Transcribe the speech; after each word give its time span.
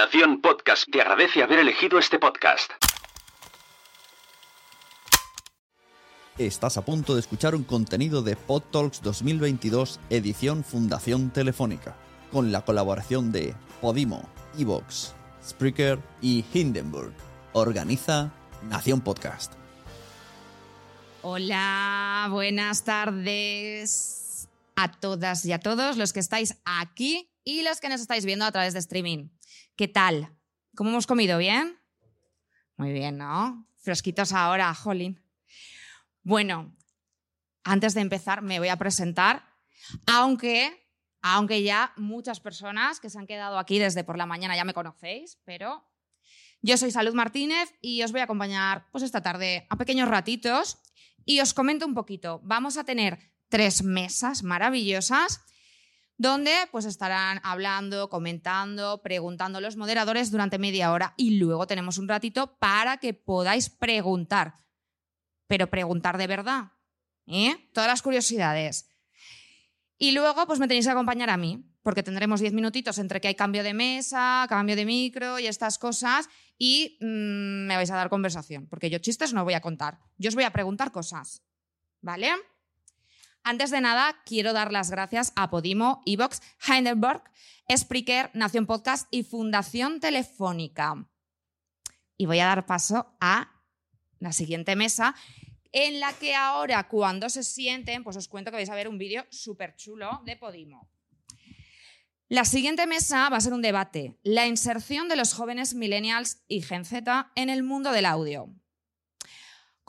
Nación 0.00 0.40
Podcast 0.40 0.90
te 0.90 1.02
agradece 1.02 1.42
haber 1.42 1.58
elegido 1.58 1.98
este 1.98 2.18
podcast. 2.18 2.70
Estás 6.38 6.78
a 6.78 6.84
punto 6.86 7.12
de 7.12 7.20
escuchar 7.20 7.54
un 7.54 7.64
contenido 7.64 8.22
de 8.22 8.34
PodTalks 8.34 9.02
2022 9.02 10.00
edición 10.08 10.64
Fundación 10.64 11.30
Telefónica, 11.30 11.98
con 12.32 12.50
la 12.50 12.64
colaboración 12.64 13.30
de 13.30 13.54
Podimo, 13.82 14.26
Evox, 14.58 15.12
Spreaker 15.46 15.98
y 16.22 16.46
Hindenburg. 16.54 17.12
Organiza 17.52 18.32
Nación 18.70 19.02
Podcast. 19.02 19.52
Hola, 21.20 22.26
buenas 22.30 22.84
tardes 22.84 24.48
a 24.76 24.92
todas 24.92 25.44
y 25.44 25.52
a 25.52 25.60
todos 25.60 25.98
los 25.98 26.14
que 26.14 26.20
estáis 26.20 26.56
aquí 26.64 27.28
y 27.44 27.64
los 27.64 27.80
que 27.80 27.90
nos 27.90 28.00
estáis 28.00 28.24
viendo 28.24 28.46
a 28.46 28.52
través 28.52 28.72
de 28.72 28.78
streaming. 28.78 29.28
¿Qué 29.76 29.88
tal? 29.88 30.36
¿Cómo 30.76 30.90
hemos 30.90 31.06
comido? 31.06 31.38
¿Bien? 31.38 31.78
Muy 32.76 32.92
bien, 32.92 33.18
¿no? 33.18 33.66
Fresquitos 33.78 34.32
ahora, 34.32 34.74
jolín. 34.74 35.22
Bueno, 36.22 36.76
antes 37.64 37.94
de 37.94 38.00
empezar 38.00 38.42
me 38.42 38.58
voy 38.58 38.68
a 38.68 38.76
presentar, 38.76 39.44
aunque, 40.06 40.88
aunque 41.22 41.62
ya 41.62 41.92
muchas 41.96 42.40
personas 42.40 43.00
que 43.00 43.10
se 43.10 43.18
han 43.18 43.26
quedado 43.26 43.58
aquí 43.58 43.78
desde 43.78 44.04
por 44.04 44.18
la 44.18 44.26
mañana 44.26 44.56
ya 44.56 44.64
me 44.64 44.74
conocéis, 44.74 45.38
pero 45.44 45.84
yo 46.62 46.76
soy 46.76 46.90
Salud 46.90 47.14
Martínez 47.14 47.72
y 47.80 48.02
os 48.02 48.12
voy 48.12 48.20
a 48.20 48.24
acompañar 48.24 48.86
pues 48.92 49.02
esta 49.04 49.22
tarde 49.22 49.66
a 49.70 49.76
pequeños 49.76 50.08
ratitos 50.08 50.78
y 51.24 51.40
os 51.40 51.54
comento 51.54 51.86
un 51.86 51.94
poquito. 51.94 52.40
Vamos 52.44 52.76
a 52.76 52.84
tener 52.84 53.32
tres 53.48 53.82
mesas 53.82 54.42
maravillosas 54.42 55.42
donde 56.20 56.52
pues 56.70 56.84
estarán 56.84 57.40
hablando, 57.42 58.08
comentando, 58.08 59.02
preguntando 59.02 59.60
los 59.60 59.76
moderadores 59.76 60.30
durante 60.30 60.58
media 60.58 60.92
hora 60.92 61.14
y 61.16 61.38
luego 61.38 61.66
tenemos 61.66 61.98
un 61.98 62.08
ratito 62.08 62.58
para 62.58 62.98
que 62.98 63.14
podáis 63.14 63.70
preguntar 63.70 64.60
pero 65.50 65.68
preguntar 65.68 66.16
de 66.16 66.28
verdad. 66.28 66.70
¿eh? 67.26 67.56
Todas 67.74 67.88
las 67.88 68.02
curiosidades. 68.02 68.88
Y 69.98 70.12
luego, 70.12 70.46
pues 70.46 70.60
me 70.60 70.68
tenéis 70.68 70.86
que 70.86 70.92
acompañar 70.92 71.28
a 71.28 71.36
mí, 71.36 71.68
porque 71.82 72.04
tendremos 72.04 72.38
diez 72.38 72.52
minutitos 72.52 72.98
entre 72.98 73.20
que 73.20 73.26
hay 73.26 73.34
cambio 73.34 73.64
de 73.64 73.74
mesa, 73.74 74.46
cambio 74.48 74.76
de 74.76 74.84
micro 74.84 75.40
y 75.40 75.48
estas 75.48 75.76
cosas, 75.76 76.28
y 76.56 76.98
mm, 77.00 77.66
me 77.66 77.74
vais 77.74 77.90
a 77.90 77.96
dar 77.96 78.08
conversación, 78.10 78.68
porque 78.68 78.90
yo 78.90 79.00
chistes 79.00 79.34
no 79.34 79.42
voy 79.42 79.54
a 79.54 79.60
contar. 79.60 79.98
Yo 80.18 80.28
os 80.28 80.36
voy 80.36 80.44
a 80.44 80.52
preguntar 80.52 80.92
cosas. 80.92 81.42
¿Vale? 82.00 82.30
Antes 83.42 83.70
de 83.70 83.80
nada, 83.80 84.16
quiero 84.26 84.52
dar 84.52 84.70
las 84.70 84.90
gracias 84.90 85.32
a 85.34 85.50
Podimo, 85.50 86.02
Evox, 86.04 86.42
Heidelberg, 86.66 87.22
Spreaker, 87.74 88.30
Nación 88.34 88.66
Podcast 88.66 89.08
y 89.10 89.22
Fundación 89.22 90.00
Telefónica. 90.00 91.08
Y 92.16 92.26
voy 92.26 92.40
a 92.40 92.46
dar 92.46 92.66
paso 92.66 93.16
a 93.20 93.50
la 94.18 94.32
siguiente 94.32 94.76
mesa, 94.76 95.14
en 95.72 96.00
la 96.00 96.12
que 96.12 96.34
ahora 96.34 96.88
cuando 96.88 97.30
se 97.30 97.42
sienten, 97.42 98.04
pues 98.04 98.16
os 98.16 98.28
cuento 98.28 98.50
que 98.50 98.58
vais 98.58 98.70
a 98.70 98.74
ver 98.74 98.88
un 98.88 98.98
vídeo 98.98 99.24
súper 99.30 99.74
chulo 99.76 100.20
de 100.24 100.36
Podimo. 100.36 100.90
La 102.28 102.44
siguiente 102.44 102.86
mesa 102.86 103.28
va 103.28 103.38
a 103.38 103.40
ser 103.40 103.54
un 103.54 103.62
debate, 103.62 104.18
la 104.22 104.46
inserción 104.46 105.08
de 105.08 105.16
los 105.16 105.32
jóvenes 105.32 105.74
millennials 105.74 106.44
y 106.46 106.62
Gen 106.62 106.84
Z 106.84 107.32
en 107.34 107.48
el 107.48 107.62
mundo 107.62 107.90
del 107.90 108.06
audio. 108.06 108.54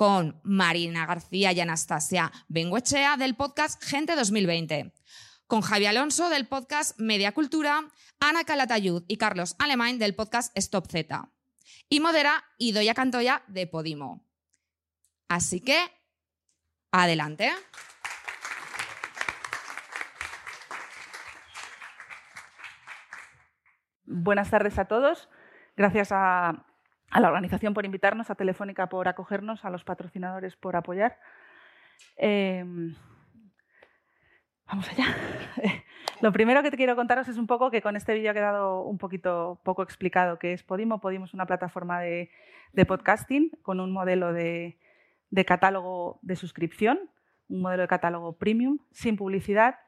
Con 0.02 0.42
Marina 0.42 1.06
García 1.06 1.52
y 1.52 1.60
Anastasia 1.60 2.32
Benguechea 2.48 3.18
del 3.18 3.36
podcast 3.36 3.84
Gente 3.84 4.16
2020. 4.16 4.96
Con 5.46 5.62
Javi 5.62 5.86
Alonso 5.86 6.28
del 6.30 6.48
podcast 6.48 7.00
Media 7.00 7.34
Cultura, 7.34 7.88
Ana 8.20 8.44
Calatayud 8.44 9.04
y 9.08 9.18
Carlos 9.18 9.56
Alemán 9.60 10.00
del 10.00 10.16
podcast 10.16 10.58
Stop 10.58 10.88
Z. 10.88 11.30
Y 11.88 12.00
modera 12.00 12.44
Idoya 12.58 12.96
Cantoya 12.96 13.44
de 13.48 13.68
Podimo. 13.68 14.26
Así 15.30 15.62
que, 15.62 15.78
adelante. 16.92 17.52
Buenas 24.06 24.50
tardes 24.50 24.80
a 24.80 24.86
todos. 24.86 25.30
Gracias 25.78 26.12
a, 26.12 26.66
la 27.20 27.28
organización 27.28 27.74
por 27.74 27.86
invitarnos, 27.86 28.30
a 28.30 28.36
Telefónica 28.36 28.88
por 28.88 29.08
acogernos, 29.08 29.66
a 29.66 29.70
los 29.70 29.84
patrocinadores 29.84 30.56
por 30.56 30.76
apoyar. 30.76 31.18
Em, 32.18 32.96
vamos 34.66 34.90
allá. 34.90 35.06
Lo 36.22 36.32
primero 36.32 36.64
que 36.64 36.72
te 36.72 36.78
quiero 36.78 36.96
contaros 36.96 37.28
es 37.28 37.38
un 37.38 37.48
poco 37.48 37.72
que 37.72 37.82
con 37.82 37.96
este 37.96 38.14
vídeo 38.14 38.32
ha 38.32 38.34
quedado 38.34 38.84
un 38.84 38.98
poquito 38.98 39.60
poco 39.64 39.84
explicado 39.84 40.40
qué 40.40 40.54
es 40.54 40.64
Podimo. 40.64 41.02
Podimo 41.02 41.26
es 41.26 41.34
una 41.34 41.46
plataforma 41.46 42.00
de 42.02 42.30
podcasting 42.88 43.52
con 43.64 43.80
un 43.80 43.92
modelo 43.92 44.32
de, 44.32 44.78
de 45.32 45.46
catálogo 45.46 46.20
de 46.22 46.36
suscripción, 46.36 47.00
un 47.50 47.62
modelo 47.62 47.82
de 47.82 47.88
catálogo 47.88 48.38
premium, 48.38 48.80
sin 48.92 49.16
publicidad, 49.16 49.80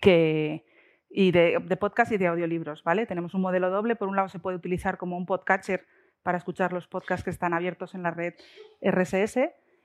que, 0.00 0.64
y 1.10 1.32
de, 1.32 1.58
podcast 1.80 2.12
y 2.12 2.18
de 2.18 2.28
audiolibros. 2.28 2.84
¿vale? 2.84 3.06
Tenemos 3.06 3.34
un 3.34 3.40
modelo 3.40 3.70
doble. 3.70 3.96
Por 3.96 4.08
un 4.08 4.16
lado, 4.16 4.28
se 4.28 4.38
puede 4.38 4.56
utilizar 4.56 4.98
como 4.98 5.16
un 5.16 5.26
podcatcher 5.26 5.86
para 6.22 6.38
escuchar 6.38 6.72
los 6.72 6.86
podcasts 6.86 7.24
que 7.24 7.30
están 7.30 7.54
abiertos 7.54 7.94
en 7.94 8.02
la 8.02 8.10
red 8.10 8.34
RSS. 8.80 9.38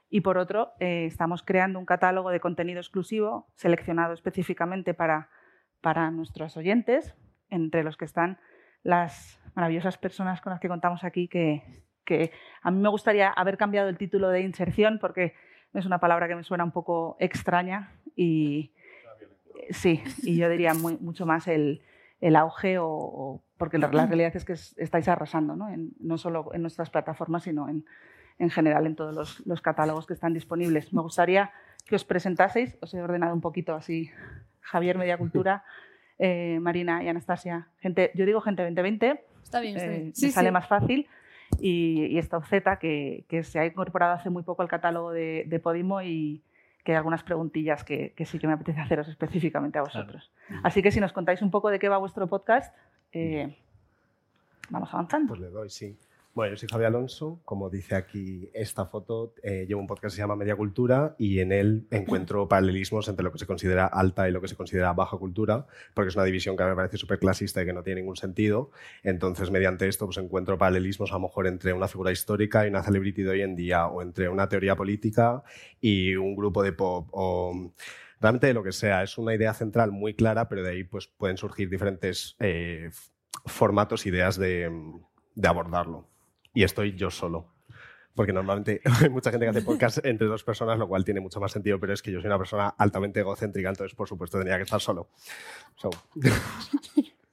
Y 0.10 0.22
por 0.22 0.38
otro, 0.38 0.72
eh, 0.80 1.06
estamos 1.06 1.44
creando 1.44 1.80
un 1.80 1.86
catálogo 1.86 2.30
de 2.30 2.40
contenido 2.40 2.80
exclusivo 2.80 3.48
seleccionado 3.56 4.14
específicamente 4.14 4.94
para, 4.94 5.30
para 5.82 6.12
nuestros 6.12 6.56
oyentes, 6.56 7.16
entre 7.50 7.84
los 7.84 7.98
que 7.98 8.06
están 8.06 8.40
las 8.84 9.40
maravillosas 9.54 9.98
personas 9.98 10.40
con 10.42 10.52
las 10.52 10.60
que 10.60 10.70
contamos 10.70 11.04
aquí 11.04 11.28
que, 11.28 11.64
que 12.06 12.32
a 12.62 12.72
mí 12.72 12.80
me 12.80 12.90
gustaría 12.90 13.30
haber 13.30 13.58
cambiado 13.58 13.90
el 13.90 13.98
título 13.98 14.30
de 14.30 14.42
inserción 14.42 15.00
porque 15.00 15.34
es 15.74 15.86
una 15.86 16.00
palabra 16.00 16.28
que 16.28 16.36
me 16.36 16.44
suena 16.44 16.64
un 16.64 16.72
poco 16.72 17.18
extraña 17.20 17.92
y 18.16 18.72
sí, 19.72 20.04
y 20.24 20.38
yo 20.38 20.50
diría 20.50 20.74
mucho 20.74 21.26
más 21.26 21.48
el, 21.48 21.82
auge 22.36 22.78
o, 22.80 23.44
porque 23.58 23.78
la, 23.78 23.88
realidad 23.88 24.36
es 24.36 24.46
que 24.46 24.54
estáis 24.54 25.08
arrasando, 25.08 25.56
¿no? 25.56 25.70
no 26.00 26.18
solo 26.18 26.54
en 26.54 26.62
nuestras 26.62 26.90
plataformas, 26.90 27.44
sino 27.44 27.70
en, 27.70 27.86
en 28.40 28.50
general 28.50 28.86
en 28.86 28.96
todos 28.96 29.44
los, 29.46 29.62
catálogos 29.62 30.06
que 30.06 30.14
están 30.14 30.34
disponibles. 30.34 30.94
Me 30.94 31.02
gustaría 31.02 31.52
que 31.86 31.96
os 31.96 32.06
presentaseis, 32.06 32.78
os 32.82 32.94
he 32.94 33.02
ordenado 33.02 33.34
un 33.34 33.42
poquito 33.42 33.74
así, 33.74 34.10
Javier 34.62 34.98
Mediacultura, 34.98 35.64
eh, 36.20 36.60
Marina 36.62 37.04
y 37.04 37.08
Anastasia. 37.08 37.70
Gente, 37.80 38.12
yo 38.14 38.26
digo 38.26 38.42
gente 38.42 38.64
2020, 38.64 39.24
está 39.44 39.60
bien, 39.60 39.78
está 39.78 39.90
bien. 39.90 40.14
Eh, 40.16 40.32
sale 40.32 40.52
más 40.52 40.68
fácil 40.68 41.08
y, 41.60 42.18
esta 42.18 42.42
Z 42.42 42.78
que, 42.78 43.26
se 43.44 43.60
ha 43.60 43.66
incorporado 43.66 44.14
hace 44.14 44.30
muy 44.30 44.44
poco 44.44 44.62
al 44.62 44.68
catálogo 44.68 45.12
de, 45.12 45.62
Podimo 45.64 46.02
y 46.02 46.44
que 46.88 46.94
hay 46.94 47.00
algunas 47.00 47.22
preguntillas 47.22 47.84
que, 47.84 48.14
sí 48.26 48.40
que 48.40 48.48
me 48.48 48.54
apetece 48.54 48.80
haceros 48.80 49.10
específicamente 49.10 49.78
a 49.78 49.82
vosotros. 49.82 50.32
Así 50.64 50.82
que 50.82 50.90
si 50.90 51.02
nos 51.02 51.12
contáis 51.12 51.42
un 51.42 51.52
poco 51.52 51.70
de 51.70 51.80
qué 51.80 51.90
va 51.90 51.98
vuestro 51.98 52.28
podcast, 52.28 52.74
eh, 53.12 53.58
vamos 54.70 54.94
avanzando. 54.94 55.28
Pues 55.28 55.42
le 55.42 55.50
doy, 55.50 55.70
sí. 55.70 55.98
Bueno, 56.38 56.54
yo 56.54 56.58
soy 56.58 56.70
Javier 56.70 56.90
Alonso, 56.90 57.42
como 57.46 57.68
dice 57.72 57.96
aquí 57.96 58.52
esta 58.54 58.86
foto, 58.86 59.34
eh, 59.42 59.66
llevo 59.68 59.82
un 59.82 59.88
podcast 59.88 60.14
que 60.14 60.18
se 60.18 60.22
llama 60.22 60.36
Media 60.36 60.56
Cultura 60.56 61.16
y 61.18 61.40
en 61.40 61.52
él 61.52 61.88
encuentro 61.90 62.48
paralelismos 62.48 63.08
entre 63.08 63.24
lo 63.24 63.32
que 63.32 63.40
se 63.40 63.48
considera 63.48 63.88
alta 63.88 64.30
y 64.30 64.32
lo 64.32 64.40
que 64.40 64.48
se 64.48 64.56
considera 64.56 64.94
baja 64.94 65.18
cultura, 65.18 65.66
porque 65.96 66.10
es 66.10 66.16
una 66.16 66.26
división 66.26 66.56
que 66.56 66.62
a 66.62 66.68
mí 66.68 66.70
me 66.70 66.76
parece 66.76 66.98
súper 66.98 67.18
clasista 67.18 67.64
y 67.64 67.66
que 67.66 67.74
no 67.74 67.82
tiene 67.82 68.02
ningún 68.02 68.18
sentido. 68.18 68.70
Entonces, 69.02 69.50
mediante 69.50 69.88
esto, 69.88 70.06
pues 70.06 70.20
encuentro 70.20 70.60
paralelismos 70.60 71.10
a 71.10 71.16
lo 71.16 71.22
mejor 71.22 71.48
entre 71.48 71.74
una 71.74 71.88
figura 71.88 72.12
histórica 72.12 72.68
y 72.68 72.70
una 72.70 72.84
celebrity 72.84 73.24
de 73.24 73.30
hoy 73.32 73.42
en 73.42 73.56
día, 73.56 73.88
o 73.88 74.04
entre 74.04 74.30
una 74.30 74.48
teoría 74.48 74.76
política 74.76 75.42
y 75.82 76.18
un 76.18 76.36
grupo 76.36 76.62
de 76.62 76.72
pop, 76.72 77.08
o 77.14 77.74
realmente 78.22 78.46
de 78.46 78.54
lo 78.54 78.62
que 78.62 78.74
sea. 78.74 79.02
Es 79.02 79.18
una 79.18 79.34
idea 79.34 79.56
central 79.56 79.92
muy 79.92 80.14
clara, 80.14 80.48
pero 80.48 80.62
de 80.62 80.70
ahí 80.70 80.84
pues, 80.84 81.08
pueden 81.08 81.38
surgir 81.38 81.68
diferentes 81.68 82.36
eh, 82.40 82.92
formatos, 83.48 84.06
ideas 84.06 84.38
de 84.38 84.70
abordarlo 85.44 86.06
y 86.58 86.64
estoy 86.64 86.96
yo 86.96 87.12
solo. 87.12 87.54
Porque 88.16 88.34
normalmente 88.34 88.82
hay 89.00 89.10
mucha 89.10 89.30
gente 89.30 89.46
que 89.46 89.52
hace 89.52 89.62
podcast 89.62 90.04
entre 90.04 90.26
dos 90.26 90.44
personas, 90.44 90.80
lo 90.80 90.88
cual 90.88 91.06
tiene 91.06 91.20
mucho 91.20 91.40
más 91.40 91.52
sentido, 91.52 91.80
pero 91.80 91.94
es 91.94 92.02
que 92.02 92.12
yo 92.12 92.20
soy 92.20 92.26
una 92.26 92.40
persona 92.40 92.70
altamente 92.70 93.20
egocéntrica, 93.20 93.70
entonces 93.70 93.96
por 93.96 94.08
supuesto 94.08 94.40
tenía 94.40 94.58
que 94.58 94.64
estar 94.64 94.82
solo. 94.82 95.10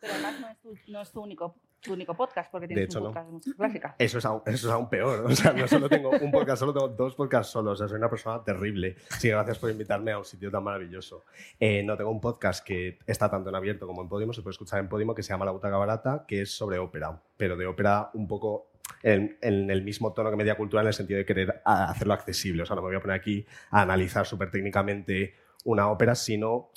Pero 0.05 0.13
además 0.13 0.59
no 0.89 1.01
es 1.01 1.11
tu, 1.11 1.23
único 1.23 1.55
tu 1.81 1.95
único 1.95 2.15
podcast, 2.15 2.51
porque 2.53 2.69
tienes 2.69 2.95
un 2.95 3.05
podcast 3.05 3.27
de 3.27 3.33
música 3.33 3.57
clásica. 3.57 3.97
Eso 3.99 4.19
es, 4.19 4.27
aún, 4.27 4.43
eso 4.45 4.69
es 4.69 4.75
aún 4.75 4.91
peor. 4.91 5.25
O 5.25 5.35
sea, 5.35 5.55
no 5.55 5.67
solo 5.67 5.89
tengo 5.89 6.11
un 6.11 6.31
podcast, 6.31 6.61
solo 6.61 6.75
tengo 6.75 6.89
dos 6.89 7.15
podcasts 7.15 7.51
solos. 7.51 7.73
O 7.73 7.77
sea, 7.77 7.89
soy 7.89 7.97
una 7.97 8.11
persona 8.11 8.45
terrible. 8.45 8.97
Sí, 9.19 9.31
gracias 9.31 9.59
por 9.59 9.71
invitarme 9.71 10.13
a 10.13 10.19
un 10.19 10.27
sitio 10.27 10.51
tan 10.51 10.63
maravilloso. 10.63 11.25
Eh, 11.59 11.83
no 11.83 11.97
tengo 11.97 12.11
un 12.11 12.21
podcast 12.21 12.63
que 12.63 12.99
está 13.07 13.31
tanto 13.31 13.49
en 13.49 13.57
abierto 13.57 13.87
como 13.87 14.03
en 14.03 14.09
Podimo, 14.11 14.35
se 14.35 14.43
puede 14.43 14.53
escuchar 14.53 14.81
en 14.81 14.91
Podimo, 14.91 15.15
que 15.15 15.23
se 15.23 15.31
llama 15.31 15.47
La 15.47 15.53
Butaca 15.53 15.79
Barata, 15.79 16.27
que 16.29 16.43
es 16.43 16.51
sobre 16.51 16.79
ópera, 16.79 17.23
pero 17.39 17.57
de 17.57 17.65
ópera 17.65 18.11
un 18.13 18.29
poco 18.29 18.74
en, 19.03 19.37
el 19.43 19.83
mismo 19.83 20.13
tono 20.13 20.31
que 20.31 20.37
media 20.37 20.57
cultura 20.57 20.83
en 20.83 20.89
el 20.89 20.95
sentido 20.95 21.19
de 21.19 21.27
querer 21.27 21.63
hacerlo 21.65 22.15
accesible. 22.15 22.63
O 22.63 22.67
sea, 22.67 22.77
no 22.77 22.83
me 22.83 22.89
voy 22.89 22.97
a 22.97 23.01
poner 23.01 23.17
aquí 23.17 23.47
a 23.71 23.83
analizar 23.83 24.27
súper 24.27 24.51
técnicamente 24.51 25.35
una 25.65 25.89
ópera, 25.89 26.15
sino 26.15 26.71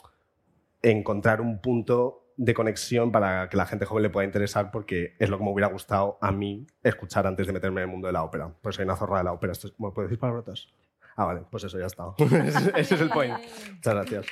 encontrar 0.81 1.41
un 1.41 1.59
punto 1.61 2.23
de 2.37 2.53
conexión 2.53 3.11
para 3.11 3.49
que 3.49 3.57
la 3.57 3.65
gente 3.65 3.85
joven 3.85 4.03
le 4.03 4.09
pueda 4.09 4.25
interesar 4.25 4.69
porque 4.71 5.15
es 5.17 5.29
lo 5.29 5.37
que 5.37 5.43
me 5.43 5.49
hubiera 5.51 5.67
gustado 5.69 6.19
a 6.21 6.31
mí 6.31 6.67
escuchar 6.83 7.25
antes 7.25 7.47
de 7.47 7.53
meterme 7.53 7.81
en 7.81 7.87
el 7.87 7.91
mundo 7.91 8.07
de 8.07 8.13
la 8.13 8.23
ópera. 8.23 8.53
Pues 8.61 8.75
soy 8.75 8.85
una 8.85 8.95
zorra 8.95 9.17
de 9.19 9.23
la 9.23 9.33
ópera. 9.33 9.53
Esto 9.53 9.67
es- 9.67 9.79
¿Me 9.79 9.89
puedo 9.91 10.07
decir 10.07 10.19
palabrotas? 10.19 10.67
Ah, 11.15 11.25
vale, 11.25 11.41
pues 11.49 11.63
eso 11.63 11.79
ya 11.79 11.87
está. 11.87 12.13
ese, 12.19 12.71
ese 12.75 12.95
es 12.95 13.01
el 13.01 13.09
point. 13.09 13.39
Muchas 13.73 13.93
gracias. 13.95 14.25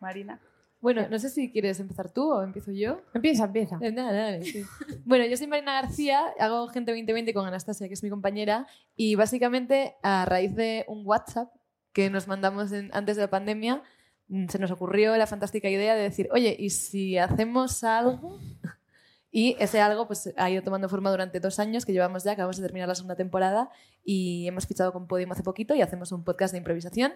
Marina. 0.00 0.40
Bueno, 0.80 1.08
no 1.08 1.18
sé 1.18 1.30
si 1.30 1.50
quieres 1.50 1.80
empezar 1.80 2.10
tú 2.12 2.30
o 2.32 2.42
empiezo 2.42 2.70
yo. 2.70 3.00
Empieza, 3.14 3.44
empieza. 3.44 3.78
Eh, 3.80 3.92
nada, 3.92 4.12
dale, 4.12 4.44
sí. 4.44 4.62
Bueno, 5.04 5.24
yo 5.26 5.36
soy 5.36 5.46
Marina 5.46 5.80
García, 5.80 6.22
hago 6.38 6.68
Gente 6.68 6.92
2020 6.92 7.32
con 7.34 7.46
Anastasia, 7.46 7.88
que 7.88 7.94
es 7.94 8.02
mi 8.02 8.10
compañera, 8.10 8.66
y 8.94 9.14
básicamente 9.14 9.96
a 10.02 10.24
raíz 10.26 10.54
de 10.54 10.84
un 10.88 11.02
WhatsApp 11.04 11.52
que 11.92 12.10
nos 12.10 12.28
mandamos 12.28 12.72
en- 12.72 12.90
antes 12.92 13.16
de 13.16 13.22
la 13.22 13.30
pandemia, 13.30 13.82
mm, 14.28 14.48
se 14.48 14.58
nos 14.58 14.70
ocurrió 14.70 15.16
la 15.16 15.26
fantástica 15.26 15.68
idea 15.70 15.94
de 15.94 16.02
decir, 16.02 16.28
oye, 16.32 16.54
¿y 16.58 16.70
si 16.70 17.16
hacemos 17.18 17.82
algo? 17.82 18.38
Y 19.32 19.54
ese 19.58 19.82
algo 19.82 20.06
pues, 20.06 20.32
ha 20.38 20.48
ido 20.50 20.62
tomando 20.62 20.88
forma 20.88 21.10
durante 21.10 21.40
dos 21.40 21.58
años 21.58 21.84
que 21.84 21.92
llevamos 21.92 22.24
ya, 22.24 22.32
acabamos 22.32 22.56
de 22.56 22.62
terminar 22.62 22.88
la 22.88 22.94
segunda 22.94 23.16
temporada 23.16 23.68
y 24.02 24.46
hemos 24.46 24.66
fichado 24.66 24.94
con 24.94 25.06
Podium 25.08 25.30
hace 25.32 25.42
poquito 25.42 25.74
y 25.74 25.82
hacemos 25.82 26.10
un 26.12 26.24
podcast 26.24 26.52
de 26.52 26.58
improvisación 26.58 27.12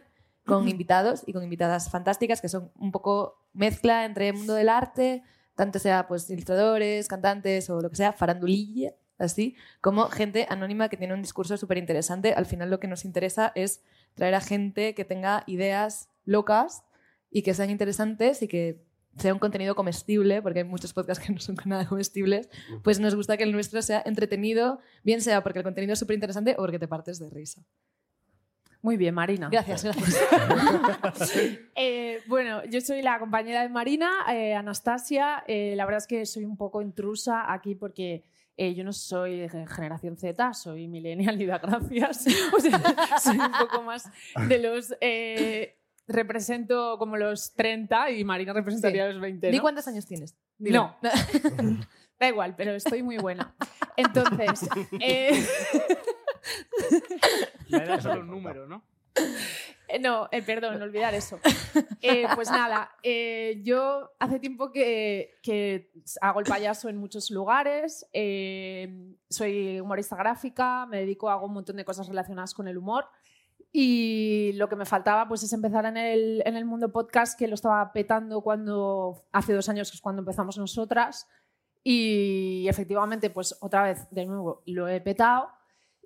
con 0.51 0.69
invitados 0.69 1.23
y 1.27 1.33
con 1.33 1.43
invitadas 1.43 1.91
fantásticas 1.91 2.41
que 2.41 2.49
son 2.49 2.71
un 2.79 2.93
poco 2.93 3.39
mezcla 3.53 4.05
entre 4.05 4.29
el 4.29 4.35
mundo 4.35 4.55
del 4.55 4.69
arte, 4.69 5.23
tanto 5.55 5.79
sea 5.79 6.07
pues 6.09 6.29
ilustradores, 6.31 7.09
cantantes 7.09 7.71
o 7.71 7.81
lo 7.81 7.91
que 7.91 7.97
sea, 7.97 8.13
farandulilla, 8.13 8.95
así, 9.19 9.57
como 9.81 10.05
gente 10.07 10.47
anónima 10.49 10.89
que 10.89 10.97
tiene 10.97 11.15
un 11.15 11.23
discurso 11.23 11.57
súper 11.57 11.79
interesante. 11.79 12.33
Al 12.33 12.47
final 12.47 12.71
lo 12.71 12.81
que 12.81 12.89
nos 12.89 13.05
interesa 13.05 13.53
es 13.55 13.83
traer 14.15 14.35
a 14.35 14.41
gente 14.41 14.95
que 14.95 15.05
tenga 15.05 15.45
ideas 15.47 16.09
locas 16.25 16.83
y 17.31 17.43
que 17.43 17.55
sean 17.55 17.71
interesantes 17.71 18.43
y 18.43 18.49
que 18.49 18.83
sea 19.17 19.33
un 19.33 19.39
contenido 19.39 19.75
comestible, 19.75 20.41
porque 20.43 20.61
hay 20.61 20.65
muchos 20.65 20.93
podcasts 20.93 21.25
que 21.27 21.33
no 21.33 21.41
son 21.41 21.57
nada 21.65 21.87
comestibles, 21.87 22.49
pues 22.83 23.01
nos 23.01 23.15
gusta 23.15 23.37
que 23.37 23.45
el 23.45 23.53
nuestro 23.53 23.83
sea 23.83 24.03
entretenido, 24.05 24.81
bien 25.05 25.21
sea 25.21 25.43
porque 25.43 25.59
el 25.59 25.65
contenido 25.65 25.93
es 25.93 25.99
súper 25.99 26.15
interesante 26.15 26.53
o 26.53 26.57
porque 26.57 26.79
te 26.79 26.89
partes 26.89 27.19
de 27.19 27.31
risa. 27.31 27.65
Muy 28.83 28.97
bien, 28.97 29.15
Marina. 29.15 29.49
Gracias, 29.51 29.85
gracias. 29.85 30.19
Eh, 31.75 32.23
bueno, 32.27 32.65
yo 32.65 32.81
soy 32.81 33.03
la 33.03 33.19
compañera 33.19 33.63
de 33.63 33.69
Marina, 33.69 34.11
eh, 34.31 34.55
Anastasia. 34.55 35.45
Eh, 35.47 35.75
la 35.77 35.85
verdad 35.85 35.99
es 35.99 36.07
que 36.07 36.27
soy 36.27 36.45
un 36.45 36.57
poco 36.57 36.83
intrusa 36.83 37.53
aquí 37.53 37.75
porque 37.75 38.25
eh, 38.57 38.75
yo 38.75 38.85
no 38.85 38.93
soy 38.93 39.41
de 39.41 39.49
generación 39.49 40.17
Z, 40.17 40.55
soy 40.55 40.89
millennial 40.89 41.41
y 41.41 41.47
da 41.47 41.59
gracias. 41.59 42.27
O 42.57 42.61
sea, 42.61 43.19
soy 43.19 43.39
un 43.39 43.53
poco 43.53 43.83
más 43.83 44.11
de 44.49 44.59
los... 44.59 44.95
eh, 45.01 45.77
represento 46.09 46.99
como 46.99 47.17
los 47.17 47.55
30 47.55 48.11
y 48.11 48.25
Marina 48.25 48.53
representaría 48.53 49.07
los 49.09 49.21
20. 49.21 49.49
¿Di 49.51 49.57
¿no? 49.57 49.63
cuántos 49.63 49.87
años 49.87 50.07
tienes? 50.07 50.35
Dilo. 50.59 50.97
No. 51.03 51.11
Da 52.19 52.29
igual, 52.29 52.55
pero 52.57 52.73
estoy 52.75 53.03
muy 53.03 53.17
buena. 53.17 53.55
Entonces, 53.97 54.69
eh, 55.01 55.43
La 57.69 57.85
edad 57.85 57.95
es 57.99 58.03
solo 58.03 58.21
un 58.21 58.31
número, 58.31 58.67
¿no? 58.67 58.83
Eh, 59.89 59.99
No, 59.99 60.29
eh, 60.31 60.43
perdón, 60.43 60.81
olvidar 60.83 61.15
eso. 61.15 61.39
Eh, 62.01 62.27
pues 62.35 62.51
nada, 62.51 62.93
eh, 63.03 63.61
yo 63.65 64.13
hace 64.19 64.39
tiempo 64.39 64.71
que, 64.73 65.39
que 65.43 65.91
hago 66.21 66.41
el 66.41 66.47
payaso 66.47 66.89
en 66.89 66.97
muchos 66.97 67.31
lugares, 67.31 68.07
eh, 68.13 69.15
soy 69.29 69.81
humorista 69.81 70.17
gráfica, 70.17 70.87
me 70.87 70.99
dedico, 70.99 71.29
hago 71.29 71.47
un 71.47 71.55
montón 71.55 71.77
de 71.77 71.85
cosas 71.85 72.09
relacionadas 72.09 72.55
con 72.55 72.69
el 72.69 72.79
humor 72.79 73.07
y 73.73 74.53
lo 74.55 74.69
que 74.69 74.77
me 74.77 74.85
faltaba 74.85 75.29
pues 75.29 75.43
es 75.45 75.53
empezar 75.53 75.85
en 75.87 75.97
el, 75.97 76.43
en 76.45 76.57
el 76.57 76.65
mundo 76.65 76.91
podcast 76.91 77.39
que 77.39 77.47
lo 77.47 77.55
estaba 77.55 77.93
petando 77.93 78.41
cuando 78.41 79.25
hace 79.31 79.53
dos 79.53 79.69
años 79.69 79.91
que 79.91 79.97
es 79.97 80.01
cuando 80.01 80.21
empezamos 80.21 80.59
nosotras 80.59 81.29
y 81.85 82.67
efectivamente 82.69 83.31
pues 83.31 83.57
otra 83.61 83.85
vez 83.85 84.09
de 84.11 84.27
nuevo 84.27 84.63
lo 84.67 84.89
he 84.89 85.01
petado 85.01 85.51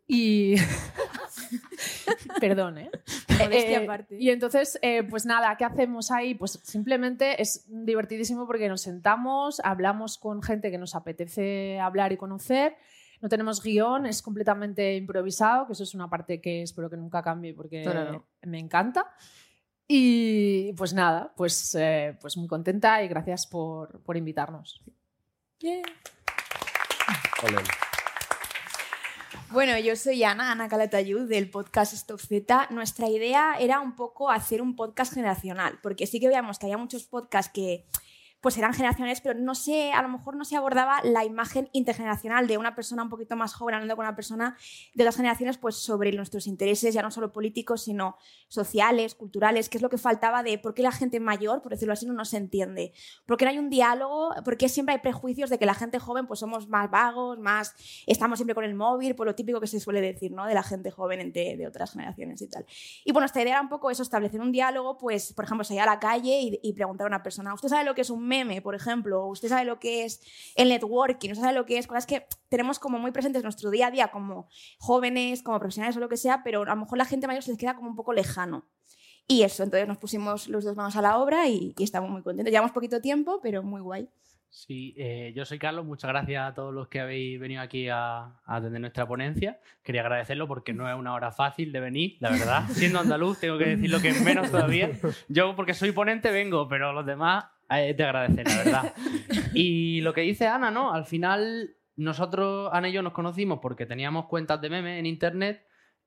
y 0.06 0.56
perdón 2.40 2.78
¿eh? 2.78 2.90
Modestia 3.38 3.80
Eh, 3.80 3.84
aparte. 3.84 4.16
Y 4.18 4.30
entonces, 4.30 4.78
eh, 4.82 5.02
pues 5.02 5.26
nada, 5.26 5.56
¿qué 5.56 5.64
hacemos 5.64 6.10
ahí? 6.10 6.34
Pues 6.34 6.52
simplemente 6.62 7.40
es 7.40 7.64
divertidísimo 7.68 8.46
porque 8.46 8.68
nos 8.68 8.82
sentamos, 8.82 9.60
hablamos 9.64 10.18
con 10.18 10.42
gente 10.42 10.70
que 10.70 10.78
nos 10.78 10.94
apetece 10.94 11.80
hablar 11.80 12.12
y 12.12 12.16
conocer. 12.16 12.76
No 13.20 13.28
tenemos 13.28 13.62
guion, 13.62 14.06
es 14.06 14.22
completamente 14.22 14.96
improvisado, 14.96 15.66
que 15.66 15.72
eso 15.72 15.82
es 15.82 15.94
una 15.94 16.08
parte 16.10 16.40
que 16.40 16.62
espero 16.62 16.90
que 16.90 16.96
nunca 16.96 17.22
cambie 17.22 17.54
porque 17.54 17.82
No, 17.82 17.94
no, 17.94 18.12
no. 18.12 18.26
me 18.42 18.58
encanta. 18.58 19.14
Y 19.86 20.72
pues 20.74 20.94
nada, 20.94 21.32
pues, 21.36 21.74
eh, 21.74 22.16
pues 22.20 22.36
muy 22.36 22.48
contenta 22.48 23.02
y 23.02 23.08
gracias 23.08 23.46
por, 23.46 24.00
por 24.02 24.16
invitarnos. 24.16 24.82
Ole. 27.42 27.62
Bueno, 29.54 29.78
yo 29.78 29.94
soy 29.94 30.24
Ana, 30.24 30.50
Ana 30.50 30.68
Calatayud 30.68 31.28
del 31.28 31.48
podcast 31.48 31.92
Stop 31.92 32.18
Z. 32.18 32.66
Nuestra 32.70 33.08
idea 33.08 33.54
era 33.60 33.78
un 33.78 33.94
poco 33.94 34.28
hacer 34.28 34.60
un 34.60 34.74
podcast 34.74 35.14
generacional, 35.14 35.78
porque 35.80 36.08
sí 36.08 36.18
que 36.18 36.26
veíamos 36.26 36.58
que 36.58 36.66
había 36.66 36.76
muchos 36.76 37.04
podcasts 37.04 37.52
que 37.54 37.84
pues 38.44 38.58
eran 38.58 38.74
generacionales, 38.74 39.22
pero 39.22 39.40
no 39.40 39.54
sé, 39.54 39.90
a 39.92 40.02
lo 40.02 40.08
mejor 40.10 40.36
no 40.36 40.44
se 40.44 40.54
abordaba 40.54 41.00
la 41.02 41.24
imagen 41.24 41.70
intergeneracional 41.72 42.46
de 42.46 42.58
una 42.58 42.74
persona 42.74 43.02
un 43.02 43.08
poquito 43.08 43.36
más 43.36 43.54
joven 43.54 43.76
hablando 43.76 43.96
con 43.96 44.04
una 44.04 44.14
persona 44.14 44.58
de 44.92 45.02
otras 45.02 45.16
generaciones, 45.16 45.56
pues 45.56 45.76
sobre 45.76 46.12
nuestros 46.12 46.46
intereses, 46.46 46.92
ya 46.92 47.00
no 47.00 47.10
solo 47.10 47.32
políticos, 47.32 47.84
sino 47.84 48.18
sociales, 48.48 49.14
culturales, 49.14 49.70
que 49.70 49.78
es 49.78 49.82
lo 49.82 49.88
que 49.88 49.96
faltaba 49.96 50.42
de 50.42 50.58
por 50.58 50.74
qué 50.74 50.82
la 50.82 50.92
gente 50.92 51.20
mayor, 51.20 51.62
por 51.62 51.72
decirlo 51.72 51.94
así, 51.94 52.04
no 52.04 52.12
nos 52.12 52.34
entiende. 52.34 52.92
¿Por 53.24 53.38
qué 53.38 53.46
no 53.46 53.50
hay 53.50 53.58
un 53.58 53.70
diálogo? 53.70 54.34
¿Por 54.44 54.58
qué 54.58 54.68
siempre 54.68 54.94
hay 54.94 55.00
prejuicios 55.00 55.48
de 55.48 55.58
que 55.58 55.64
la 55.64 55.72
gente 55.72 55.98
joven 55.98 56.26
pues 56.26 56.40
somos 56.40 56.68
más 56.68 56.90
vagos, 56.90 57.38
más 57.38 57.74
estamos 58.06 58.38
siempre 58.38 58.54
con 58.54 58.64
el 58.64 58.74
móvil, 58.74 59.14
por 59.14 59.26
lo 59.26 59.34
típico 59.34 59.58
que 59.58 59.68
se 59.68 59.80
suele 59.80 60.02
decir, 60.02 60.32
¿no? 60.32 60.44
De 60.44 60.52
la 60.52 60.62
gente 60.62 60.90
joven 60.90 61.20
entre, 61.20 61.56
de 61.56 61.66
otras 61.66 61.92
generaciones 61.92 62.42
y 62.42 62.48
tal. 62.50 62.66
Y 63.06 63.12
bueno, 63.12 63.24
esta 63.24 63.40
idea 63.40 63.54
era 63.54 63.62
un 63.62 63.70
poco 63.70 63.90
eso, 63.90 64.02
establecer 64.02 64.42
un 64.42 64.52
diálogo, 64.52 64.98
pues, 64.98 65.32
por 65.32 65.46
ejemplo, 65.46 65.64
salir 65.64 65.80
a 65.80 65.86
la 65.86 65.98
calle 65.98 66.42
y, 66.42 66.60
y 66.62 66.74
preguntar 66.74 67.06
a 67.06 67.08
una 67.08 67.22
persona, 67.22 67.54
¿usted 67.54 67.70
sabe 67.70 67.84
lo 67.84 67.94
que 67.94 68.02
es 68.02 68.10
un 68.10 68.33
meme, 68.34 68.60
por 68.60 68.74
ejemplo? 68.74 69.24
¿O 69.24 69.28
¿Usted 69.28 69.48
sabe 69.48 69.64
lo 69.64 69.78
que 69.78 70.04
es 70.04 70.20
el 70.56 70.68
networking? 70.68 71.30
¿Usted 71.30 71.42
sabe 71.42 71.54
lo 71.54 71.66
que 71.66 71.78
es? 71.78 71.86
Cosas 71.86 72.06
que 72.06 72.26
tenemos 72.48 72.78
como 72.78 72.98
muy 72.98 73.12
presentes 73.12 73.40
en 73.40 73.44
nuestro 73.44 73.70
día 73.70 73.86
a 73.86 73.90
día 73.90 74.08
como 74.08 74.48
jóvenes, 74.78 75.42
como 75.42 75.58
profesionales 75.58 75.96
o 75.96 76.00
lo 76.00 76.08
que 76.08 76.16
sea, 76.16 76.42
pero 76.42 76.62
a 76.62 76.74
lo 76.74 76.76
mejor 76.76 76.98
la 76.98 77.04
gente 77.04 77.26
mayor 77.26 77.42
se 77.42 77.50
les 77.50 77.58
queda 77.58 77.74
como 77.74 77.88
un 77.90 77.96
poco 77.96 78.12
lejano. 78.12 78.66
Y 79.26 79.42
eso, 79.42 79.62
entonces 79.62 79.88
nos 79.88 79.98
pusimos 79.98 80.48
los 80.48 80.64
dos 80.64 80.76
manos 80.76 80.96
a 80.96 81.02
la 81.02 81.18
obra 81.18 81.48
y, 81.48 81.74
y 81.78 81.84
estamos 81.84 82.10
muy 82.10 82.22
contentos. 82.22 82.50
Llevamos 82.50 82.72
poquito 82.72 83.00
tiempo, 83.00 83.40
pero 83.42 83.62
muy 83.62 83.80
guay. 83.80 84.08
Sí, 84.54 84.94
eh, 84.96 85.32
yo 85.34 85.44
soy 85.44 85.58
Carlos. 85.58 85.84
Muchas 85.84 86.10
gracias 86.10 86.48
a 86.48 86.54
todos 86.54 86.72
los 86.72 86.86
que 86.86 87.00
habéis 87.00 87.40
venido 87.40 87.60
aquí 87.60 87.88
a, 87.88 88.20
a 88.20 88.56
atender 88.56 88.80
nuestra 88.80 89.04
ponencia. 89.04 89.58
Quería 89.82 90.02
agradecerlo 90.02 90.46
porque 90.46 90.72
no 90.72 90.88
es 90.88 90.94
una 90.94 91.12
hora 91.12 91.32
fácil 91.32 91.72
de 91.72 91.80
venir, 91.80 92.18
la 92.20 92.30
verdad. 92.30 92.68
Siendo 92.70 93.00
andaluz, 93.00 93.40
tengo 93.40 93.58
que 93.58 93.66
decir 93.66 93.90
lo 93.90 94.00
que 94.00 94.12
menos 94.12 94.52
todavía. 94.52 94.90
Yo, 95.28 95.56
porque 95.56 95.74
soy 95.74 95.90
ponente, 95.90 96.30
vengo, 96.30 96.68
pero 96.68 96.92
los 96.92 97.04
demás 97.04 97.46
eh, 97.82 97.94
de 97.94 98.04
agradecer, 98.04 98.46
la 98.46 98.56
verdad. 98.56 98.94
Y 99.54 100.00
lo 100.00 100.12
que 100.12 100.22
dice 100.22 100.46
Ana, 100.48 100.70
¿no? 100.70 100.92
Al 100.92 101.04
final, 101.04 101.76
nosotros, 101.96 102.70
Ana 102.72 102.88
y 102.88 102.92
yo, 102.92 103.02
nos 103.02 103.12
conocimos 103.12 103.60
porque 103.62 103.86
teníamos 103.86 104.26
cuentas 104.26 104.60
de 104.60 104.70
memes 104.70 104.98
en 104.98 105.06
internet. 105.06 105.66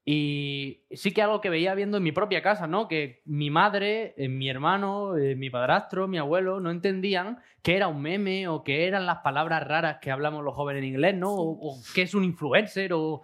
Y 0.10 0.86
sí 0.92 1.12
que 1.12 1.22
algo 1.22 1.42
que 1.42 1.50
veía 1.50 1.76
viendo 1.76 1.98
en 1.98 2.04
mi 2.04 2.14
propia 2.14 2.42
casa, 2.42 2.66
¿no? 2.66 2.88
Que 2.88 3.22
mi 3.26 3.50
madre, 3.50 4.14
eh, 4.18 4.30
mi 4.30 4.50
hermano, 4.50 5.18
eh, 5.18 5.36
mi 5.36 5.50
padrastro, 5.50 6.08
mi 6.08 6.18
abuelo 6.18 6.62
no 6.62 6.72
entendían 6.72 7.40
qué 7.62 7.76
era 7.76 7.90
un 7.90 8.02
meme 8.02 8.48
o 8.48 8.64
qué 8.64 8.88
eran 8.88 9.06
las 9.06 9.18
palabras 9.18 9.68
raras 9.68 9.98
que 10.02 10.10
hablamos 10.10 10.46
los 10.46 10.56
jóvenes 10.56 10.84
en 10.84 10.90
inglés, 10.90 11.16
¿no? 11.16 11.34
O, 11.34 11.52
o 11.52 11.82
qué 11.94 12.04
es 12.04 12.14
un 12.14 12.24
influencer 12.24 12.94
o 12.94 13.22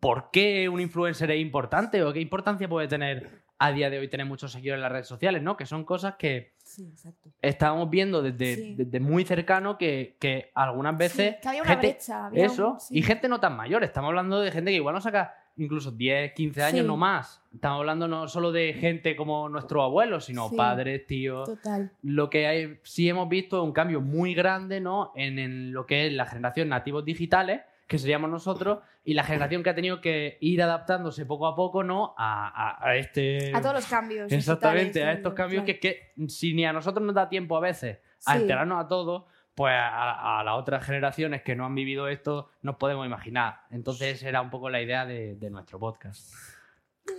por 0.00 0.30
qué 0.32 0.68
un 0.68 0.80
influencer 0.80 1.30
es 1.30 1.40
importante 1.40 2.02
o 2.02 2.12
qué 2.12 2.20
importancia 2.20 2.68
puede 2.68 2.88
tener 2.88 3.44
a 3.58 3.72
día 3.72 3.88
de 3.88 3.98
hoy 3.98 4.08
tener 4.08 4.26
muchos 4.26 4.52
seguidores 4.52 4.78
en 4.78 4.82
las 4.82 4.92
redes 4.92 5.06
sociales, 5.06 5.42
¿no? 5.42 5.56
Que 5.56 5.66
son 5.66 5.84
cosas 5.84 6.16
que 6.16 6.55
Sí, 6.76 6.86
exacto. 6.90 7.30
estábamos 7.40 7.88
viendo 7.88 8.20
desde, 8.22 8.54
Sí. 8.54 8.74
desde 8.76 9.00
muy 9.00 9.24
cercano 9.24 9.78
que, 9.78 10.16
que 10.20 10.50
algunas 10.54 10.96
veces... 10.98 11.36
Sí, 11.36 11.40
que 11.42 11.48
había 11.48 11.62
una 11.62 11.70
gente- 11.70 11.86
brecha. 11.88 12.26
había 12.26 12.44
un- 12.44 12.50
eso, 12.50 12.76
sí. 12.80 12.98
y 12.98 13.02
gente 13.02 13.28
no 13.28 13.40
tan 13.40 13.56
mayor. 13.56 13.82
Estamos 13.82 14.08
hablando 14.08 14.40
de 14.40 14.50
gente 14.52 14.70
que 14.70 14.76
igual 14.76 14.94
nos 14.94 15.04
saca 15.04 15.34
incluso 15.56 15.90
10, 15.90 16.32
15 16.34 16.62
años, 16.62 16.84
no 16.86 16.98
más. 16.98 17.42
Estamos 17.54 17.78
hablando 17.80 18.06
no 18.06 18.28
solo 18.28 18.52
de 18.52 18.74
gente 18.74 19.16
como 19.16 19.48
nuestros 19.48 19.82
abuelos, 19.84 20.26
sino 20.26 20.50
padres, 20.50 21.06
tíos. 21.06 21.48
Total. 21.48 21.90
Lo 22.02 22.28
que 22.28 22.46
hay- 22.46 22.78
sí 22.82 23.08
hemos 23.08 23.26
visto 23.30 23.56
es 23.56 23.64
un 23.64 23.72
cambio 23.72 24.02
muy 24.02 24.34
grande 24.34 24.80
¿no? 24.80 25.12
en, 25.16 25.38
en 25.38 25.72
lo 25.72 25.86
que 25.86 26.08
es 26.08 26.12
la 26.12 26.26
generación 26.26 26.68
nativos 26.68 27.06
digitales, 27.06 27.62
que 27.86 27.98
seríamos 27.98 28.28
nosotros, 28.30 28.80
y 29.04 29.14
la 29.14 29.22
generación 29.24 29.62
que 29.62 29.70
ha 29.70 29.74
tenido 29.74 30.00
que 30.00 30.38
ir 30.40 30.60
adaptándose 30.62 31.24
poco 31.24 31.46
a 31.46 31.54
poco 31.54 31.84
¿no? 31.84 32.14
a, 32.18 32.48
a- 32.48 32.88
a 32.88 32.96
este... 32.96 33.54
A 33.54 33.60
todos 33.60 33.74
los 33.76 33.86
cambios. 33.86 34.30
Exactamente, 34.32 35.04
a 35.04 35.12
estos 35.12 35.34
claro. 35.34 35.48
cambios 35.50 35.64
que 35.64 35.72
es 35.72 35.78
que 35.80 36.12
si 36.28 36.52
ni 36.54 36.64
a 36.66 36.72
nosotros 36.72 37.04
nos 37.06 37.14
da 37.14 37.28
tiempo 37.28 37.56
a 37.56 37.60
veces 37.60 37.98
a 38.26 38.34
Sí. 38.34 38.40
enterarnos 38.42 38.84
a 38.84 38.88
todos, 38.88 39.24
pues 39.54 39.72
a, 39.72 40.40
a 40.40 40.44
las 40.44 40.54
otras 40.56 40.84
generaciones 40.84 41.42
que 41.42 41.54
no 41.54 41.64
han 41.64 41.74
vivido 41.76 42.08
esto 42.08 42.50
nos 42.62 42.76
podemos 42.76 43.06
imaginar. 43.06 43.60
Entonces 43.70 44.22
era 44.22 44.40
un 44.42 44.50
poco 44.50 44.68
la 44.68 44.82
idea 44.82 45.06
de, 45.06 45.36
de 45.36 45.50
nuestro 45.50 45.78
podcast. 45.78 46.34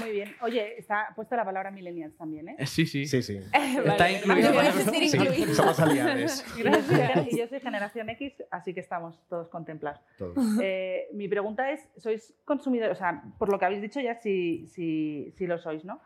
Muy 0.00 0.10
bien. 0.10 0.34
Oye, 0.40 0.78
está 0.78 1.08
puesta 1.14 1.36
la 1.36 1.44
palabra 1.44 1.70
millennials 1.70 2.16
también, 2.16 2.48
¿eh? 2.48 2.56
Eh, 2.58 2.66
Sí, 2.66 2.86
sí. 2.86 3.06
Sí, 3.06 3.22
sí. 3.22 3.38
Está 3.52 4.10
incluido. 4.10 4.54
parece 4.54 4.82
ser 4.84 4.94
Sí, 5.34 5.54
somos 5.54 5.80
aliados. 5.80 6.44
Y 6.58 6.62
yo 6.62 6.72
soy- 6.82 7.28
y 7.30 7.38
yo 7.38 7.46
soy 7.48 7.60
generación 7.60 8.08
X, 8.10 8.42
así 8.50 8.74
que 8.74 8.80
estamos 8.80 9.20
todos 9.28 9.48
contemplados. 9.48 10.00
Todos. 10.18 10.36
Eh, 10.60 11.08
mi 11.12 11.28
pregunta 11.28 11.70
es, 11.70 11.88
¿sois 11.96 12.34
consumidores? 12.44 12.96
O 12.96 12.98
sea, 12.98 13.22
por 13.38 13.50
lo 13.50 13.58
que 13.58 13.64
habéis 13.64 13.82
dicho 13.82 14.00
ya 14.00 14.14
sí, 14.14 14.66
sí, 14.68 15.32
sí 15.36 15.46
lo 15.46 15.58
sois, 15.58 15.84
¿no? 15.84 16.00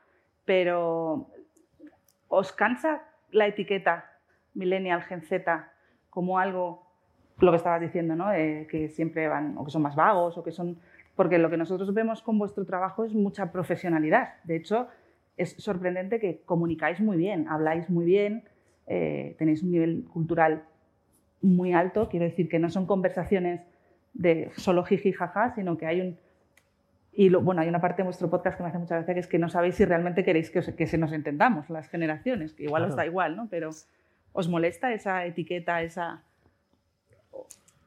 Pero 0.45 1.31
¿os 2.29 2.53
cansa 2.53 3.03
la 3.31 3.47
etiqueta 3.47 4.11
millennial, 4.55 5.03
Gen 5.03 5.23
Z 5.23 5.71
como 6.11 6.39
algo, 6.39 6.87
lo 7.39 7.51
que 7.53 7.57
estabas 7.57 7.81
diciendo, 7.81 8.15
¿no? 8.17 8.33
Eh, 8.33 8.67
que 8.71 8.89
siempre 8.89 9.29
van, 9.29 9.57
o 9.57 9.65
que 9.65 9.71
son 9.71 9.83
más 9.83 9.95
vagos, 9.97 10.37
o 10.39 10.43
que 10.43 10.51
son... 10.53 10.79
Porque 11.21 11.37
lo 11.37 11.51
que 11.51 11.59
nosotros 11.59 11.93
vemos 11.93 12.23
con 12.23 12.39
vuestro 12.39 12.65
trabajo 12.65 13.05
es 13.05 13.13
mucha 13.13 13.53
profesionalidad. 13.53 14.37
De 14.45 14.57
hecho, 14.57 14.89
es 15.37 15.51
sorprendente 15.59 16.19
que 16.19 16.41
comunicáis 16.47 16.99
muy 16.99 17.19
bien, 17.19 17.47
habláis 17.47 17.91
muy 17.91 18.07
bien, 18.07 18.45
eh, 18.87 19.35
tenéis 19.39 19.63
un 19.63 19.71
nivel 19.71 20.05
cultural 20.11 20.63
muy 21.43 21.75
alto. 21.75 22.09
Quiero 22.09 22.25
decir 22.25 22.49
que 22.49 22.59
no 22.59 22.71
son 22.71 22.87
conversaciones 22.87 23.61
de 24.15 24.51
solo 24.57 24.83
jiji 24.83 25.13
jaja, 25.13 25.55
sino 25.55 25.77
que 25.77 25.85
hay 25.85 26.01
un... 26.01 26.19
Y 27.13 27.29
lo- 27.29 27.43
bueno, 27.43 27.61
hay 27.61 27.69
una 27.69 27.83
parte 27.83 27.99
de 27.99 28.05
vuestro 28.05 28.31
podcast 28.31 28.57
que 28.57 28.63
me 28.63 28.71
hace 28.71 28.79
mucha 28.79 28.95
gracia, 28.97 29.13
que 29.13 29.21
es 29.21 29.27
que 29.27 29.39
no 29.39 29.51
sabéis 29.51 29.75
si 29.75 29.85
realmente 29.85 30.25
queréis 30.25 30.51
que, 30.51 30.61
os- 30.61 30.71
que 30.73 30.87
se 30.87 30.97
nos 30.97 31.13
entendamos 31.13 31.69
las 31.69 31.87
generaciones, 31.91 32.55
que 32.55 32.63
igual 32.63 32.85
os 32.85 32.93
da 32.93 32.95
Claro. 33.03 33.11
igual, 33.11 33.37
¿no? 33.37 33.47
Pero 33.51 33.69
¿os 34.33 34.49
molesta 34.49 34.91
esa 34.95 35.27
etiqueta, 35.27 35.83
esa... 35.83 36.23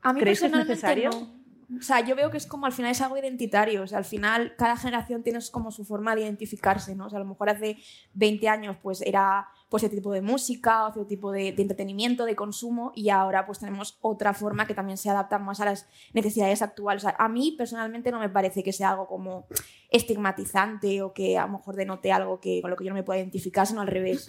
A 0.03 0.13
mí 0.13 0.19
¿Creéis 0.19 0.39
que 0.39 0.45
es 0.45 0.51
necesario? 0.55 1.09
no. 1.09 1.42
O 1.77 1.81
sea, 1.81 2.01
yo 2.01 2.15
veo 2.15 2.31
que 2.31 2.37
es 2.37 2.45
como 2.45 2.65
al 2.65 2.71
final 2.71 2.91
es 2.91 3.01
algo 3.01 3.17
identitario. 3.17 3.83
O 3.83 3.87
sea, 3.87 3.97
al 3.97 4.05
final 4.05 4.55
cada 4.57 4.77
generación 4.77 5.23
tiene 5.23 5.39
como 5.51 5.71
su 5.71 5.85
forma 5.85 6.15
de 6.15 6.21
identificarse, 6.21 6.95
¿no? 6.95 7.07
O 7.07 7.09
sea, 7.09 7.17
a 7.17 7.23
lo 7.23 7.27
mejor 7.27 7.49
hace 7.49 7.77
20 8.13 8.47
años 8.49 8.77
pues 8.81 9.01
era 9.01 9.47
pues 9.69 9.83
ese 9.83 9.95
tipo 9.95 10.11
de 10.11 10.21
música, 10.21 10.85
otro 10.85 11.05
tipo 11.05 11.31
de, 11.31 11.51
de 11.51 11.61
entretenimiento, 11.61 12.25
de 12.25 12.35
consumo 12.35 12.91
y 12.95 13.09
ahora 13.09 13.45
pues 13.45 13.59
tenemos 13.59 13.97
otra 14.01 14.33
forma 14.33 14.67
que 14.67 14.73
también 14.73 14.97
se 14.97 15.09
adapta 15.09 15.39
más 15.39 15.59
a 15.61 15.65
las 15.65 15.87
necesidades 16.13 16.61
actuales. 16.61 17.03
O 17.03 17.09
sea, 17.09 17.15
a 17.17 17.27
mí 17.27 17.55
personalmente 17.57 18.11
no 18.11 18.19
me 18.19 18.29
parece 18.29 18.63
que 18.63 18.71
sea 18.71 18.91
algo 18.91 19.07
como 19.07 19.47
estigmatizante 19.89 21.01
o 21.01 21.13
que 21.13 21.37
a 21.37 21.45
lo 21.45 21.53
mejor 21.53 21.75
denote 21.75 22.11
algo 22.11 22.39
que, 22.39 22.61
con 22.61 22.71
lo 22.71 22.77
que 22.77 22.83
yo 22.83 22.89
no 22.89 22.95
me 22.95 23.03
pueda 23.03 23.19
identificar, 23.19 23.65
sino 23.65 23.81
al 23.81 23.87
revés. 23.87 24.27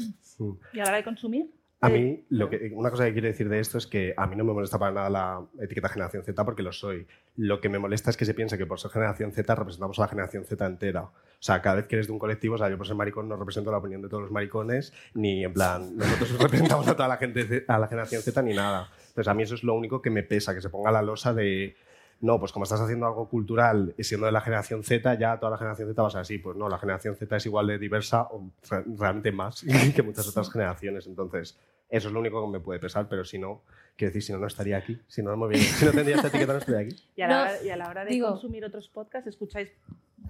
¿Y 0.72 0.78
a 0.80 0.84
la 0.84 0.88
hora 0.88 0.96
de 0.96 1.04
consumir? 1.04 1.50
A 1.84 1.88
Eh, 1.88 1.90
mí, 1.92 2.24
lo 2.30 2.48
que, 2.48 2.70
una 2.74 2.90
cosa 2.90 3.04
que 3.04 3.12
quiero 3.12 3.28
decir 3.28 3.48
de 3.48 3.60
esto 3.60 3.78
es 3.78 3.86
que 3.86 4.14
a 4.16 4.26
mí 4.26 4.36
no 4.36 4.44
me 4.44 4.52
molesta 4.52 4.78
para 4.78 4.92
nada 4.92 5.10
la 5.10 5.42
etiqueta 5.60 5.88
generación 5.88 6.22
Z 6.24 6.44
porque 6.44 6.62
lo 6.62 6.72
soy. 6.72 7.06
Lo 7.36 7.60
que 7.60 7.68
me 7.68 7.78
molesta 7.78 8.10
es 8.10 8.16
que 8.16 8.24
se 8.24 8.32
piense 8.34 8.56
que 8.56 8.64
por 8.66 8.80
ser 8.80 8.90
generación 8.90 9.32
Z 9.32 9.54
representamos 9.54 9.98
a 9.98 10.02
la 10.02 10.08
generación 10.08 10.44
Z 10.44 10.64
entera. 10.66 11.02
O 11.02 11.10
sea, 11.40 11.60
cada 11.60 11.76
vez 11.76 11.86
que 11.86 11.96
eres 11.96 12.06
de 12.06 12.12
un 12.12 12.18
colectivo, 12.18 12.54
o 12.54 12.58
sea, 12.58 12.70
yo 12.70 12.78
por 12.78 12.86
ser 12.86 12.96
maricón 12.96 13.28
no 13.28 13.36
represento 13.36 13.70
la 13.70 13.78
opinión 13.78 14.00
de 14.02 14.08
todos 14.08 14.22
los 14.22 14.32
maricones, 14.32 14.92
ni 15.14 15.44
en 15.44 15.52
plan, 15.52 15.96
nosotros 15.96 16.38
representamos 16.40 16.88
a 16.88 16.96
toda 16.96 17.08
la 17.08 17.16
gente, 17.18 17.44
Z- 17.44 17.72
a 17.74 17.78
la 17.78 17.86
generación 17.88 18.22
Z 18.22 18.40
ni 18.42 18.54
nada. 18.54 18.88
Entonces, 19.08 19.28
a 19.28 19.34
mí 19.34 19.42
eso 19.42 19.54
es 19.54 19.62
lo 19.62 19.74
único 19.74 20.00
que 20.00 20.10
me 20.10 20.22
pesa, 20.22 20.54
que 20.54 20.60
se 20.62 20.70
ponga 20.70 20.90
la 20.90 21.02
losa 21.02 21.34
de. 21.34 21.76
No, 22.20 22.38
pues 22.38 22.52
como 22.52 22.62
estás 22.62 22.80
haciendo 22.80 23.06
algo 23.06 23.28
cultural 23.28 23.92
y 23.98 24.04
siendo 24.04 24.24
de 24.26 24.32
la 24.32 24.40
generación 24.40 24.82
Z, 24.82 25.18
ya 25.18 25.36
toda 25.38 25.50
la 25.50 25.58
generación 25.58 25.88
Z 25.88 26.00
va 26.00 26.08
a 26.08 26.10
ser 26.12 26.20
así. 26.20 26.38
Pues 26.38 26.56
no, 26.56 26.68
la 26.70 26.78
generación 26.78 27.16
Z 27.16 27.36
es 27.36 27.44
igual 27.44 27.66
de 27.66 27.76
diversa 27.78 28.22
o 28.30 28.50
re- 28.70 28.84
realmente 28.96 29.30
más 29.32 29.62
que 29.94 30.02
muchas 30.02 30.26
otras 30.28 30.50
generaciones. 30.50 31.06
Entonces, 31.06 31.58
eso 31.88 32.08
es 32.08 32.14
lo 32.14 32.20
único 32.20 32.44
que 32.44 32.50
me 32.50 32.60
puede 32.60 32.80
pesar, 32.80 33.08
pero 33.08 33.24
si 33.24 33.38
no, 33.38 33.62
quiero 33.96 34.10
decir, 34.10 34.22
si 34.22 34.32
no, 34.32 34.38
no 34.38 34.46
estaría 34.46 34.76
aquí. 34.78 34.98
Si 35.06 35.22
no, 35.22 35.36
no, 35.36 35.48
si 35.52 35.84
no 35.84 35.92
tendría 35.92 36.16
esta 36.16 36.28
etiqueta, 36.28 36.52
no 36.52 36.58
estaría 36.58 36.80
aquí. 36.80 36.96
¿Y 37.16 37.22
a 37.22 37.28
la, 37.28 37.34
No, 37.36 37.40
hora, 37.42 37.62
y 37.64 37.70
a 37.70 37.76
la 37.76 37.88
hora 37.88 38.04
de 38.04 38.10
digo- 38.10 38.28
consumir 38.30 38.64
otros 38.64 38.88
podcasts, 38.88 39.28
escucháis 39.28 39.70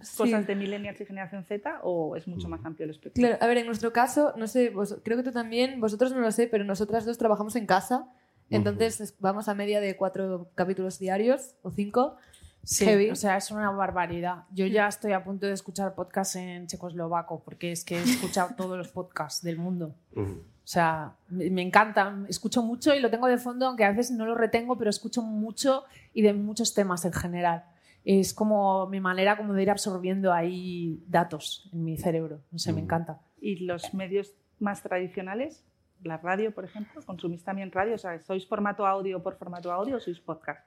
Sí. 0.02 0.16
cosas 0.18 0.46
de 0.46 0.56
millennials 0.56 1.00
y 1.00 1.06
generación 1.06 1.44
Z 1.44 1.80
o 1.82 2.16
es 2.16 2.26
mucho 2.26 2.48
más 2.48 2.64
amplio 2.64 2.84
el 2.84 2.90
espectro? 2.90 3.20
Claro, 3.20 3.38
a 3.40 3.46
ver, 3.46 3.58
en 3.58 3.66
nuestro 3.66 3.92
caso, 3.92 4.34
no 4.36 4.46
sé, 4.48 4.70
vos- 4.70 4.98
creo 5.04 5.16
que 5.16 5.22
tú 5.22 5.30
también, 5.30 5.80
vosotros 5.80 6.12
no 6.12 6.18
lo 6.20 6.32
sé, 6.32 6.48
pero 6.48 6.64
nosotras 6.64 7.06
dos 7.06 7.16
trabajamos 7.16 7.54
en 7.56 7.66
casa, 7.66 8.08
entonces 8.50 9.00
es- 9.00 9.14
vamos 9.20 9.48
a 9.48 9.54
media 9.54 9.80
de 9.80 9.96
cuatro 9.96 10.50
capítulos 10.56 10.98
diarios 10.98 11.54
o 11.62 11.70
cinco. 11.70 12.16
Sí, 12.64 12.84
Heavy. 12.86 13.10
o 13.10 13.14
sea, 13.14 13.36
es 13.36 13.50
una 13.50 13.70
barbaridad. 13.70 14.44
Yo 14.50 14.64
ya 14.66 14.88
estoy 14.88 15.12
a 15.12 15.22
punto 15.22 15.46
de 15.46 15.52
escuchar 15.52 15.94
podcasts 15.94 16.36
en 16.36 16.66
checoslovaco 16.66 17.42
porque 17.44 17.72
es 17.72 17.84
que 17.84 17.96
he 17.98 18.02
escuchado 18.02 18.54
todos 18.56 18.76
los 18.78 18.88
podcasts 18.88 19.42
del 19.42 19.58
mundo. 19.58 19.94
Ujú. 20.16 20.42
O 20.64 20.66
sea, 20.66 21.12
me 21.28 21.60
encanta, 21.60 22.16
escucho 22.28 22.62
mucho 22.62 22.94
y 22.94 23.00
lo 23.00 23.10
tengo 23.10 23.26
de 23.26 23.36
fondo, 23.36 23.66
aunque 23.66 23.84
a 23.84 23.90
veces 23.90 24.10
no 24.12 24.24
lo 24.24 24.34
retengo, 24.34 24.78
pero 24.78 24.88
escucho 24.88 25.20
mucho 25.20 25.84
y 26.14 26.22
de 26.22 26.32
muchos 26.32 26.72
temas 26.72 27.04
en 27.04 27.12
general. 27.12 27.64
Es 28.04 28.32
como 28.32 28.86
mi 28.88 28.98
manera 29.00 29.36
como 29.36 29.52
de 29.52 29.62
ir 29.62 29.70
absorbiendo 29.70 30.32
ahí 30.32 31.02
datos 31.06 31.68
en 31.72 31.84
mi 31.84 31.98
cerebro. 31.98 32.40
No 32.50 32.58
sé, 32.58 32.72
me 32.72 32.80
Mm. 32.80 32.84
encanta. 32.84 33.20
¿Y 33.40 33.56
los 33.66 33.92
medios 33.92 34.32
más 34.58 34.82
tradicionales? 34.82 35.62
La 36.02 36.16
radio, 36.16 36.54
por 36.54 36.64
ejemplo, 36.64 37.02
¿consumís 37.04 37.44
también 37.44 37.70
radio? 37.70 37.94
O 37.94 37.98
sea, 37.98 38.18
¿sois 38.20 38.46
formato 38.46 38.86
audio 38.86 39.22
por 39.22 39.36
formato 39.36 39.70
audio 39.70 39.96
o 39.96 40.00
sois 40.00 40.20
podcast? 40.20 40.66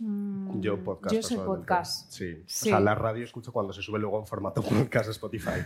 Mm, 0.00 0.60
Yo 0.60 0.82
podcast. 0.84 1.14
Yo 1.14 1.22
soy 1.22 1.38
podcast. 1.38 2.10
Sí. 2.12 2.42
Sí. 2.46 2.68
O 2.68 2.72
sea, 2.72 2.80
la 2.80 2.94
radio 2.94 3.24
escucho 3.24 3.52
cuando 3.52 3.72
se 3.72 3.82
sube 3.82 3.98
luego 3.98 4.18
en 4.20 4.26
formato 4.26 4.62
podcast 4.92 5.08
a 5.08 5.12
Spotify. 5.12 5.60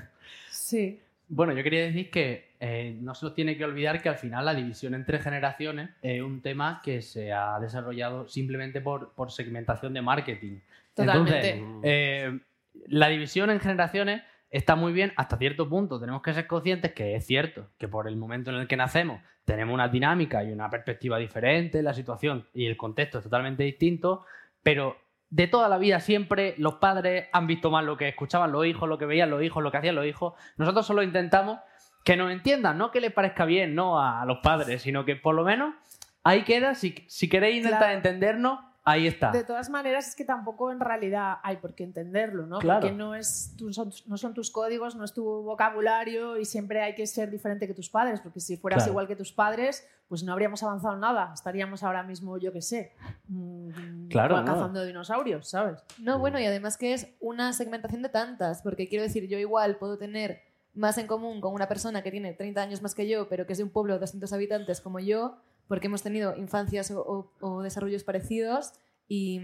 Sí. 0.51 1.01
Bueno, 1.35 1.55
yo 1.55 1.63
quería 1.63 1.85
decir 1.85 2.11
que 2.11 2.53
eh, 2.61 2.95
no 3.01 3.15
se 3.15 3.25
nos 3.25 3.35
tiene 3.35 3.57
que 3.57 3.65
olvidar 3.65 4.03
que 4.03 4.11
al 4.11 4.17
final 4.17 4.45
la 4.45 4.55
división 4.55 4.93
entre 4.93 5.19
generaciones 5.19 5.89
es 6.03 6.21
un 6.21 6.43
tema 6.43 6.83
que 6.85 7.01
se 7.01 7.33
ha 7.33 7.59
desarrollado 7.59 8.29
simplemente 8.29 8.83
por, 8.83 9.15
por 9.15 9.33
segmentación 9.33 9.95
de 9.95 10.03
marketing. 10.03 10.59
Totalmente. 10.93 11.55
Entonces, 11.55 11.81
eh, 11.85 12.39
la 12.87 13.09
división 13.09 13.49
en 13.49 13.61
generaciones 13.61 14.23
está 14.51 14.77
muy 14.77 14.93
bien 14.93 15.15
hasta 15.17 15.39
cierto 15.39 15.71
punto. 15.71 15.99
Tenemos 15.99 16.21
que 16.21 16.35
ser 16.35 16.47
conscientes 16.47 16.93
que 16.93 17.17
es 17.17 17.25
cierto 17.25 17.71
que 17.79 17.89
por 17.89 18.09
el 18.09 18.17
momento 18.17 18.51
en 18.51 18.57
el 18.57 18.69
que 18.69 18.77
nacemos 18.77 19.23
tenemos 19.47 19.73
una 19.73 19.89
dinámica 19.89 20.45
y 20.45 20.53
una 20.53 20.69
perspectiva 20.69 21.17
diferente, 21.17 21.83
la 21.83 21.95
situación 21.95 22.47
y 22.53 22.67
el 22.67 22.77
contexto 22.77 23.19
es 23.19 23.25
totalmente 23.25 23.63
distinto, 23.63 24.27
pero 24.63 24.99
de 25.33 25.47
toda 25.47 25.67
la 25.71 25.79
vida 25.79 25.99
siempre 25.99 26.55
los 26.59 26.75
padres 26.75 27.29
han 27.33 27.47
visto 27.47 27.71
más 27.71 27.83
lo 27.85 27.97
que 27.97 28.07
escuchaban 28.09 28.53
los 28.53 28.67
hijos, 28.67 28.87
lo 28.87 28.99
que 28.99 29.07
veían 29.07 29.31
los 29.31 29.43
hijos, 29.43 29.63
lo 29.63 29.71
que 29.71 29.79
hacían 29.79 29.95
los 29.95 30.05
hijos. 30.05 30.35
Nosotros 30.59 30.87
solo 30.87 31.03
intentamos 31.03 31.59
que 32.05 32.19
nos 32.19 32.31
entiendan, 32.31 32.77
no 32.77 32.91
que 32.91 33.01
les 33.01 33.13
parezca 33.13 33.47
bien 33.47 33.75
no 33.75 33.99
a, 33.99 34.27
los 34.27 34.39
padres, 34.43 34.83
sino 34.83 35.07
que 35.07 35.17
por 35.17 35.35
lo 35.35 35.43
menos 35.43 35.75
ahí 36.23 36.45
queda, 36.45 36.75
si, 36.75 36.95
si 37.09 37.31
queréis 37.31 37.57
intentar 37.57 37.81
Claro. 37.81 37.95
entendernos, 37.97 38.61
ahí 38.85 39.07
está. 39.07 39.31
De 39.31 39.45
todas 39.45 39.71
maneras, 39.71 40.09
es 40.09 40.17
que 40.17 40.25
tampoco 40.27 40.71
en 40.71 40.81
realidad 40.81 41.37
hay 41.43 41.57
por 41.57 41.75
qué 41.75 41.85
entenderlo, 41.85 42.47
¿no? 42.47 42.59
Claro. 42.59 42.81
Porque 42.81 42.95
no, 42.95 43.15
es, 43.15 43.57
son, 43.71 43.91
no 44.07 44.19
son 44.19 44.35
tus 44.35 44.51
códigos, 44.51 44.97
no 44.97 45.05
es 45.05 45.15
tu 45.15 45.25
vocabulario 45.25 46.37
y 46.37 46.45
siempre 46.45 46.83
hay 46.83 46.95
que 46.95 47.07
ser 47.07 47.31
diferente 47.31 47.67
que 47.67 47.75
tus 47.75 47.89
padres, 47.89 48.21
porque 48.21 48.41
si 48.41 48.59
fueras 48.59 48.81
Claro. 48.83 48.91
igual 48.93 49.07
que 49.09 49.17
tus 49.17 49.33
padres, 49.33 49.89
pues 50.09 50.25
no 50.25 50.33
habríamos 50.33 50.63
avanzado 50.63 50.97
nada. 50.97 51.31
Estaríamos 51.33 51.83
ahora 51.85 52.03
mismo, 52.03 52.37
yo 52.37 52.53
qué 52.53 52.61
sé, 52.61 52.93
mm, 53.29 54.02
Claro, 54.13 54.41
no. 54.41 54.45
cazando 54.45 54.85
dinosaurios, 54.85 55.49
¿sabes? 55.49 55.83
No, 55.99 56.19
bueno, 56.19 56.39
y 56.39 56.45
además 56.47 56.77
que 56.77 56.93
es 56.95 57.09
una 57.21 57.53
segmentación 57.53 58.03
de 58.03 58.09
tantas, 58.09 58.63
porque 58.63 58.89
quiero 58.89 59.03
decir, 59.03 59.27
yo 59.29 59.39
igual 59.39 59.77
puedo 59.77 59.99
tener 59.99 60.41
más 60.75 60.97
en 60.99 61.07
común 61.07 61.41
con 61.41 61.53
una 61.55 61.69
persona 61.69 62.03
que 62.03 62.11
tiene 62.11 62.33
30 62.33 62.63
años 62.63 62.81
más 62.83 62.95
que 62.95 63.07
yo, 63.09 63.29
pero 63.29 63.47
que 63.47 63.53
es 63.53 63.59
de 63.59 63.65
un 63.65 63.71
pueblo 63.71 63.95
de 63.95 64.01
200 64.01 64.33
habitantes 64.33 64.81
como 64.81 65.01
yo, 65.01 65.37
porque 65.69 65.87
hemos 65.89 66.03
tenido 66.03 66.35
infancias 66.37 66.91
o, 66.91 67.01
o- 67.01 67.33
o 67.47 67.63
desarrollos 67.63 68.05
parecidos 68.05 68.73
y, 69.09 69.41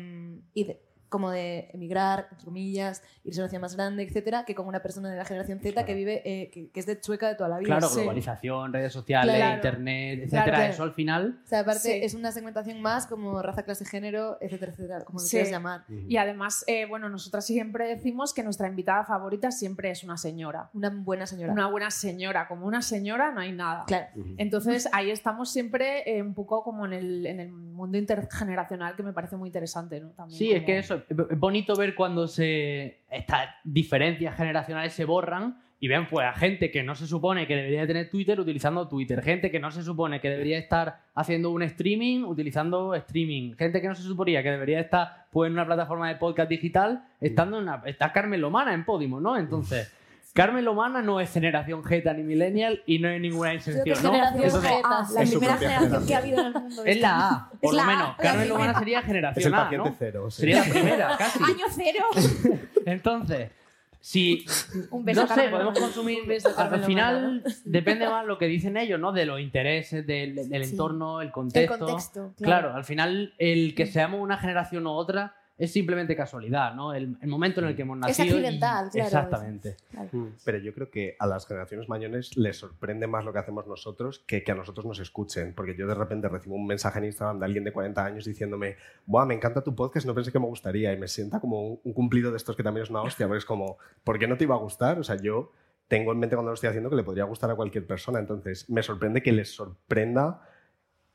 y 0.55 0.65
de- 0.65 0.83
como 1.09 1.31
de 1.31 1.71
emigrar, 1.73 2.29
entre 2.31 2.45
comillas, 2.45 3.03
irse 3.25 3.41
a 3.41 3.45
una 3.45 3.49
ciudad 3.51 3.63
más 3.63 3.77
grande, 3.77 4.03
etcétera, 4.03 4.45
que 4.45 4.55
con 4.55 4.67
una 4.67 4.81
persona 4.83 5.11
de 5.11 5.17
la 5.17 5.25
generación 5.25 5.59
Z 5.61 5.85
que 5.85 5.95
vive, 5.95 6.23
eh, 6.25 6.51
que, 6.51 6.71
que 6.71 6.81
es 6.81 6.87
de 6.87 7.01
Chueca 7.01 7.29
de 7.29 7.35
toda 7.35 7.49
la 7.49 7.59
vida. 7.59 7.67
Claro, 7.69 7.89
Sí. 7.89 8.01
globalización, 8.01 8.73
redes 8.73 8.93
sociales, 8.93 9.37
Claro. 9.37 9.55
internet, 9.57 10.19
etcétera. 10.25 10.45
Claro. 10.45 10.73
Eso 10.73 10.83
al 10.83 10.93
final. 10.95 11.41
O 11.45 11.49
sea, 11.49 11.61
aparte 11.61 11.81
Sí. 11.81 12.01
es 12.03 12.15
una 12.15 12.33
segmentación 12.33 12.81
más 12.83 13.07
como 13.07 13.41
raza, 13.43 13.63
clase, 13.63 13.85
género, 13.85 14.39
etcétera, 14.41 14.73
etcétera, 14.73 15.05
como 15.05 15.19
lo 15.19 15.25
Sí. 15.25 15.31
quieras 15.31 15.51
llamar. 15.51 15.85
Y 15.89 16.17
además, 16.17 16.65
eh, 16.67 16.87
bueno, 16.87 17.09
nosotras 17.09 17.47
siempre 17.47 17.87
decimos 17.89 18.35
que 18.35 18.43
nuestra 18.43 18.69
invitada 18.69 19.05
favorita 19.05 19.51
siempre 19.51 19.91
es 19.91 20.05
una 20.05 20.17
señora. 20.17 20.71
Una 20.75 20.91
buena 20.91 21.27
señora. 21.27 21.53
Una 21.53 21.69
buena 21.69 21.91
señora. 21.91 22.47
Como 22.49 22.67
una 22.67 22.83
señora 22.83 23.31
no 23.33 23.41
hay 23.41 23.53
nada. 23.53 23.85
Claro. 23.87 24.07
Entonces 24.37 24.89
ahí 24.93 25.11
estamos 25.11 25.51
siempre 25.51 26.03
eh, 26.11 26.23
un 26.23 26.35
poco 26.35 26.63
como 26.63 26.85
en 26.87 26.93
el, 26.93 27.27
en 27.27 27.41
el 27.41 27.51
mundo 27.51 27.97
intergeneracional 27.99 28.97
que 28.97 29.03
me 29.03 29.13
parece 29.13 29.37
muy 29.37 29.49
interesante, 29.49 30.01
¿no? 30.01 30.11
También 30.11 30.39
Sí, 30.39 30.53
es 30.53 30.65
que 30.65 30.79
eso 30.79 30.98
es 31.09 31.39
bonito 31.39 31.75
ver 31.77 31.95
cuando 31.95 32.27
se 32.27 33.01
estas 33.11 33.49
diferencias 33.65 34.37
generacionales 34.37 34.93
se 34.93 35.05
borran 35.05 35.59
y 35.81 35.89
ven 35.89 36.09
pues 36.09 36.27
a 36.27 36.33
gente 36.33 36.71
que 36.71 36.83
no 36.83 36.95
se 36.95 37.07
supone 37.07 37.47
que 37.47 37.55
debería 37.55 37.83
de 37.83 37.87
tener 37.87 38.11
Twitter 38.11 38.39
utilizando 38.41 38.89
Twitter, 38.89 39.23
gente 39.23 39.51
que 39.51 39.61
no 39.61 39.71
se 39.71 39.83
supone 39.83 40.21
que 40.21 40.29
debería 40.29 40.59
estar 40.59 41.01
haciendo 41.15 41.51
un 41.51 41.63
streaming 41.63 42.25
utilizando 42.25 42.95
streaming, 42.95 43.55
gente 43.55 43.81
que 43.81 43.89
no 43.89 43.95
se 43.95 44.03
suponía 44.03 44.43
que 44.43 44.51
debería 44.51 44.81
estar 44.81 45.27
pues 45.31 45.49
en 45.49 45.53
una 45.55 45.67
plataforma 45.67 46.09
de 46.09 46.17
podcast 46.17 46.51
digital 46.51 47.05
estando 47.21 47.59
en 47.59 47.65
una 47.65 47.83
está 47.87 48.13
Carmen 48.13 48.41
Lomana 48.41 48.75
en 48.75 48.85
Podimo, 48.85 49.21
¿no? 49.21 49.37
Entonces 49.37 49.93
Carmen 50.35 50.65
Lomana 50.65 51.03
no 51.03 51.21
es 51.21 51.33
generación 51.33 51.83
Z 51.83 52.13
ni 52.15 52.23
millennial 52.23 52.83
y 52.87 52.99
no 53.01 53.09
es 53.09 53.21
ninguna 53.21 53.55
inserción, 53.55 53.99
¿no? 54.03 54.11
generación 54.13 54.45
Entonces, 54.45 54.71
Z. 54.71 54.83
Ah, 54.85 55.07
la 55.15 55.23
Es 55.23 55.31
su 55.31 55.39
primera 55.39 55.57
propia 55.59 55.69
generación 55.79 56.07
que 56.07 56.15
ha 56.15 56.19
habido 56.19 56.41
en 56.41 56.47
el 56.47 56.53
mundo. 56.55 56.83
es 56.85 57.01
la 57.01 57.29
A, 57.29 57.51
por 57.61 57.71
Es 57.71 57.77
lo 57.77 57.83
A, 57.83 57.87
menos. 57.87 58.17
Carmen. 58.19 58.49
Lomana 58.49 58.79
sería 58.79 58.99
Es 58.99 59.05
el 59.05 59.09
generación 59.09 59.55
A, 59.55 59.57
paciente 59.65 59.89
¿no? 59.91 59.97
cero. 59.99 60.31
sí. 60.31 60.41
Sería 60.41 60.65
la 60.65 60.65
primera, 60.73 61.17
casi. 61.19 61.43
Año 61.43 61.65
cero. 61.71 62.05
Entonces, 62.87 63.51
Si, 64.01 64.47
Un 64.91 65.05
beso, 65.05 65.23
no 65.23 65.27
sé, 65.27 65.35
Carmen 65.35 65.51
podemos 65.51 65.75
Lomana. 65.75 65.87
consumir. 65.87 66.23
Un 66.23 66.29
beso, 66.29 66.49
al 66.51 66.55
Carmen 66.55 66.85
final 66.85 67.45
depende 67.65 68.09
más 68.09 68.25
lo 68.25 68.39
que 68.39 68.47
dicen 68.47 68.77
ellos, 68.77 69.01
¿no? 69.01 69.11
De 69.13 69.27
los 69.27 69.41
intereses, 69.41 70.07
del, 70.07 70.49
del 70.49 70.65
Sí. 70.65 70.71
entorno, 70.73 71.21
el 71.21 71.27
El 71.29 71.33
contexto. 71.33 71.79
contexto. 71.79 72.35
Claro, 72.41 72.75
al 72.75 72.85
final 72.85 73.35
el 73.39 73.75
que 73.75 73.87
seamos 73.87 74.21
una 74.21 74.37
generación 74.39 74.87
u 74.87 74.91
otra 74.91 75.35
es 75.59 75.73
simplemente 75.73 76.15
casualidad, 76.15 76.75
¿no? 76.75 76.95
El, 76.95 77.17
el 77.21 77.29
momento 77.29 77.61
en 77.61 77.67
el 77.67 77.75
que 77.77 77.83
hemos 77.83 77.97
Es 78.09 78.17
nacido. 78.19 78.37
y- 78.39 78.39
accidental, 78.45 78.89
claro. 78.91 79.07
Exactamente. 79.07 79.77
Mm, 80.13 80.27
Pero 80.45 80.59
yo 80.59 80.73
creo 80.73 80.89
que 80.91 81.17
a 81.19 81.27
las 81.27 81.47
generaciones 81.47 81.89
mayores 81.89 82.37
les 82.37 82.57
sorprende 82.57 83.07
más 83.09 83.25
lo 83.25 83.33
que 83.33 83.41
hacemos 83.41 83.67
nosotros 83.67 84.21
que 84.27 84.45
que 84.45 84.53
a 84.53 84.55
nosotros 84.55 84.87
nos 84.87 85.01
escuchen. 85.01 85.55
Porque 85.55 85.75
yo 85.77 85.87
de 85.89 85.95
repente 85.95 86.29
recibo 86.29 86.55
un 86.55 86.67
mensaje 86.67 87.01
en 87.01 87.07
Instagram 87.07 87.41
de 87.41 87.45
alguien 87.47 87.65
de 87.65 87.73
40 87.73 88.05
años 88.05 88.25
diciéndome, 88.25 88.77
Buah, 89.05 89.27
me 89.27 89.35
encanta 89.35 89.63
tu 89.63 89.75
podcast, 89.75 90.07
no 90.07 90.15
pensé 90.15 90.31
que 90.31 90.39
me 90.39 90.47
gustaría. 90.47 90.93
Y 90.93 90.97
me 90.97 91.09
sienta 91.09 91.41
como 91.41 91.61
un, 91.67 91.81
un 91.83 91.93
cumplido 91.93 92.31
de 92.31 92.37
estos 92.37 92.55
que 92.57 92.63
también 92.63 92.85
es 92.85 92.91
una 92.91 93.03
hostia, 93.03 93.27
porque 93.27 93.39
es 93.39 93.45
como, 93.45 93.79
¿por 94.05 94.19
qué 94.19 94.29
no 94.29 94.37
te 94.37 94.45
iba 94.45 94.55
a 94.55 94.59
gustar? 94.59 94.99
O 95.01 95.03
sea, 95.03 95.17
yo 95.17 95.51
tengo 95.89 96.13
en 96.13 96.19
mente 96.21 96.37
cuando 96.37 96.51
lo 96.51 96.55
estoy 96.55 96.69
haciendo 96.69 96.89
que 96.89 96.97
le 96.97 97.03
podría 97.03 97.25
gustar 97.25 97.51
a 97.51 97.57
cualquier 97.57 97.85
persona. 97.87 98.21
Entonces, 98.21 98.71
me 98.71 98.83
sorprende 98.85 99.23
que 99.23 99.33
les 99.33 99.53
sorprenda. 99.55 100.41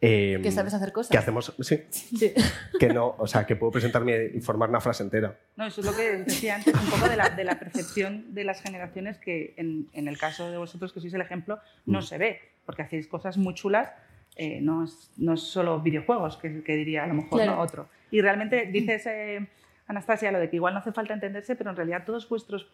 Eh, 0.06 0.40
Que 0.44 0.52
sabes 0.52 0.74
hacer 0.74 0.92
cosas. 0.92 1.10
que 1.12 1.18
hacemos, 1.18 1.54
sí, 1.60 1.82
Sí. 1.92 2.34
que 2.80 2.90
no, 2.90 3.16
o 3.18 3.26
sea, 3.28 3.46
que 3.46 3.56
puedo 3.56 3.72
presentarme 3.72 4.32
y 4.34 4.42
formar 4.42 4.70
una 4.70 4.82
frase 4.82 5.04
entera. 5.04 5.38
No, 5.56 5.66
eso 5.66 5.82
es 5.82 5.88
lo 5.88 5.96
que 5.96 6.18
decía 6.18 6.56
antes, 6.56 6.74
un 6.74 6.90
poco 6.90 7.08
de 7.10 7.16
la, 7.16 7.30
de 7.30 7.44
la 7.44 7.58
percepción 7.60 8.34
de 8.34 8.44
las 8.44 8.62
generaciones 8.62 9.18
que 9.18 9.54
en, 9.58 9.88
en 9.94 10.08
el 10.08 10.18
caso 10.18 10.50
de 10.52 10.58
vosotros, 10.58 10.92
que 10.94 11.00
sois 11.00 11.14
el 11.14 11.22
ejemplo, 11.22 11.60
no 11.86 12.02
se 12.02 12.18
ve, 12.18 12.40
porque 12.66 12.82
hacéis 12.82 13.08
cosas 13.08 13.38
muy 13.38 13.54
chulas, 13.54 13.90
eh, 14.36 14.60
no, 14.62 14.84
es, 14.84 15.12
no 15.18 15.34
es 15.36 15.42
solo 15.42 15.80
videojuegos, 15.80 16.38
que, 16.38 16.64
que 16.64 16.76
diría 16.76 17.04
a 17.04 17.08
lo 17.08 17.14
mejor 17.14 17.40
Claro. 17.42 17.56
¿no? 17.58 17.62
otro. 17.62 17.88
Y 18.12 18.22
realmente 18.22 18.66
dices, 18.66 19.06
eh, 19.06 19.48
Anastasia, 19.88 20.32
lo 20.32 20.40
de 20.40 20.50
que 20.50 20.56
igual 20.58 20.74
no 20.74 20.80
hace 20.80 20.92
falta 20.92 21.14
entenderse, 21.14 21.56
pero 21.56 21.70
en 21.70 21.76
realidad 21.76 22.04
todos 22.06 22.28
vuestros 22.30 22.68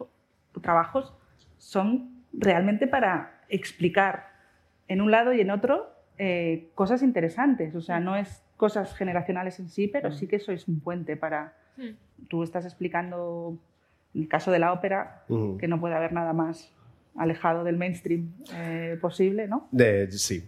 trabajos 0.61 1.13
son 1.57 2.23
realmente 2.33 2.87
para 2.87 3.41
explicar 3.49 4.29
en 4.87 5.01
un 5.01 5.11
lado 5.11 5.33
y 5.33 5.41
en 5.41 5.51
otro 5.51 5.91
eh, 6.19 6.69
cosas 6.75 7.01
interesantes. 7.01 7.73
O 7.75 7.81
sea, 7.81 7.99
no 7.99 8.15
es 8.15 8.43
cosas 8.57 8.93
generacionales 8.95 9.59
en 9.59 9.69
sí, 9.69 9.87
pero 9.87 10.11
sí 10.11 10.27
que 10.27 10.37
sois 10.39 10.67
un 10.67 10.79
puente 10.81 11.15
para... 11.15 11.53
Tú 12.27 12.43
estás 12.43 12.65
explicando 12.65 13.57
el 14.13 14.27
caso 14.27 14.51
de 14.51 14.59
la 14.59 14.73
ópera, 14.73 15.23
Ujú. 15.29 15.57
que 15.57 15.67
no 15.69 15.79
puede 15.79 15.95
haber 15.95 16.11
nada 16.11 16.33
más 16.33 16.71
alejado 17.15 17.63
del 17.63 17.77
mainstream 17.77 18.33
eh, 18.53 18.97
posible, 19.01 19.47
¿no? 19.47 19.67
De, 19.71 20.11
sí, 20.11 20.45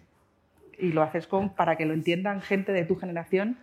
Y 0.78 0.92
lo 0.92 1.02
haces 1.04 1.26
con, 1.28 1.50
para 1.56 1.78
que 1.78 1.86
lo 1.86 1.94
entiendan 1.94 2.42
gente 2.42 2.72
de 2.74 2.84
tu 2.86 2.96
generación 2.98 3.58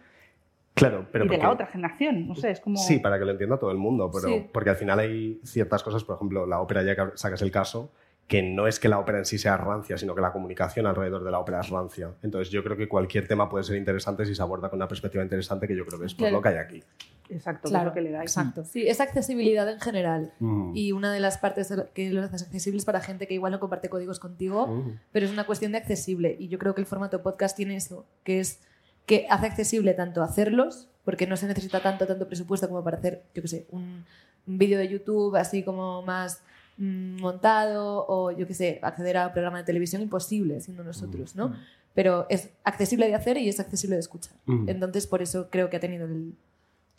claro, 0.75 1.07
pero 1.13 1.25
y 1.25 1.29
de 1.29 1.37
la 1.37 1.43
porque- 1.45 1.55
otra 1.55 1.67
generación. 1.67 2.27
No 2.29 2.35
sé, 2.37 2.51
es 2.53 2.61
como... 2.61 2.77
Sí, 2.79 3.01
para 3.01 3.19
que 3.19 3.25
lo 3.27 3.33
entienda 3.33 3.59
todo 3.59 3.71
el 3.73 3.79
mundo, 3.79 4.11
pero 4.13 4.29
Sí. 4.29 4.47
porque 4.53 4.71
al 4.71 4.77
final 4.77 4.99
hay 5.01 5.41
ciertas 5.45 5.83
cosas, 5.83 6.05
por 6.05 6.17
ejemplo, 6.17 6.47
la 6.47 6.61
ópera, 6.61 6.83
ya 6.83 6.95
que 6.97 7.17
sacas 7.17 7.43
el 7.43 7.51
caso, 7.51 7.91
que 8.29 8.43
no 8.43 8.67
es 8.67 8.79
que 8.79 8.89
la 8.91 8.99
ópera 8.99 9.19
en 9.19 9.25
sí 9.25 9.39
sea 9.39 9.57
rancia, 9.57 9.97
sino 9.99 10.15
que 10.15 10.21
la 10.21 10.33
comunicación 10.33 10.87
alrededor 10.87 11.25
de 11.25 11.31
la 11.31 11.39
ópera 11.41 11.61
es 11.61 11.71
rancia. 11.71 12.11
Entonces 12.23 12.51
yo 12.53 12.63
creo 12.63 12.77
que 12.77 12.87
cualquier 12.87 13.27
tema 13.27 13.49
puede 13.49 13.65
ser 13.65 13.77
interesante 13.77 14.27
si 14.27 14.35
se 14.35 14.43
aborda 14.43 14.69
con 14.69 14.77
una 14.79 14.87
perspectiva 14.87 15.25
interesante, 15.25 15.67
que 15.67 15.75
yo 15.75 15.87
creo 15.87 15.99
que 15.99 16.05
es 16.07 16.13
por 16.15 16.25
Claro. 16.29 16.37
lo 16.37 16.43
que 16.43 16.49
hay 16.51 16.57
aquí. 16.59 16.83
Exacto, 17.31 17.63
que 17.63 17.67
es 17.69 17.71
Claro, 17.73 17.87
lo 17.89 17.95
que 17.95 18.01
le 18.03 18.11
dais. 18.11 18.31
exacto. 18.31 18.65
Sí, 18.67 18.87
es 18.87 19.01
accesibilidad 19.01 19.67
en 19.71 19.81
general. 19.81 20.33
Mm. 20.41 20.73
Y 20.75 20.93
una 20.93 21.11
de 21.11 21.21
las 21.21 21.39
partes 21.39 21.73
que 21.95 22.11
los 22.11 22.25
hace 22.31 22.45
accesibles 22.45 22.85
para 22.85 23.01
gente 23.01 23.27
que 23.27 23.33
igual 23.35 23.53
no 23.53 23.61
comparte 23.61 23.89
códigos 23.89 24.21
contigo, 24.21 24.67
Mm. 24.67 24.99
pero 25.11 25.25
es 25.25 25.33
una 25.33 25.47
cuestión 25.47 25.73
de 25.73 25.79
accesible. 25.79 26.37
Y 26.39 26.49
yo 26.49 26.59
creo 26.59 26.75
que 26.75 26.83
el 26.83 26.87
formato 26.87 27.23
podcast 27.23 27.57
tiene 27.57 27.77
eso, 27.77 28.05
que 28.25 28.41
es 28.41 28.61
que 29.07 29.27
hace 29.31 29.47
accesible 29.47 29.95
tanto 29.95 30.23
hacerlos, 30.23 30.91
porque 31.03 31.27
no 31.27 31.39
se 31.39 31.47
necesita 31.47 31.81
tanto, 31.81 32.07
tanto 32.07 32.27
presupuesto 32.27 32.69
como 32.69 32.85
para 32.85 32.99
hacer, 32.99 33.23
yo 33.35 33.41
qué 33.41 33.49
sé, 33.49 33.67
un, 33.71 34.05
un 34.47 34.59
vídeo 34.59 34.79
de 34.79 34.87
YouTube 34.89 35.35
así 35.37 35.63
como 35.63 36.03
más 36.03 36.43
montado 36.79 38.07
o 38.09 38.31
yo 38.31 38.47
qué 38.47 38.55
sé, 38.55 38.79
acceder 38.83 39.17
a 39.17 39.27
un 39.29 39.33
programa 39.33 39.59
de 39.59 39.65
televisión 39.65 40.03
imposible 40.03 40.61
siendo 40.61 40.85
nosotros, 40.85 41.35
¿no? 41.37 41.55
Pero 41.95 42.27
es 42.29 42.51
accesible 42.65 43.09
de 43.09 43.15
hacer 43.15 43.37
y 43.39 43.49
es 43.49 43.59
accesible 43.61 43.97
de 43.97 44.01
escuchar. 44.01 44.35
Mm. 44.47 44.69
Entonces, 44.69 45.07
por 45.07 45.21
eso 45.23 45.49
creo 45.51 45.69
que 45.69 45.77
ha 45.79 45.81
tenido 45.81 46.07
el 46.07 46.35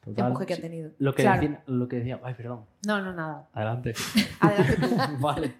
Total. 0.03 0.27
empuje 0.27 0.45
que 0.45 0.53
ha 0.55 0.57
tenido. 0.61 0.91
Lo 0.99 1.13
que, 1.15 1.23
Claro. 1.23 1.41
decía, 1.41 1.63
lo 1.67 1.87
que 1.87 1.95
decía. 1.97 2.19
Ay, 2.23 2.33
perdón. 2.33 2.61
No, 2.85 3.01
no, 3.01 3.13
nada. 3.13 3.47
Adelante. 3.53 3.93
Adelante 4.41 4.77
vale. 5.19 5.53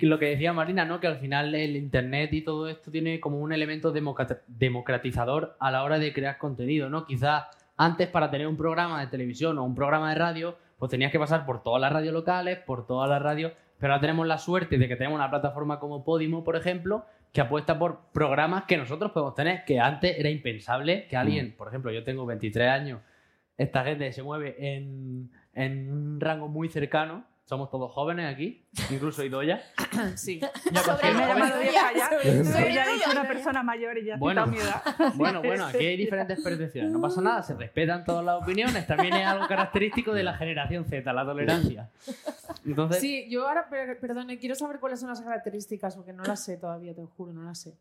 Lo 0.00 0.18
que 0.18 0.26
decía 0.26 0.52
Marina, 0.54 0.84
¿no? 0.86 1.00
Que 1.00 1.06
al 1.06 1.18
final 1.18 1.54
el 1.54 1.76
internet 1.76 2.32
y 2.32 2.42
todo 2.42 2.68
esto 2.68 2.90
tiene 2.90 3.20
como 3.20 3.40
un 3.40 3.52
elemento 3.52 3.92
democrat- 3.92 4.40
democratizador 4.46 5.56
a 5.58 5.70
la 5.70 5.84
hora 5.84 5.98
de 5.98 6.12
crear 6.12 6.38
contenido, 6.38 6.88
¿no? 6.88 7.04
Quizás 7.04 7.44
antes 7.76 8.08
para 8.08 8.30
tener 8.30 8.46
un 8.46 8.56
programa 8.56 9.00
de 9.00 9.06
televisión 9.08 9.58
o 9.58 9.64
un 9.64 9.74
programa 9.74 10.10
de 10.10 10.14
radio, 10.14 10.56
pues 10.82 10.90
tenías 10.90 11.12
que 11.12 11.18
pasar 11.20 11.46
por 11.46 11.62
todas 11.62 11.80
las 11.80 11.92
radios 11.92 12.12
locales, 12.12 12.58
por 12.58 12.88
todas 12.88 13.08
las 13.08 13.22
radios, 13.22 13.52
pero 13.78 13.92
ahora 13.92 14.00
tenemos 14.00 14.26
la 14.26 14.36
suerte 14.36 14.78
de 14.78 14.88
que 14.88 14.96
tenemos 14.96 15.14
una 15.14 15.30
plataforma 15.30 15.78
como 15.78 16.02
Podimo, 16.02 16.42
por 16.42 16.56
ejemplo, 16.56 17.06
que 17.30 17.40
apuesta 17.40 17.78
por 17.78 18.06
programas 18.12 18.64
que 18.64 18.76
nosotros 18.76 19.12
podemos 19.12 19.36
tener, 19.36 19.64
que 19.64 19.78
antes 19.78 20.18
era 20.18 20.28
impensable 20.28 21.06
que 21.06 21.16
alguien, 21.16 21.54
por 21.56 21.68
ejemplo, 21.68 21.92
yo 21.92 22.02
tengo 22.02 22.26
23 22.26 22.68
años, 22.68 23.00
esta 23.56 23.84
gente 23.84 24.12
se 24.12 24.24
mueve 24.24 24.56
en, 24.58 25.30
en 25.54 25.92
un 25.92 26.20
rango 26.20 26.48
muy 26.48 26.68
cercano, 26.68 27.26
somos 27.52 27.70
todos 27.70 27.92
jóvenes 27.92 28.32
aquí, 28.32 28.64
incluso 28.88 29.22
Idoya. 29.22 29.60
Sí. 30.16 30.40
Ya 30.40 30.80
Sobre 30.82 31.12
ya. 32.72 32.86
una 33.10 33.28
persona 33.28 33.62
mayor 33.62 33.98
y 33.98 34.06
ya 34.06 34.16
Bueno. 34.16 34.46
mi 34.46 34.56
edad. 34.56 34.82
Bueno, 35.16 35.42
bueno, 35.42 35.66
aquí 35.66 35.84
hay 35.84 35.96
diferentes 36.06 36.42
percepciones. 36.42 36.90
No 36.90 36.98
pasa 37.02 37.20
nada, 37.20 37.42
se 37.42 37.52
respetan 37.54 38.04
todas 38.06 38.24
las 38.24 38.42
opiniones. 38.42 38.86
También 38.86 39.12
es 39.12 39.26
algo 39.26 39.46
característico 39.46 40.14
de 40.14 40.22
la 40.22 40.32
generación 40.34 40.86
Z, 40.86 41.12
la 41.12 41.26
tolerancia. 41.26 41.90
Entonces, 42.64 43.02
Sí, 43.02 43.26
yo 43.28 43.46
ahora, 43.46 43.68
per- 43.68 44.00
perdone, 44.00 44.38
quiero 44.38 44.54
saber 44.54 44.80
cuáles 44.80 44.98
son 45.00 45.10
las 45.10 45.20
características, 45.20 45.94
porque 45.94 46.14
no 46.14 46.22
las 46.24 46.42
sé 46.42 46.56
todavía, 46.56 46.94
te 46.94 47.02
lo 47.02 47.08
juro, 47.08 47.34
no 47.34 47.42
las 47.42 47.60
sé. 47.60 47.74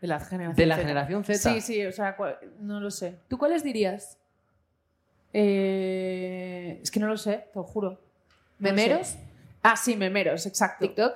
De 0.00 0.08
la 0.08 0.18
generación 0.18 0.56
de 0.56 0.66
la 0.66 0.74
Z. 0.74 0.82
generación 0.88 1.24
Z. 1.24 1.38
Sí, 1.38 1.60
sí, 1.60 1.86
o 1.86 1.92
sea, 1.92 2.16
no 2.58 2.80
lo 2.80 2.90
sé. 2.90 3.20
¿Tú 3.28 3.38
cuáles 3.38 3.62
dirías? 3.62 4.18
Eh, 5.32 6.80
es 6.82 6.90
que 6.90 6.98
no 7.00 7.06
lo 7.06 7.16
sé, 7.16 7.46
te 7.52 7.58
lo 7.60 7.62
juro. 7.62 8.00
No 8.62 8.74
¿Memeros? 8.74 9.06
sé. 9.08 9.18
Ah, 9.62 9.76
sí, 9.76 9.96
memeros, 9.96 10.46
exacto. 10.46 10.84
¿TikTok? 10.86 11.12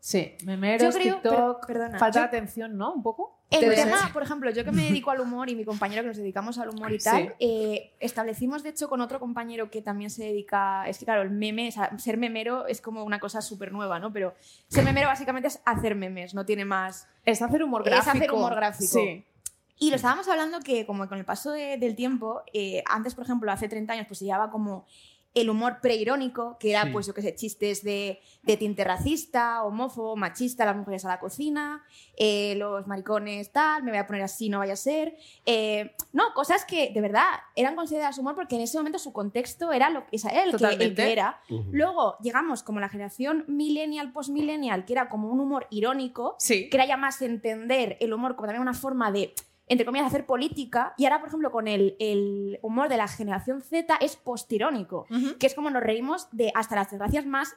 Sí, 0.00 0.34
memeros, 0.44 0.94
Yo 0.94 1.00
creo- 1.00 1.14
TikTok. 1.20 1.66
per- 1.66 1.76
perdona, 1.76 1.98
falta 1.98 2.18
yo- 2.18 2.20
de 2.22 2.26
atención, 2.26 2.76
¿no? 2.76 2.92
Un 2.92 3.02
poco. 3.02 3.38
Puede 3.50 3.74
tema, 3.76 4.10
por 4.14 4.22
ejemplo, 4.22 4.50
yo 4.50 4.64
que 4.64 4.72
me 4.72 4.82
dedico 4.84 5.10
al 5.10 5.20
humor 5.20 5.48
y 5.50 5.54
mi 5.54 5.64
compañero 5.66 6.00
que 6.02 6.08
nos 6.08 6.16
dedicamos 6.16 6.58
al 6.58 6.70
humor 6.70 6.90
y 6.90 6.98
tal, 6.98 7.28
Sí. 7.28 7.32
eh, 7.38 7.92
establecimos 8.00 8.62
de 8.62 8.70
hecho 8.70 8.88
con 8.88 9.00
otro 9.02 9.20
compañero 9.20 9.70
que 9.70 9.82
también 9.82 10.08
se 10.10 10.24
dedica, 10.24 10.88
es 10.88 10.98
que 10.98 11.04
claro, 11.04 11.20
el 11.22 11.30
meme, 11.30 11.68
o 11.68 11.72
sea, 11.72 11.96
ser 11.98 12.16
memero 12.16 12.66
es 12.66 12.80
como 12.80 13.04
una 13.04 13.20
cosa 13.20 13.42
súper 13.42 13.70
nueva, 13.70 13.98
¿no? 14.00 14.10
Pero 14.12 14.34
ser 14.68 14.84
memero 14.84 15.06
básicamente 15.08 15.48
es 15.48 15.60
hacer 15.66 15.94
memes, 15.94 16.32
no 16.34 16.46
tiene 16.46 16.64
más. 16.64 17.06
Es 17.26 17.42
hacer 17.42 17.62
humor 17.62 17.82
Es 17.82 17.90
gráfico. 17.92 18.16
hacer 18.16 18.32
humor 18.32 18.54
gráfico. 18.56 18.92
Sí. 18.94 19.24
Y 19.78 19.90
lo 19.90 19.96
estábamos 19.96 20.26
hablando 20.28 20.60
que 20.60 20.86
como 20.86 21.06
con 21.08 21.18
el 21.18 21.24
paso 21.26 21.50
de- 21.52 21.76
del 21.76 21.94
tiempo, 21.94 22.42
eh, 22.54 22.82
antes, 22.86 23.14
por 23.14 23.24
ejemplo, 23.24 23.52
hace 23.52 23.68
30 23.68 23.92
años, 23.92 24.06
pues 24.08 24.18
se 24.20 24.24
llevaba 24.24 24.50
como 24.50 24.86
el 25.34 25.48
humor 25.48 25.78
preirónico, 25.80 26.58
que 26.58 26.70
era, 26.70 26.84
Sí. 26.84 26.90
pues, 26.90 27.06
yo 27.06 27.14
qué 27.14 27.22
sé, 27.22 27.34
chistes 27.34 27.82
de, 27.82 28.20
de 28.42 28.56
tinte 28.58 28.84
racista, 28.84 29.62
homófobo, 29.62 30.14
machista, 30.16 30.64
las 30.66 30.76
mujeres 30.76 31.04
a 31.04 31.08
la 31.08 31.20
cocina, 31.20 31.82
eh, 32.16 32.54
los 32.56 32.86
maricones 32.86 33.50
tal, 33.50 33.82
me 33.82 33.90
voy 33.92 33.98
a 33.98 34.06
poner 34.06 34.22
así, 34.22 34.48
no 34.50 34.58
vaya 34.58 34.74
a 34.74 34.76
ser. 34.76 35.16
Eh, 35.46 35.94
no, 36.12 36.34
cosas 36.34 36.64
que 36.66 36.90
de 36.92 37.00
verdad 37.00 37.24
eran 37.56 37.76
consideradas 37.76 38.18
humor 38.18 38.34
porque 38.34 38.56
en 38.56 38.62
ese 38.62 38.76
momento 38.76 38.98
su 38.98 39.12
contexto 39.12 39.72
era, 39.72 39.88
lo, 39.90 40.04
era 40.10 40.44
el, 40.44 40.56
que, 40.56 40.84
el 40.84 40.94
que 40.94 41.12
era. 41.12 41.40
Luego 41.70 42.16
llegamos 42.22 42.62
como 42.62 42.80
la 42.80 42.88
generación 42.90 43.44
millennial, 43.48 44.12
post-millennial, 44.12 44.84
que 44.84 44.92
era 44.92 45.08
como 45.08 45.28
un 45.30 45.40
humor 45.40 45.66
irónico, 45.70 46.36
Sí. 46.38 46.68
que 46.68 46.76
era 46.76 46.86
ya 46.86 46.96
más 46.98 47.22
entender 47.22 47.96
el 48.00 48.12
humor 48.12 48.36
como 48.36 48.48
también 48.48 48.62
una 48.62 48.74
forma 48.74 49.10
de, 49.10 49.34
entre 49.68 49.86
comillas, 49.86 50.06
hacer 50.08 50.26
política. 50.26 50.94
Y 50.98 51.04
ahora, 51.04 51.20
por 51.20 51.28
ejemplo, 51.28 51.50
con 51.50 51.68
el, 51.68 51.96
el 51.98 52.58
humor 52.62 52.88
de 52.88 52.96
la 52.96 53.08
generación 53.08 53.62
Z 53.62 53.96
es 54.00 54.16
postirónico, 54.16 55.06
Ujú. 55.10 55.38
que 55.38 55.46
es 55.46 55.54
como 55.54 55.70
nos 55.70 55.82
reímos 55.82 56.28
de 56.32 56.50
hasta 56.54 56.74
las 56.76 56.90
desgracias 56.90 57.24
más 57.26 57.54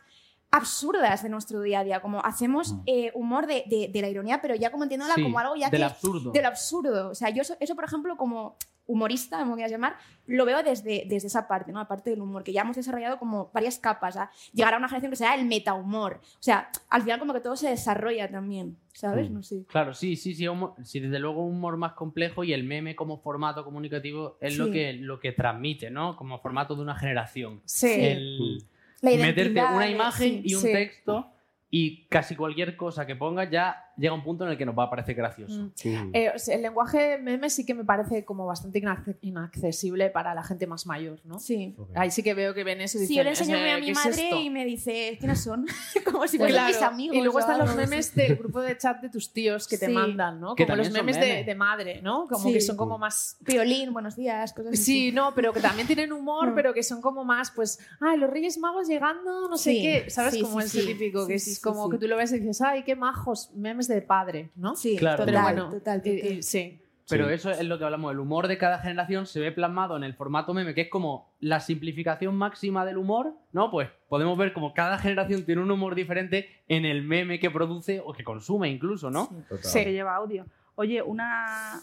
absurdas 0.52 1.24
de 1.24 1.30
nuestro 1.30 1.62
día 1.62 1.80
a 1.80 1.84
día, 1.84 2.02
como 2.02 2.24
hacemos 2.24 2.76
eh, 2.86 3.12
humor 3.14 3.46
de, 3.48 3.64
de- 3.68 3.90
de 3.92 4.02
la 4.02 4.10
ironía, 4.10 4.42
pero 4.42 4.56
ya 4.56 4.72
como 4.72 4.84
entiéndola 4.84 5.16
Sí, 5.16 5.24
como 5.24 5.40
algo 5.40 5.56
ya 5.56 5.70
del 5.70 5.82
que 5.82 5.86
absurdo. 5.86 6.32
de 6.32 6.42
lo 6.42 6.48
absurdo. 6.48 7.10
O 7.10 7.16
sea, 7.16 7.30
yo 7.30 7.42
eso, 7.42 7.58
eso, 7.60 7.76
por 7.76 7.84
ejemplo, 7.84 8.16
como 8.16 8.56
humorista, 8.88 9.40
como 9.40 9.56
quieras 9.56 9.72
llamar, 9.72 9.98
lo 10.28 10.46
veo 10.46 10.62
desde, 10.64 11.06
desde 11.08 11.28
esa 11.28 11.48
parte, 11.48 11.72
¿no? 11.72 11.80
Aparte 11.80 12.10
del 12.10 12.22
humor, 12.22 12.44
que 12.44 12.54
ya 12.54 12.62
hemos 12.62 12.76
desarrollado 12.76 13.18
como 13.18 13.50
varias 13.54 13.80
capas, 13.80 14.18
a 14.18 14.32
llegar 14.54 14.74
a 14.74 14.78
una 14.78 14.88
generación 14.88 15.12
que 15.12 15.18
sea 15.18 15.36
el 15.36 15.46
metahumor. 15.46 16.22
O 16.22 16.44
sea, 16.44 16.70
al 16.90 17.02
final 17.02 17.20
como 17.20 17.34
que 17.34 17.40
todo 17.40 17.56
se 17.56 17.70
desarrolla 17.70 18.30
también, 18.30 18.78
¿sabes? 18.94 19.30
Mm. 19.30 19.34
No 19.34 19.44
sé. 19.44 19.66
Claro, 19.68 19.94
sí, 19.94 20.16
sí, 20.16 20.36
sí, 20.36 21.00
desde 21.00 21.20
luego 21.20 21.46
un 21.46 21.56
humor 21.56 21.78
más 21.78 21.94
complejo 21.94 22.44
y 22.44 22.54
el 22.54 22.64
meme 22.64 22.96
como 22.96 23.20
formato 23.20 23.64
comunicativo 23.64 24.38
es 24.40 24.58
lo, 24.58 24.72
que, 24.72 24.94
lo 24.94 25.20
que 25.20 25.32
transmite, 25.32 25.90
¿no? 25.90 26.16
Como 26.16 26.40
formato 26.40 26.76
de 26.76 26.82
una 26.82 26.96
generación. 26.96 27.62
Sí. 27.66 27.92
El 27.92 28.58
La 29.02 29.12
meterte 29.12 29.64
una 29.64 29.90
imagen 29.90 30.42
sí. 30.42 30.42
y 30.46 30.56
un 30.56 30.64
texto 30.64 31.32
y 31.70 32.06
casi 32.06 32.36
cualquier 32.36 32.78
cosa 32.78 33.06
que 33.06 33.16
pongas 33.16 33.50
ya 33.50 33.85
llega 33.98 34.14
un 34.14 34.24
punto 34.24 34.44
en 34.46 34.52
el 34.52 34.58
que 34.58 34.66
nos 34.66 34.78
va 34.78 34.84
a 34.86 34.90
parecer 34.90 35.16
gracioso. 35.16 35.60
Mm. 35.60 35.88
Mm. 35.90 36.10
Eh, 36.14 36.32
o 36.36 36.40
sea, 36.40 36.56
el 36.56 36.62
lenguaje 36.62 37.18
meme 37.18 37.50
sí 37.50 37.66
que 37.66 37.74
me 37.74 37.84
parece 37.86 38.26
como 38.26 38.46
bastante 38.46 38.82
inac- 38.82 39.18
inaccesible 39.22 40.10
para 40.10 40.34
la 40.34 40.44
gente 40.44 40.68
más 40.68 40.86
mayor, 40.86 41.20
¿no? 41.26 41.40
Sí. 41.40 41.76
Ok. 41.78 41.90
Ahí 41.96 42.12
sí 42.12 42.24
que 42.24 42.34
veo 42.34 42.54
que 42.54 42.64
ven 42.64 42.82
eso 42.82 42.98
y 43.02 43.08
Sí, 43.08 43.16
yo 43.16 43.24
le 43.24 43.32
dicen, 43.32 43.50
enseño 43.50 43.66
"Eh, 43.66 43.72
a 43.72 43.76
¿qué 43.76 43.82
mi 43.82 43.90
es 43.92 43.96
madre 44.06 44.24
esto?". 44.24 44.40
y 44.40 44.50
me 44.50 44.66
dice, 44.66 45.16
¿quiénes 45.20 45.42
son? 45.42 45.66
Como 46.06 46.28
si 46.28 46.38
fueran 46.38 46.54
Claro. 46.56 46.68
mis 46.74 46.82
amigos. 46.82 47.18
Y 47.18 47.22
luego 47.22 47.40
están 47.40 47.60
los 47.60 47.76
memes 47.76 48.08
sí. 48.08 48.22
del 48.22 48.36
grupo 48.36 48.62
de 48.62 48.78
chat 48.78 49.02
de 49.02 49.10
tus 49.10 49.32
tíos 49.32 49.68
que 49.68 49.78
te 49.78 49.88
Sí. 49.88 49.92
mandan, 49.92 50.40
¿no? 50.40 50.56
Que 50.56 50.66
Como 50.66 50.78
los 50.78 50.88
son 50.88 50.94
memes 50.94 51.16
de, 51.20 51.22
memes. 51.28 51.46
de 51.46 51.56
madre, 51.56 52.02
¿no? 52.02 52.28
Como 52.28 52.48
Sí. 52.48 52.54
que 52.54 52.62
son 52.62 52.78
como 52.78 52.98
más 52.98 53.38
Violín, 53.42 53.94
buenos 53.94 54.16
días, 54.16 54.54
cosas 54.54 54.74
así. 54.74 54.84
Sí, 54.84 55.12
no, 55.12 55.34
pero 55.36 55.54
que 55.54 55.60
también 55.62 55.88
tienen 55.88 56.12
humor, 56.12 56.52
Mm. 56.52 56.56
pero 56.56 56.74
que 56.74 56.84
son 56.84 57.02
como 57.02 57.24
más, 57.24 57.52
pues, 57.52 57.80
ay, 58.00 58.18
los 58.18 58.30
Reyes 58.30 58.58
Magos 58.58 58.88
llegando, 58.88 59.48
no 59.50 59.58
sé 59.58 59.72
Sí, 59.72 59.82
qué, 59.82 60.10
¿sabes? 60.10 60.34
sí, 60.34 60.42
como 60.42 60.62
sí, 60.62 60.68
ese 60.68 60.82
sí. 60.82 60.88
típico, 60.88 61.28
que 61.28 61.40
sí, 61.40 61.52
es 61.52 61.60
como 61.60 61.86
sí. 61.86 61.92
que 61.92 61.98
tú 61.98 62.08
lo 62.08 62.18
ves 62.18 62.32
y 62.34 62.40
dices, 62.40 62.62
ay, 62.62 62.84
qué 62.84 62.96
majos, 62.96 63.52
memes 63.56 63.85
de 63.88 64.02
padre, 64.02 64.50
¿no? 64.56 64.76
Sí, 64.76 64.96
Claro. 64.98 65.18
total, 65.26 65.34
Pero 65.34 65.42
bueno, 65.44 65.70
total, 65.70 66.02
total. 66.02 66.14
y- 66.34 66.44
sí. 66.44 66.82
Pero 67.08 67.28
Sí. 67.28 67.34
eso 67.36 67.52
es 67.52 67.64
lo 67.64 67.78
que 67.78 67.84
hablamos, 67.84 68.12
el 68.12 68.20
humor 68.20 68.48
de 68.48 68.58
cada 68.58 68.80
generación 68.80 69.28
se 69.28 69.40
ve 69.40 69.52
plasmado 69.52 69.96
en 69.96 70.04
el 70.04 70.16
formato 70.16 70.56
meme, 70.56 70.74
que 70.74 70.82
es 70.82 70.90
como 70.90 71.32
la 71.40 71.60
simplificación 71.60 72.36
máxima 72.36 72.84
del 72.84 72.98
humor, 72.98 73.34
¿no? 73.54 73.70
Pues 73.70 73.90
podemos 74.10 74.36
ver 74.40 74.54
como 74.54 74.74
cada 74.74 74.98
generación 74.98 75.46
tiene 75.46 75.62
un 75.62 75.70
humor 75.70 75.94
diferente 75.94 76.50
en 76.68 76.84
el 76.84 77.04
meme 77.04 77.40
que 77.40 77.52
produce 77.52 78.02
o 78.04 78.12
que 78.12 78.24
consume 78.24 78.70
incluso, 78.70 79.12
¿no? 79.12 79.28
Total. 79.48 79.64
Sí. 79.64 79.84
que 79.84 79.92
lleva 79.94 80.16
audio. 80.16 80.48
Oye, 80.74 81.04
una 81.04 81.80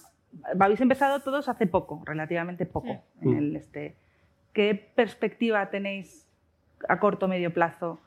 habéis 0.59 0.81
empezado 0.81 1.21
todos 1.21 1.49
hace 1.49 1.69
poco, 1.69 2.03
relativamente 2.05 2.67
poco. 2.67 3.05
Mm. 3.21 3.29
En 3.29 3.37
el 3.39 3.57
este. 3.57 3.95
¿Qué 4.53 4.75
perspectiva 4.75 5.71
tenéis 5.71 6.27
a 6.89 6.99
corto 6.99 7.27
o 7.27 7.29
medio 7.29 7.53
plazo? 7.55 8.01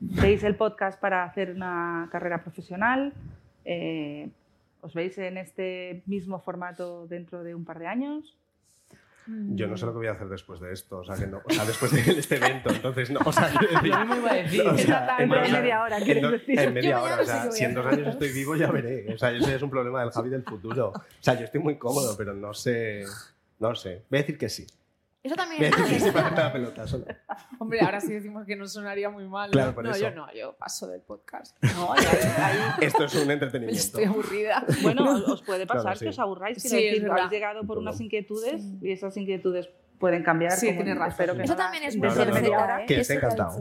¿Veis 0.00 0.42
el 0.44 0.56
podcast 0.56 1.00
para 1.00 1.24
hacer 1.24 1.50
una 1.52 2.08
carrera 2.12 2.42
profesional? 2.42 3.12
Eh, 3.64 4.28
¿Os 4.80 4.92
veis 4.94 5.16
en 5.18 5.38
este 5.38 6.02
mismo 6.06 6.40
formato 6.40 7.06
dentro 7.06 7.42
de 7.42 7.54
un 7.54 7.64
par 7.64 7.78
de 7.78 7.86
años? 7.86 8.36
Yo 9.26 9.66
no 9.66 9.78
sé 9.78 9.86
lo 9.86 9.92
que 9.92 9.98
voy 9.98 10.06
a 10.08 10.12
hacer 10.12 10.28
después 10.28 10.60
de 10.60 10.70
esto, 10.70 10.98
o 10.98 11.04
sea, 11.04 11.16
que 11.16 11.26
no, 11.26 11.40
o 11.42 11.50
sea 11.50 11.64
después 11.64 11.90
de 11.92 12.00
este 12.20 12.36
evento, 12.36 12.68
entonces 12.68 13.10
no, 13.10 13.20
o 13.24 13.32
sea, 13.32 13.50
Lo 13.50 13.80
mismo 13.82 14.16
iba 14.16 14.30
a 14.30 14.34
decir. 14.34 14.60
o 14.68 14.76
sea, 14.76 15.16
en, 15.18 15.30
media 15.30 15.80
hora, 15.82 15.96
en 15.96 16.04
¿quieres 16.04 16.22
do- 16.22 16.30
decir? 16.32 16.58
en 16.58 16.74
media 16.74 16.90
Yo 16.90 16.96
ya 16.98 17.02
hora, 17.02 17.22
o 17.22 17.24
sea, 17.24 17.50
si 17.50 17.64
en 17.64 17.72
dos 17.72 17.86
años 17.86 18.08
estoy 18.08 18.32
vivo 18.32 18.54
ya 18.54 18.70
veré, 18.70 19.14
o 19.14 19.16
sea, 19.16 19.30
ese 19.32 19.54
es 19.54 19.62
un 19.62 19.70
problema 19.70 20.02
del 20.02 20.10
Javi 20.10 20.28
del 20.28 20.42
futuro, 20.42 20.88
o 20.90 21.02
sea, 21.20 21.38
yo 21.38 21.44
estoy 21.46 21.62
muy 21.62 21.76
cómodo, 21.78 22.14
pero 22.18 22.34
no 22.34 22.52
sé, 22.52 23.04
no 23.60 23.74
sé, 23.74 24.02
voy 24.10 24.18
a 24.18 24.22
decir 24.22 24.36
que 24.36 24.50
sí, 24.50 24.66
Eso 25.24 25.34
también 25.36 25.64
es 25.64 25.74
sí 26.04 26.10
la 26.12 26.52
pelota 26.52 26.86
solo. 26.86 27.06
Hombre, 27.58 27.80
ahora 27.80 27.98
sí 27.98 28.12
decimos 28.12 28.44
que 28.46 28.56
no 28.56 28.66
sonaría 28.68 29.08
muy 29.08 29.26
mal. 29.26 29.50
Claro, 29.50 29.70
¿no? 29.70 29.74
por 29.74 29.84
no, 29.84 29.90
eso. 29.92 30.00
yo 30.00 30.10
no, 30.10 30.32
yo 30.34 30.52
paso 30.56 30.86
del 30.86 31.00
podcast. 31.00 31.56
No, 31.74 31.92
ahí- 31.94 32.04
ahí- 32.38 32.58
Esto 32.82 33.04
es 33.04 33.14
un 33.14 33.30
entretenimiento. 33.30 33.80
Estoy 33.80 34.04
aburrida. 34.04 34.64
Bueno, 34.82 35.14
os- 35.26 35.42
puede 35.42 35.66
pasar 35.66 35.82
Claro, 35.82 35.98
sí. 35.98 36.04
que 36.04 36.08
os 36.10 36.18
aburráis. 36.18 36.62
Sí, 36.62 36.68
Quiero 36.68 36.92
decir, 36.94 37.10
habéis 37.10 37.30
llegado 37.30 37.64
por 37.66 37.78
unas 37.78 37.98
inquietudes 38.00 38.62
y 38.82 38.92
esas 38.92 39.16
inquietudes 39.16 39.70
pueden 39.98 40.22
cambiar. 40.22 40.52
Sí, 40.52 40.66
como 40.66 40.80
tienes 40.84 40.96
razón. 40.98 41.10
Espero 41.12 41.34
que 41.36 41.42
Eso 41.44 41.52
no 41.54 41.56
también 41.56 41.84
es 41.84 41.96
muy 41.96 42.08
hora. 42.08 42.84
Que 42.86 43.00
esté 43.00 43.14
encantado. 43.14 43.60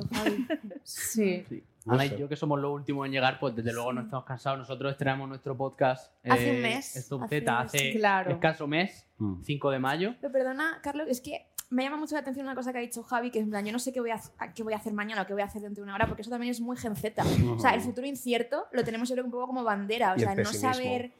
Sí. 0.83 1.45
Ana 1.85 2.05
y 2.05 2.17
yo 2.17 2.29
que 2.29 2.35
somos 2.37 2.59
los 2.61 2.71
últimos 2.71 3.05
en 3.05 3.11
llegar, 3.11 3.39
pues 3.39 3.55
desde 3.55 3.73
luego 3.73 3.91
no 3.91 4.01
estamos 4.01 4.25
cansados. 4.25 4.57
Nosotros 4.59 4.91
estrenamos 4.93 5.27
nuestro 5.27 5.55
podcast 5.57 6.13
Hace 6.23 6.49
un 6.51 6.55
eh, 6.57 6.61
mes, 6.61 6.95
Stop 6.95 7.23
hace 7.23 7.39
Z 7.41 7.51
un 7.51 7.57
mes, 7.57 7.65
hace 7.65 7.77
sí. 7.77 7.93
Claro. 7.97 8.31
escaso 8.31 8.67
mes, 8.67 9.07
Mm. 9.17 9.41
5 9.43 9.71
de 9.71 9.79
mayo. 9.79 10.15
Pero 10.21 10.33
perdona, 10.33 10.79
Carlos, 10.81 11.07
es 11.07 11.21
que 11.21 11.45
me 11.69 11.83
llama 11.83 11.97
mucho 11.97 12.15
la 12.15 12.21
atención 12.21 12.45
una 12.45 12.55
cosa 12.55 12.71
que 12.71 12.79
ha 12.79 12.81
dicho 12.81 13.03
Javi, 13.03 13.31
que 13.31 13.39
es 13.39 13.45
yo 13.47 13.71
no 13.71 13.79
sé 13.79 13.91
qué 13.93 13.99
voy 13.99 14.11
a, 14.11 14.21
qué 14.53 14.63
voy 14.63 14.73
a 14.73 14.77
hacer 14.77 14.93
mañana 14.93 15.23
o 15.23 15.25
qué 15.25 15.33
voy 15.33 15.41
a 15.41 15.45
hacer 15.45 15.61
dentro 15.61 15.81
de 15.81 15.85
una 15.85 15.95
hora, 15.95 16.07
porque 16.07 16.21
eso 16.21 16.31
también 16.31 16.51
es 16.51 16.61
muy 16.61 16.77
genceta. 16.77 17.23
O 17.55 17.59
sea, 17.59 17.73
el 17.73 17.81
futuro 17.81 18.05
incierto 18.07 18.67
lo 18.71 18.83
tenemos 18.83 19.09
yo 19.09 19.15
creo 19.15 19.25
un 19.25 19.31
poco 19.31 19.47
como 19.47 19.63
bandera, 19.63 20.13
o 20.13 20.15
Y 20.17 20.23
el 20.23 20.27
sea, 20.27 20.35
no 20.35 20.53
saber... 20.53 21.11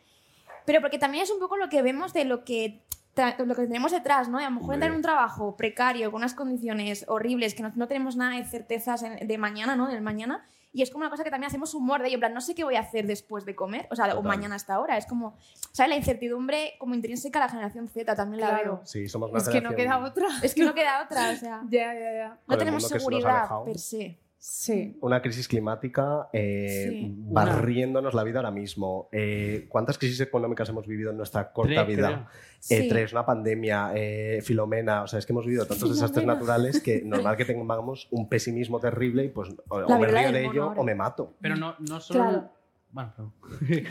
Pero 0.65 0.79
porque 0.79 0.97
también 0.97 1.23
es 1.23 1.31
un 1.31 1.39
poco 1.39 1.57
lo 1.57 1.69
que 1.69 1.81
vemos 1.81 2.13
de 2.13 2.25
lo 2.25 2.45
que 2.45 2.79
lo 3.15 3.55
que 3.55 3.63
tenemos 3.63 3.91
detrás, 3.91 4.27
¿no? 4.27 4.41
Y 4.41 4.43
a 4.43 4.49
lo 4.49 4.55
mejor 4.59 4.73
entrar 4.73 4.89
en 4.89 4.97
un 4.97 5.03
trabajo 5.03 5.55
precario, 5.55 6.11
con 6.11 6.21
unas 6.21 6.33
condiciones 6.33 7.05
horribles, 7.07 7.53
que 7.53 7.61
no, 7.61 7.71
no 7.75 7.87
tenemos 7.87 8.15
nada 8.15 8.37
de 8.37 8.45
certezas 8.45 9.03
de 9.03 9.37
mañana, 9.37 9.75
¿no? 9.75 9.87
Del 9.87 10.01
mañana. 10.01 10.43
Y 10.73 10.81
es 10.81 10.89
como 10.89 11.03
una 11.03 11.11
cosa 11.11 11.23
que 11.23 11.29
también 11.29 11.47
hacemos 11.47 11.73
humor 11.75 12.01
de 12.01 12.07
ello, 12.07 12.15
en 12.15 12.19
plan, 12.21 12.33
no 12.33 12.41
sé 12.41 12.55
qué 12.55 12.63
voy 12.63 12.75
a 12.75 12.79
hacer 12.79 13.05
después 13.05 13.45
de 13.45 13.55
comer, 13.55 13.87
o 13.91 13.95
sea, 13.95 14.17
o 14.17 14.23
mañana 14.23 14.55
hasta 14.55 14.73
ahora. 14.73 14.97
Es 14.97 15.05
como, 15.05 15.37
¿sabes? 15.71 15.89
La 15.89 15.95
incertidumbre 15.95 16.73
como 16.79 16.95
intrínseca 16.95 17.37
a 17.39 17.43
la 17.45 17.49
generación 17.49 17.87
Z 17.87 18.15
también 18.15 18.41
la 18.41 18.47
Claro. 18.49 18.63
veo. 18.77 18.81
Sí, 18.85 19.07
somos 19.07 19.29
una 19.29 19.39
Es 19.39 19.49
que 19.49 19.61
no 19.61 19.75
queda 19.75 19.99
otra. 20.03 20.27
Es 20.41 20.55
que 20.55 20.63
no 20.65 20.73
queda 20.73 21.03
otra, 21.03 21.31
o 21.31 21.35
sea, 21.35 21.61
Ya, 21.69 21.93
ya, 21.93 22.13
ya. 22.13 22.37
no 22.47 22.57
tenemos 22.57 22.87
seguridad 22.87 23.47
per 23.63 23.77
se. 23.77 24.17
Sí. 24.45 24.97
Una 24.99 25.21
crisis 25.21 25.47
climática 25.47 26.27
eh, 26.33 26.87
Sí. 26.89 27.15
barriéndonos 27.17 28.13
la 28.13 28.25
vida 28.25 28.39
ahora 28.39 28.51
mismo. 28.51 29.07
Eh, 29.13 29.67
¿Cuántas 29.69 29.97
crisis 29.97 30.19
económicas 30.19 30.67
hemos 30.67 30.85
vivido 30.85 31.11
en 31.11 31.17
nuestra 31.17 31.53
corta 31.53 31.85
Tres, 31.85 31.87
vida? 31.87 32.29
Eh, 32.29 32.81
Sí. 32.81 32.89
tres, 32.89 33.13
una 33.13 33.25
pandemia, 33.25 33.93
eh, 33.95 34.41
Filomena, 34.43 35.03
o 35.03 35.07
sea, 35.07 35.19
es 35.19 35.25
que 35.25 35.31
hemos 35.31 35.45
vivido 35.45 35.65
tantos 35.65 35.89
desastres 35.89 36.25
naturales 36.25 36.81
que 36.81 37.01
normal 37.05 37.37
que 37.37 37.45
tengamos 37.45 38.09
un 38.11 38.27
pesimismo 38.27 38.81
terrible 38.81 39.23
y 39.23 39.29
pues 39.29 39.47
o, 39.69 39.97
me 39.97 40.07
río 40.07 40.33
de 40.33 40.45
ello 40.45 40.73
o 40.75 40.83
me 40.83 40.93
mato. 40.93 41.35
Pero 41.39 41.55
no, 41.55 41.75
no 41.79 42.01
solo. 42.01 42.23
Claro. 42.23 42.49
Bueno, 42.91 43.13
perdón. 43.15 43.33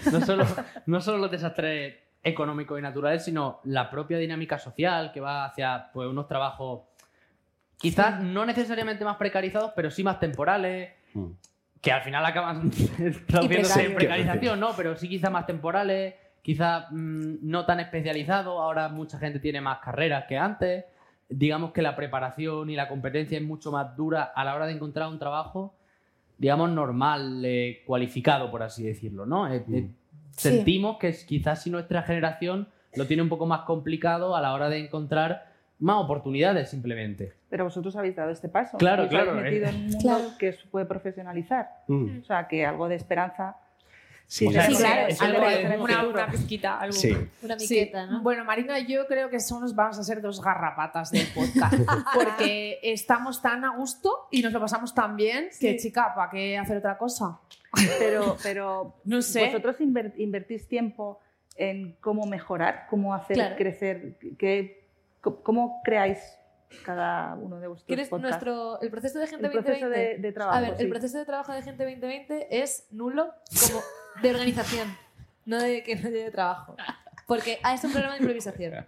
no, 0.12 0.20
solo, 0.20 0.44
no 0.84 1.00
solo 1.00 1.16
los 1.16 1.30
desastres 1.30 1.94
económicos 2.22 2.78
y 2.78 2.82
naturales, 2.82 3.24
sino 3.24 3.60
la 3.64 3.90
propia 3.90 4.18
dinámica 4.18 4.58
social 4.58 5.12
que 5.12 5.20
va 5.20 5.46
hacia 5.46 5.90
pues, 5.94 6.08
unos 6.08 6.28
trabajos 6.28 6.82
quizás 7.82 8.20
no 8.22 8.46
necesariamente 8.46 9.04
más 9.04 9.16
precarizados, 9.16 9.72
pero 9.76 9.90
sí 9.90 10.02
más 10.04 10.18
temporales, 10.20 10.90
que 11.80 11.92
al 11.92 12.02
final 12.02 12.24
acaban 12.24 12.70
traduciéndose 13.26 13.84
en 13.84 13.94
precarización, 13.96 14.60
¿no? 14.60 14.70
Pero 14.76 14.96
sí 14.96 15.08
quizás 15.08 15.30
más 15.30 15.46
temporales, 15.46 16.14
quizás 16.40 16.86
mm, 16.90 17.34
no 17.42 17.66
tan 17.66 17.80
especializados. 17.80 18.58
Ahora 18.58 18.88
mucha 18.88 19.18
gente 19.18 19.40
tiene 19.40 19.60
más 19.60 19.80
carreras 19.80 20.24
que 20.28 20.38
antes. 20.38 20.84
Digamos 21.28 21.72
que 21.72 21.82
la 21.82 21.96
preparación 21.96 22.70
y 22.70 22.76
la 22.76 22.88
competencia 22.88 23.36
es 23.38 23.44
mucho 23.44 23.72
más 23.72 23.96
dura 23.96 24.22
a 24.34 24.44
la 24.44 24.54
hora 24.54 24.66
de 24.66 24.72
encontrar 24.74 25.08
un 25.08 25.18
trabajo, 25.18 25.74
digamos, 26.38 26.70
normal, 26.70 27.42
eh, 27.44 27.82
cualificado, 27.86 28.50
por 28.50 28.62
así 28.62 28.84
decirlo, 28.84 29.26
¿no? 29.26 29.52
Eh, 29.52 29.64
Sí. 29.66 29.90
Sentimos 30.50 30.96
que 30.98 31.08
es- 31.08 31.24
quizás 31.26 31.62
si 31.62 31.68
nuestra 31.70 32.02
generación 32.02 32.66
lo 32.94 33.06
tiene 33.06 33.22
un 33.22 33.28
poco 33.28 33.44
más 33.44 33.62
complicado 33.62 34.34
a 34.34 34.40
la 34.40 34.54
hora 34.54 34.70
de 34.70 34.78
encontrar 34.78 35.51
más 35.82 35.96
oportunidades, 35.96 36.70
simplemente. 36.70 37.32
Pero 37.50 37.64
vosotros 37.64 37.94
habéis 37.96 38.16
dado 38.16 38.30
este 38.30 38.48
paso. 38.48 38.78
Claro, 38.78 39.02
Os 39.04 39.08
habéis 39.08 39.22
claro, 39.24 39.40
metido 39.40 39.66
eh. 39.66 39.68
en 39.68 39.74
un 39.74 39.82
mundo 39.82 39.98
Claro. 40.00 40.24
que 40.38 40.52
se 40.52 40.66
puede 40.68 40.86
profesionalizar. 40.86 41.68
Mm. 41.88 42.20
O 42.20 42.24
sea, 42.24 42.48
que 42.48 42.64
algo 42.64 42.88
de 42.88 42.94
esperanza. 42.96 43.56
Sí, 44.26 44.46
Sí, 44.48 44.56
eso- 44.56 44.78
claro, 44.78 45.00
algo 45.20 45.48
es 45.48 45.68
decimos 45.68 45.90
Una, 45.90 46.06
una 46.06 46.26
pizquita, 46.28 46.78
algo. 46.80 46.92
Sí. 46.94 47.14
Una 47.42 47.58
Sí. 47.58 47.74
miqueta, 47.74 48.06
¿no? 48.06 48.22
Bueno, 48.22 48.44
Marina 48.46 48.78
yo 48.78 49.06
creo 49.06 49.28
que 49.28 49.40
somos, 49.40 49.74
vamos 49.74 49.98
a 49.98 50.04
ser 50.04 50.22
dos 50.22 50.40
garrapatas 50.40 51.10
del 51.10 51.26
podcast. 51.34 51.74
porque 52.14 52.78
estamos 52.82 53.42
tan 53.42 53.64
a 53.66 53.76
gusto 53.76 54.28
y 54.30 54.40
nos 54.40 54.52
lo 54.52 54.60
pasamos 54.60 54.94
tan 54.94 55.16
bien 55.16 55.48
que, 55.60 55.76
chica, 55.76 56.14
¿para 56.14 56.30
qué 56.30 56.56
hacer 56.56 56.78
otra 56.78 56.96
cosa? 56.96 57.40
Pero, 57.98 58.36
pero 58.42 58.94
No 59.04 59.20
sé. 59.20 59.46
vosotros 59.46 59.78
inver- 59.80 60.14
invertís 60.16 60.66
tiempo 60.66 61.20
en 61.56 61.96
cómo 62.00 62.24
mejorar, 62.26 62.86
cómo 62.88 63.12
hacer 63.14 63.34
Claro. 63.36 63.56
crecer, 63.56 64.16
qué, 64.38 64.81
cómo 65.22 65.80
creáis 65.84 66.18
cada 66.84 67.34
uno 67.34 67.60
de 67.60 67.68
vuestros 67.68 67.86
¿Quieres 67.86 68.08
podcasts. 68.08 68.44
nuestro, 68.44 68.80
el 68.80 68.90
proceso 68.90 69.18
de 69.18 69.26
Gente 69.26 69.46
el 69.46 69.52
proceso 69.52 69.86
2020? 69.86 69.98
de, 69.98 70.18
de 70.18 70.32
trabajo. 70.32 70.58
A 70.58 70.60
ver, 70.60 70.76
sí. 70.76 70.82
el 70.82 70.88
proceso 70.88 71.18
de 71.18 71.24
trabajo 71.24 71.52
de 71.52 71.62
Gente 71.62 71.84
2020 71.84 72.62
es 72.62 72.86
nulo 72.90 73.32
como 73.68 73.82
de 74.22 74.30
organización, 74.30 74.96
no 75.44 75.60
de 75.60 75.82
que 75.82 75.96
no 75.96 76.08
lleve 76.08 76.30
trabajo. 76.30 76.76
Porque 77.26 77.60
ah, 77.62 77.72
es 77.72 77.84
un 77.84 77.92
programa 77.92 78.14
de 78.14 78.20
improvisación. 78.20 78.86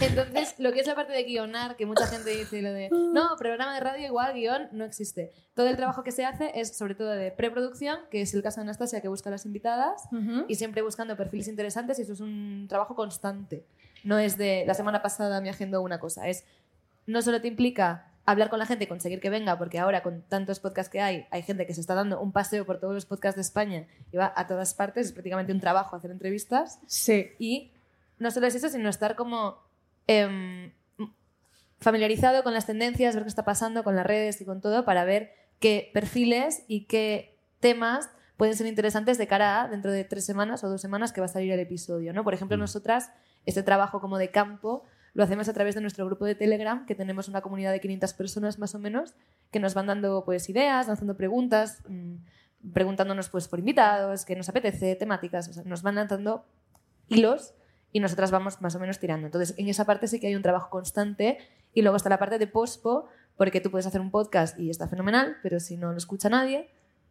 Entonces, 0.00 0.54
lo 0.58 0.72
que 0.72 0.80
es 0.80 0.86
la 0.86 0.94
parte 0.94 1.12
de 1.12 1.22
guionar, 1.24 1.76
que 1.76 1.86
mucha 1.86 2.06
gente 2.06 2.30
dice 2.30 2.62
lo 2.62 2.72
de 2.72 2.88
no, 2.90 3.36
programa 3.38 3.74
de 3.74 3.80
radio 3.80 4.06
igual, 4.06 4.34
guion, 4.34 4.68
no 4.72 4.84
existe. 4.84 5.30
Todo 5.54 5.68
el 5.68 5.76
trabajo 5.76 6.02
que 6.02 6.10
se 6.10 6.24
hace 6.24 6.52
es 6.58 6.76
sobre 6.76 6.94
todo 6.94 7.10
de 7.10 7.30
preproducción, 7.30 8.00
que 8.10 8.22
es 8.22 8.34
el 8.34 8.42
caso 8.42 8.56
de 8.56 8.62
Anastasia 8.62 9.00
que 9.00 9.08
busca 9.08 9.28
a 9.28 9.32
las 9.32 9.44
invitadas, 9.46 10.08
y 10.48 10.54
siempre 10.54 10.82
buscando 10.82 11.16
perfiles 11.16 11.48
interesantes 11.48 11.98
y 11.98 12.02
eso 12.02 12.14
es 12.14 12.20
un 12.20 12.66
trabajo 12.68 12.94
constante. 12.94 13.66
No 14.04 14.18
es 14.18 14.36
de 14.36 14.64
la 14.66 14.74
semana 14.74 15.02
pasada 15.02 15.40
me 15.40 15.50
agendo 15.50 15.82
una 15.82 15.98
cosa, 15.98 16.28
es 16.28 16.44
no 17.06 17.22
solo 17.22 17.40
te 17.40 17.48
implica 17.48 18.12
hablar 18.26 18.50
con 18.50 18.58
la 18.58 18.66
gente 18.66 18.84
y 18.84 18.86
conseguir 18.86 19.20
que 19.20 19.30
venga, 19.30 19.56
porque 19.56 19.78
ahora 19.78 20.02
con 20.02 20.20
tantos 20.22 20.60
podcasts 20.60 20.90
que 20.90 21.00
hay, 21.00 21.26
hay 21.30 21.42
gente 21.42 21.66
que 21.66 21.72
se 21.72 21.80
está 21.80 21.94
dando 21.94 22.20
un 22.20 22.32
paseo 22.32 22.66
por 22.66 22.78
todos 22.78 22.92
los 22.92 23.06
podcasts 23.06 23.36
de 23.36 23.42
España 23.42 23.86
y 24.12 24.18
va 24.18 24.32
a 24.36 24.46
todas 24.46 24.74
partes, 24.74 25.06
es 25.06 25.12
prácticamente 25.12 25.52
un 25.52 25.60
trabajo 25.60 25.96
hacer 25.96 26.10
entrevistas. 26.10 26.78
Sí. 26.86 27.30
Y 27.38 27.72
no 28.18 28.30
solo 28.30 28.46
es 28.46 28.54
eso, 28.54 28.68
sino 28.68 28.90
estar 28.90 29.16
como 29.16 29.56
em, 30.06 30.72
familiarizado 31.80 32.42
con 32.42 32.52
las 32.52 32.66
tendencias, 32.66 33.14
ver 33.14 33.24
qué 33.24 33.30
está 33.30 33.46
pasando 33.46 33.82
con 33.82 33.96
las 33.96 34.06
redes 34.06 34.40
y 34.42 34.44
con 34.44 34.60
todo, 34.60 34.84
para 34.84 35.04
ver 35.04 35.32
qué 35.58 35.90
perfiles 35.94 36.64
y 36.68 36.84
qué 36.84 37.38
temas 37.60 38.10
pueden 38.36 38.56
ser 38.56 38.66
interesantes 38.66 39.18
de 39.18 39.26
cara 39.26 39.62
a 39.62 39.68
dentro 39.68 39.90
de 39.90 40.04
tres 40.04 40.24
semanas 40.24 40.62
o 40.64 40.68
dos 40.68 40.80
semanas 40.80 41.12
que 41.12 41.20
va 41.20 41.26
a 41.26 41.30
salir 41.30 41.52
el 41.52 41.60
episodio. 41.60 42.12
¿no? 42.12 42.24
Por 42.24 42.34
ejemplo, 42.34 42.56
nosotras, 42.56 43.10
este 43.46 43.62
trabajo 43.62 44.00
como 44.00 44.18
de 44.18 44.30
campo 44.30 44.84
lo 45.14 45.24
hacemos 45.24 45.48
a 45.48 45.52
través 45.52 45.74
de 45.74 45.80
nuestro 45.80 46.06
grupo 46.06 46.24
de 46.26 46.34
Telegram, 46.34 46.86
que 46.86 46.94
tenemos 46.94 47.28
una 47.28 47.40
comunidad 47.40 47.72
de 47.72 47.80
500 47.80 48.14
personas 48.14 48.58
más 48.58 48.74
o 48.74 48.78
menos, 48.78 49.14
que 49.50 49.58
nos 49.58 49.74
van 49.74 49.86
dando 49.86 50.24
pues, 50.24 50.48
ideas, 50.48 50.86
lanzando 50.86 51.16
preguntas, 51.16 51.82
mm, 51.88 52.72
preguntándonos 52.72 53.28
pues 53.28 53.48
por 53.48 53.58
invitados, 53.58 54.24
qué 54.24 54.36
nos 54.36 54.48
apetece, 54.48 54.94
temáticas, 54.94 55.64
nos 55.64 55.82
van 55.82 55.96
lanzando 55.96 56.44
hilos 57.08 57.54
y 57.90 58.00
nosotras 58.00 58.30
vamos 58.30 58.60
más 58.60 58.74
o 58.76 58.78
menos 58.78 58.98
tirando. 58.98 59.26
Entonces, 59.26 59.56
en 59.58 59.68
esa 59.68 59.84
parte 59.84 60.06
sí 60.06 60.20
que 60.20 60.28
hay 60.28 60.36
un 60.36 60.42
trabajo 60.42 60.70
constante 60.70 61.38
y 61.74 61.82
luego 61.82 61.96
está 61.96 62.10
la 62.10 62.18
parte 62.18 62.38
de 62.38 62.46
pospo, 62.46 63.08
porque 63.36 63.60
tú 63.60 63.70
puedes 63.70 63.86
hacer 63.86 64.00
un 64.00 64.10
podcast 64.10 64.58
y 64.58 64.70
está 64.70 64.88
fenomenal, 64.88 65.36
pero 65.42 65.58
si 65.58 65.76
no 65.76 65.90
lo 65.90 65.98
escucha 65.98 66.28
nadie, 66.28 66.70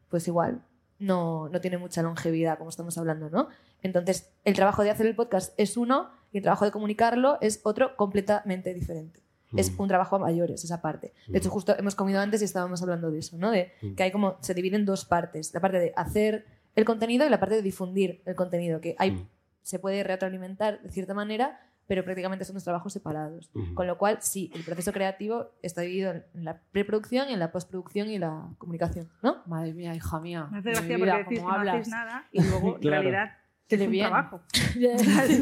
pues 0.09 0.27
igual 0.27 0.61
no, 0.99 1.49
no 1.49 1.61
tiene 1.61 1.77
mucha 1.77 2.01
longevidad, 2.01 2.57
como 2.57 2.69
estamos 2.69 2.97
hablando, 2.97 3.29
¿no? 3.29 3.47
Entonces, 3.83 4.29
el 4.45 4.55
trabajo 4.55 4.83
de 4.83 4.89
hacer 4.89 5.05
el 5.05 5.15
podcast 5.15 5.53
es 5.59 5.77
uno 5.77 6.09
y 6.31 6.37
el 6.37 6.43
trabajo 6.43 6.65
de 6.65 6.71
comunicarlo 6.71 7.37
es 7.41 7.61
otro 7.63 7.95
completamente 7.95 8.73
diferente. 8.73 9.19
Es 9.55 9.71
Mm. 9.71 9.81
un 9.83 9.87
trabajo 9.87 10.15
a 10.17 10.19
mayores, 10.19 10.63
esa 10.63 10.81
parte. 10.81 11.13
De 11.27 11.37
hecho, 11.37 11.49
justo 11.49 11.73
hemos 11.77 11.95
comido 11.95 12.19
antes 12.19 12.41
y 12.41 12.45
estábamos 12.45 12.81
hablando 12.81 13.11
de 13.11 13.19
eso, 13.19 13.37
¿no? 13.37 13.51
De 13.51 13.71
Mm. 13.81 13.95
que 13.95 14.03
hay 14.03 14.11
como, 14.11 14.37
se 14.41 14.53
divide 14.53 14.75
en 14.75 14.85
dos 14.85 15.05
partes. 15.05 15.53
La 15.53 15.61
parte 15.61 15.79
de 15.79 15.93
hacer 15.95 16.45
el 16.75 16.83
contenido 16.83 17.25
y 17.25 17.29
la 17.29 17.39
parte 17.39 17.55
de 17.55 17.61
difundir 17.61 18.21
el 18.25 18.35
contenido, 18.35 18.81
que 18.81 18.95
hay, 18.97 19.11
Mm. 19.11 19.27
se 19.61 19.79
puede 19.79 20.03
retroalimentar 20.03 20.81
de 20.81 20.89
cierta 20.91 21.13
manera, 21.13 21.61
pero 21.87 22.03
prácticamente 22.03 22.45
son 22.45 22.53
dos 22.55 22.63
trabajos 22.63 22.91
separados. 22.93 23.49
Ujú. 23.53 23.73
Con 23.73 23.87
lo 23.87 23.97
cual, 23.97 24.17
sí, 24.21 24.51
el 24.53 24.63
proceso 24.63 24.91
creativo 24.91 25.51
está 25.61 25.81
dividido 25.81 26.11
en 26.11 26.25
en 26.33 26.45
la 26.45 26.61
preproducción, 26.71 27.29
y 27.29 27.33
en 27.33 27.39
la 27.39 27.51
postproducción 27.51 28.09
y 28.09 28.19
la 28.19 28.49
comunicación, 28.57 29.09
¿no? 29.23 29.41
Madre 29.47 29.73
mía, 29.73 29.95
hija 29.95 30.19
mía. 30.19 30.47
Me 30.51 30.59
hace 30.59 30.71
gracia 30.71 30.97
vida, 30.97 31.11
porque 31.17 31.23
decís 31.23 31.39
que 31.39 31.45
no 31.45 31.51
hablas. 31.51 31.73
hacéis 31.75 31.87
nada 31.89 32.27
y 32.31 32.41
luego 32.43 32.75
en 32.75 32.79
Claro. 32.81 33.01
realidad 33.01 33.31
Qué 33.67 33.75
es 33.75 33.81
un 33.81 33.91
bien. 33.91 34.07
trabajo. 34.07 34.41
es 34.53 35.03
casi 35.07 35.35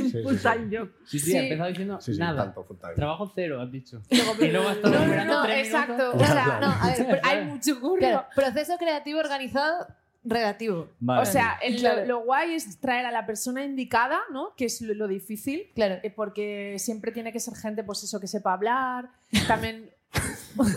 un 0.00 0.10
Sí, 0.10 0.22
full 0.22 0.36
sí. 0.36 0.42
time 0.48 0.78
job. 0.78 0.88
Sí, 1.04 1.18
sí, 1.18 1.30
Sí. 1.32 1.36
ha 1.36 1.42
empezado 1.42 1.68
diciendo 1.68 2.00
Sí, 2.00 2.12
sí, 2.14 2.18
nada. 2.20 2.44
tanto 2.44 2.64
full 2.64 2.76
time. 2.78 2.94
Trabajo 2.94 3.32
cero, 3.34 3.60
has 3.60 3.70
dicho. 3.72 4.00
Luego, 4.10 4.32
Y 4.44 4.48
luego 4.50 4.68
has 4.68 4.76
estado 4.76 4.94
no, 4.94 5.06
no, 5.16 5.24
no, 5.24 5.46
exacto. 5.48 5.92
minutos. 5.92 6.14
O 6.14 6.24
sea, 6.32 6.58
no, 6.60 6.66
a 6.70 6.86
ver, 6.96 7.20
hay 7.24 7.44
mucho 7.44 7.80
curro. 7.80 7.98
Claro, 7.98 8.24
proceso 8.34 8.76
creativo 8.78 9.20
organizado, 9.20 9.86
relativo. 10.24 10.88
Vale. 11.00 11.22
O 11.22 11.24
sea, 11.26 11.58
el- 11.62 11.76
Claro. 11.78 12.00
lo, 12.02 12.06
lo 12.06 12.24
guay 12.24 12.54
es 12.54 12.78
traer 12.78 13.06
a 13.06 13.10
la 13.10 13.26
persona 13.26 13.64
indicada, 13.64 14.20
¿no? 14.32 14.54
Que 14.56 14.66
es 14.66 14.80
lo, 14.80 14.94
lo 14.94 15.08
difícil. 15.08 15.70
Claro. 15.74 15.96
eh, 16.02 16.10
Porque 16.10 16.76
siempre 16.78 17.10
tiene 17.12 17.32
que 17.32 17.40
ser 17.40 17.54
gente, 17.54 17.82
pues 17.84 18.02
eso, 18.04 18.20
que 18.20 18.26
sepa 18.26 18.52
hablar. 18.52 19.08
También. 19.48 19.90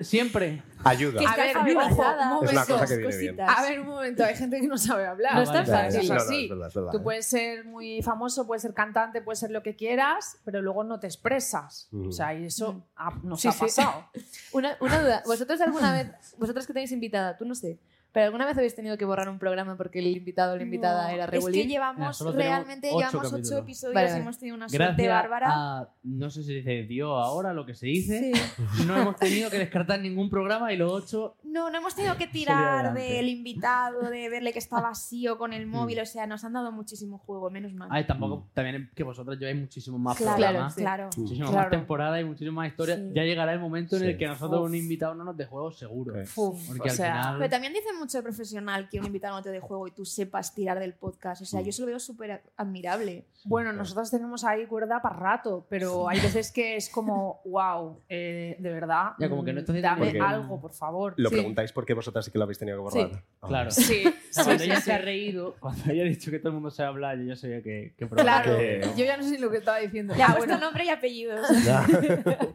Siempre. 0.00 0.62
Ayuda. 0.84 1.18
Que 1.18 1.26
A 1.26 1.34
ver, 1.36 1.76
ojo, 1.76 2.02
un 2.40 2.46
Es 2.46 2.52
una 2.52 2.60
cosa 2.64 2.74
momento, 2.74 2.86
que 2.86 2.96
viene 2.98 3.16
bien. 3.18 3.40
A 3.40 3.62
ver, 3.62 3.80
un 3.80 3.86
momento, 3.88 4.24
hay 4.24 4.36
gente 4.36 4.60
que 4.60 4.68
no 4.68 4.78
sabe 4.78 5.06
hablar. 5.06 5.34
No 5.34 5.42
es 5.42 5.50
tan 5.52 5.66
fácil. 5.66 6.12
Así. 6.12 6.50
Tú 6.92 7.02
puedes 7.02 7.26
ser 7.26 7.64
muy 7.64 8.00
famoso, 8.02 8.46
puedes 8.46 8.62
ser 8.62 8.74
cantante, 8.74 9.20
puedes 9.20 9.40
ser 9.40 9.50
lo 9.50 9.62
que 9.64 9.74
quieras, 9.74 10.38
pero 10.44 10.62
luego 10.62 10.84
no 10.84 11.00
te 11.00 11.08
expresas. 11.08 11.88
Ujú. 11.92 12.08
O 12.08 12.12
sea, 12.12 12.32
y 12.34 12.44
eso 12.44 12.86
ha- 12.96 13.18
nos 13.24 13.40
Sí, 13.40 13.48
ha 13.48 13.52
sí. 13.52 13.58
pasado. 13.60 14.04
Una, 14.52 14.76
una 14.80 15.02
duda, 15.02 15.22
¿vosotros 15.26 15.60
alguna 15.60 15.92
vez, 15.92 16.12
vosotros 16.38 16.64
que 16.66 16.72
tenéis 16.72 16.92
invitada, 16.92 17.36
tú 17.36 17.44
no 17.44 17.54
sé, 17.56 17.78
pero 18.18 18.26
alguna 18.26 18.46
vez 18.46 18.56
habéis 18.58 18.74
tenido 18.74 18.98
que 18.98 19.04
borrar 19.04 19.28
un 19.28 19.38
programa 19.38 19.76
porque 19.76 20.00
el 20.00 20.08
invitado 20.08 20.54
o 20.54 20.56
la 20.56 20.64
invitada 20.64 21.04
No, 21.06 21.14
era 21.14 21.24
es 21.26 21.30
rebolín? 21.30 21.62
que 21.62 21.68
llevamos, 21.68 22.18
tenemos 22.18 22.34
realmente 22.36 22.88
ocho 22.92 22.98
llevamos 22.98 23.32
ocho 23.32 23.58
episodios 23.58 23.94
Vale, 23.94 24.08
y 24.08 24.10
vale. 24.10 24.22
hemos 24.22 24.38
tenido 24.40 24.56
una 24.56 24.68
suerte 24.68 24.84
Gracias 25.04 25.08
bárbara. 25.22 25.46
a, 25.52 25.88
no 26.02 26.28
sé 26.28 26.40
si 26.42 26.48
se 26.48 26.52
dice 26.54 26.82
Dios 26.88 27.12
ahora, 27.12 27.52
lo 27.54 27.64
que 27.64 27.74
se 27.74 27.86
dice, 27.86 28.32
no 28.88 28.96
hemos 29.00 29.14
tenido 29.14 29.50
que 29.50 29.58
descartar 29.58 30.00
ningún 30.00 30.28
programa 30.30 30.72
y 30.72 30.76
los 30.76 30.90
ocho... 30.92 31.36
No, 31.44 31.70
no 31.70 31.78
hemos 31.78 31.94
tenido 31.94 32.16
que 32.16 32.26
tirar 32.26 32.92
del 32.92 33.28
invitado, 33.28 34.10
de 34.10 34.28
verle 34.28 34.52
que 34.52 34.58
está 34.58 34.80
vacío 34.80 35.38
con 35.38 35.52
el 35.52 35.68
móvil, 35.68 36.00
o 36.00 36.04
sea, 36.06 36.26
nos 36.26 36.42
han 36.42 36.54
dado 36.54 36.72
muchísimo 36.72 37.18
juego, 37.18 37.50
menos 37.50 37.72
mal. 37.72 37.88
Ay, 37.92 38.04
tampoco, 38.04 38.48
también 38.52 38.90
que 38.96 39.04
vosotros 39.04 39.38
lleváis 39.38 39.58
muchísimos 39.60 40.00
más 40.00 40.16
claro, 40.16 40.36
programas, 40.38 40.74
claro. 40.74 41.10
muchísimas 41.16 41.50
Claro. 41.50 41.62
más 41.68 41.70
temporadas 41.70 42.20
y 42.20 42.24
muchísimas 42.24 42.54
más 42.54 42.68
historias. 42.68 42.98
Sí. 42.98 43.10
Ya 43.14 43.22
llegará 43.22 43.52
el 43.52 43.60
momento 43.60 43.94
en 43.96 44.02
Sí. 44.02 44.08
el 44.08 44.18
que 44.18 44.26
nosotros 44.26 44.60
Uf. 44.60 44.66
un 44.66 44.74
invitado 44.74 45.14
no 45.14 45.22
nos 45.24 45.36
dé 45.36 45.46
juego 45.46 45.70
seguro. 45.70 46.14
Sí. 46.26 46.32
Uf, 46.36 46.66
Porque 46.66 46.88
o 46.88 46.90
al 46.90 46.96
sea, 46.96 47.12
final... 47.22 47.38
Pero 47.38 47.50
también 47.50 47.72
dice 47.72 47.88
mucho 48.08 48.16
de 48.18 48.22
profesional 48.22 48.88
que 48.88 48.98
un 48.98 49.04
invitado 49.12 49.36
no 49.36 49.42
te 49.42 49.50
dé 49.50 49.60
juego 49.60 49.86
y 49.86 49.90
tú 49.90 50.06
sepas 50.06 50.54
tirar 50.54 50.78
del 50.80 50.94
podcast. 50.94 51.42
O 51.42 51.44
sea, 51.44 51.60
yo 51.60 51.68
eso 51.68 51.82
lo 51.82 51.88
veo 51.88 52.00
súper 52.00 52.42
admirable. 52.56 53.26
Bueno, 53.44 53.72
nosotros 53.72 54.10
tenemos 54.10 54.44
ahí 54.44 54.66
cuerda 54.66 55.00
para 55.02 55.16
rato, 55.16 55.66
pero 55.68 56.08
hay 56.08 56.18
veces 56.20 56.50
que 56.50 56.76
es 56.76 56.88
como, 56.88 57.40
wow, 57.44 58.00
de 58.08 58.56
verdad. 58.60 59.10
Ya, 59.18 59.28
como 59.28 59.44
que 59.44 59.52
no 59.52 59.58
mm, 59.58 59.64
estás 59.64 59.82
Dame 59.82 60.06
porque- 60.06 60.20
algo, 60.20 60.60
por 60.60 60.72
favor. 60.72 61.12
Lo 61.18 61.28
Sí. 61.28 61.34
preguntáis 61.36 61.72
porque 61.72 61.92
vosotras 61.94 62.24
sí 62.24 62.30
que 62.30 62.38
lo 62.38 62.44
habéis 62.44 62.58
tenido 62.58 62.78
que 62.78 62.82
borrar. 62.82 63.10
Sí, 63.10 63.18
Ah, 63.42 63.46
Claro. 63.48 63.70
Sí, 63.70 64.04
O 64.06 64.12
sea, 64.32 64.44
cuando 64.44 64.64
ella 64.64 64.80
se 64.80 64.92
ha 64.92 64.98
reído, 64.98 65.54
cuando 65.60 65.90
ella 65.92 66.02
ha 66.02 66.06
dicho 66.06 66.30
que 66.30 66.38
todo 66.38 66.48
el 66.48 66.54
mundo 66.54 66.70
sabe 66.70 66.88
hablar, 66.88 67.18
yo 67.18 67.24
ya 67.24 67.36
sabía 67.36 67.62
que, 67.62 67.94
que 67.96 68.08
Claro, 68.08 68.56
Que- 68.56 68.80
yo 68.96 69.04
ya 69.04 69.16
no 69.18 69.22
sé 69.22 69.38
lo 69.38 69.50
que 69.50 69.58
estaba 69.58 69.78
diciendo. 69.78 70.14
Puesto 70.14 70.36
bueno, 70.38 70.58
nombre 70.58 70.84
y 70.86 70.88
apellidos. 70.88 71.46
Ya. 71.64 71.86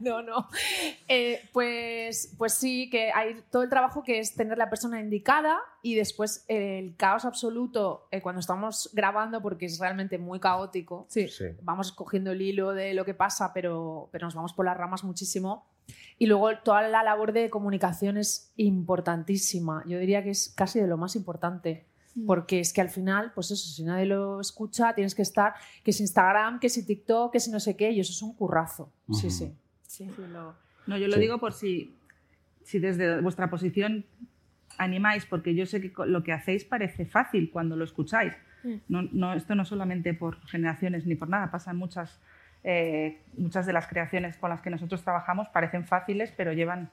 no, 0.02 0.22
no. 0.24 0.48
Eh, 1.08 1.40
pues, 1.54 2.34
pues 2.38 2.54
sí, 2.56 2.90
que 2.90 3.12
hay 3.12 3.42
todo 3.52 3.64
el 3.64 3.70
trabajo 3.70 4.04
que 4.04 4.20
es 4.20 4.34
tener 4.36 4.58
la 4.58 4.70
persona 4.70 5.00
indicada 5.00 5.33
y 5.82 5.96
después 5.96 6.46
el 6.48 6.96
caos 6.96 7.26
absoluto 7.26 8.08
eh, 8.12 8.22
cuando 8.22 8.40
estamos 8.40 8.90
grabando, 8.94 9.42
porque 9.42 9.66
es 9.66 9.80
realmente 9.80 10.18
muy 10.18 10.40
caótico. 10.40 11.06
Sí. 11.10 11.28
Sí. 11.28 11.46
Vamos 11.62 11.92
cogiendo 11.92 12.32
el 12.32 12.42
hilo 12.42 12.72
de 12.74 12.94
lo 12.94 13.06
que 13.06 13.14
pasa, 13.14 13.52
pero, 13.54 14.10
pero 14.12 14.28
nos 14.28 14.36
vamos 14.36 14.54
por 14.54 14.66
las 14.66 14.78
ramas 14.78 15.04
muchísimo. 15.04 15.66
Y 16.18 16.28
luego 16.28 16.50
toda 16.64 16.88
la 16.88 17.04
labor 17.04 17.34
de 17.34 17.50
comunicación 17.50 18.18
es 18.18 18.52
importantísima. 18.58 19.84
Yo 19.88 19.98
diría 20.00 20.24
que 20.24 20.30
es 20.32 20.54
casi 20.56 20.80
de 20.80 20.88
lo 20.88 20.98
más 20.98 21.16
importante. 21.16 21.86
Porque 22.28 22.60
es 22.60 22.74
que 22.74 22.82
al 22.82 22.90
final, 22.90 23.32
pues 23.34 23.50
eso, 23.50 23.68
si 23.68 23.84
nadie 23.84 24.06
lo 24.06 24.40
escucha, 24.40 24.94
tienes 24.94 25.16
que 25.16 25.24
estar, 25.24 25.56
que 25.84 25.90
es 25.90 26.00
Instagram, 26.00 26.60
que 26.60 26.70
si 26.70 26.86
TikTok, 26.86 27.32
que 27.34 27.40
si 27.40 27.50
no 27.50 27.60
sé 27.60 27.76
qué, 27.76 27.90
y 27.90 28.00
eso 28.00 28.12
es 28.12 28.22
un 28.22 28.36
currazo. 28.36 28.92
Sí, 29.10 29.26
Ujú. 29.28 29.30
sí. 29.36 29.54
Sí, 29.88 30.08
sí, 30.16 30.22
lo- 30.32 30.54
No, 30.86 30.96
yo 30.98 31.08
lo 31.08 31.16
Sí. 31.16 31.20
digo 31.22 31.40
por 31.40 31.54
si, 31.54 31.96
si 32.64 32.78
desde 32.78 33.20
vuestra 33.22 33.50
posición 33.50 34.06
animáis, 34.78 35.26
porque 35.26 35.56
yo 35.56 35.66
sé 35.66 35.82
que 35.82 35.92
lo 36.06 36.24
que 36.24 36.34
hacéis 36.34 36.64
parece 36.64 37.06
fácil 37.06 37.50
cuando 37.52 37.76
lo 37.76 37.84
escucháis. 37.84 38.34
Mm. 38.64 38.76
No, 38.88 39.02
no, 39.12 39.34
esto 39.34 39.56
no 39.56 39.66
solamente 39.66 40.14
por 40.14 40.40
generaciones 40.48 41.06
ni 41.06 41.16
por 41.16 41.30
nada, 41.30 41.52
pasa 41.52 41.72
en 41.72 41.78
muchas, 41.78 42.20
eh, 42.64 43.22
muchas 43.38 43.66
de 43.66 43.74
las 43.74 43.88
creaciones 43.88 44.38
con 44.38 44.50
las 44.50 44.62
que 44.62 44.70
nosotros 44.70 45.04
trabajamos, 45.04 45.50
parecen 45.50 45.86
fáciles, 45.86 46.34
pero 46.36 46.54
llevan 46.54 46.90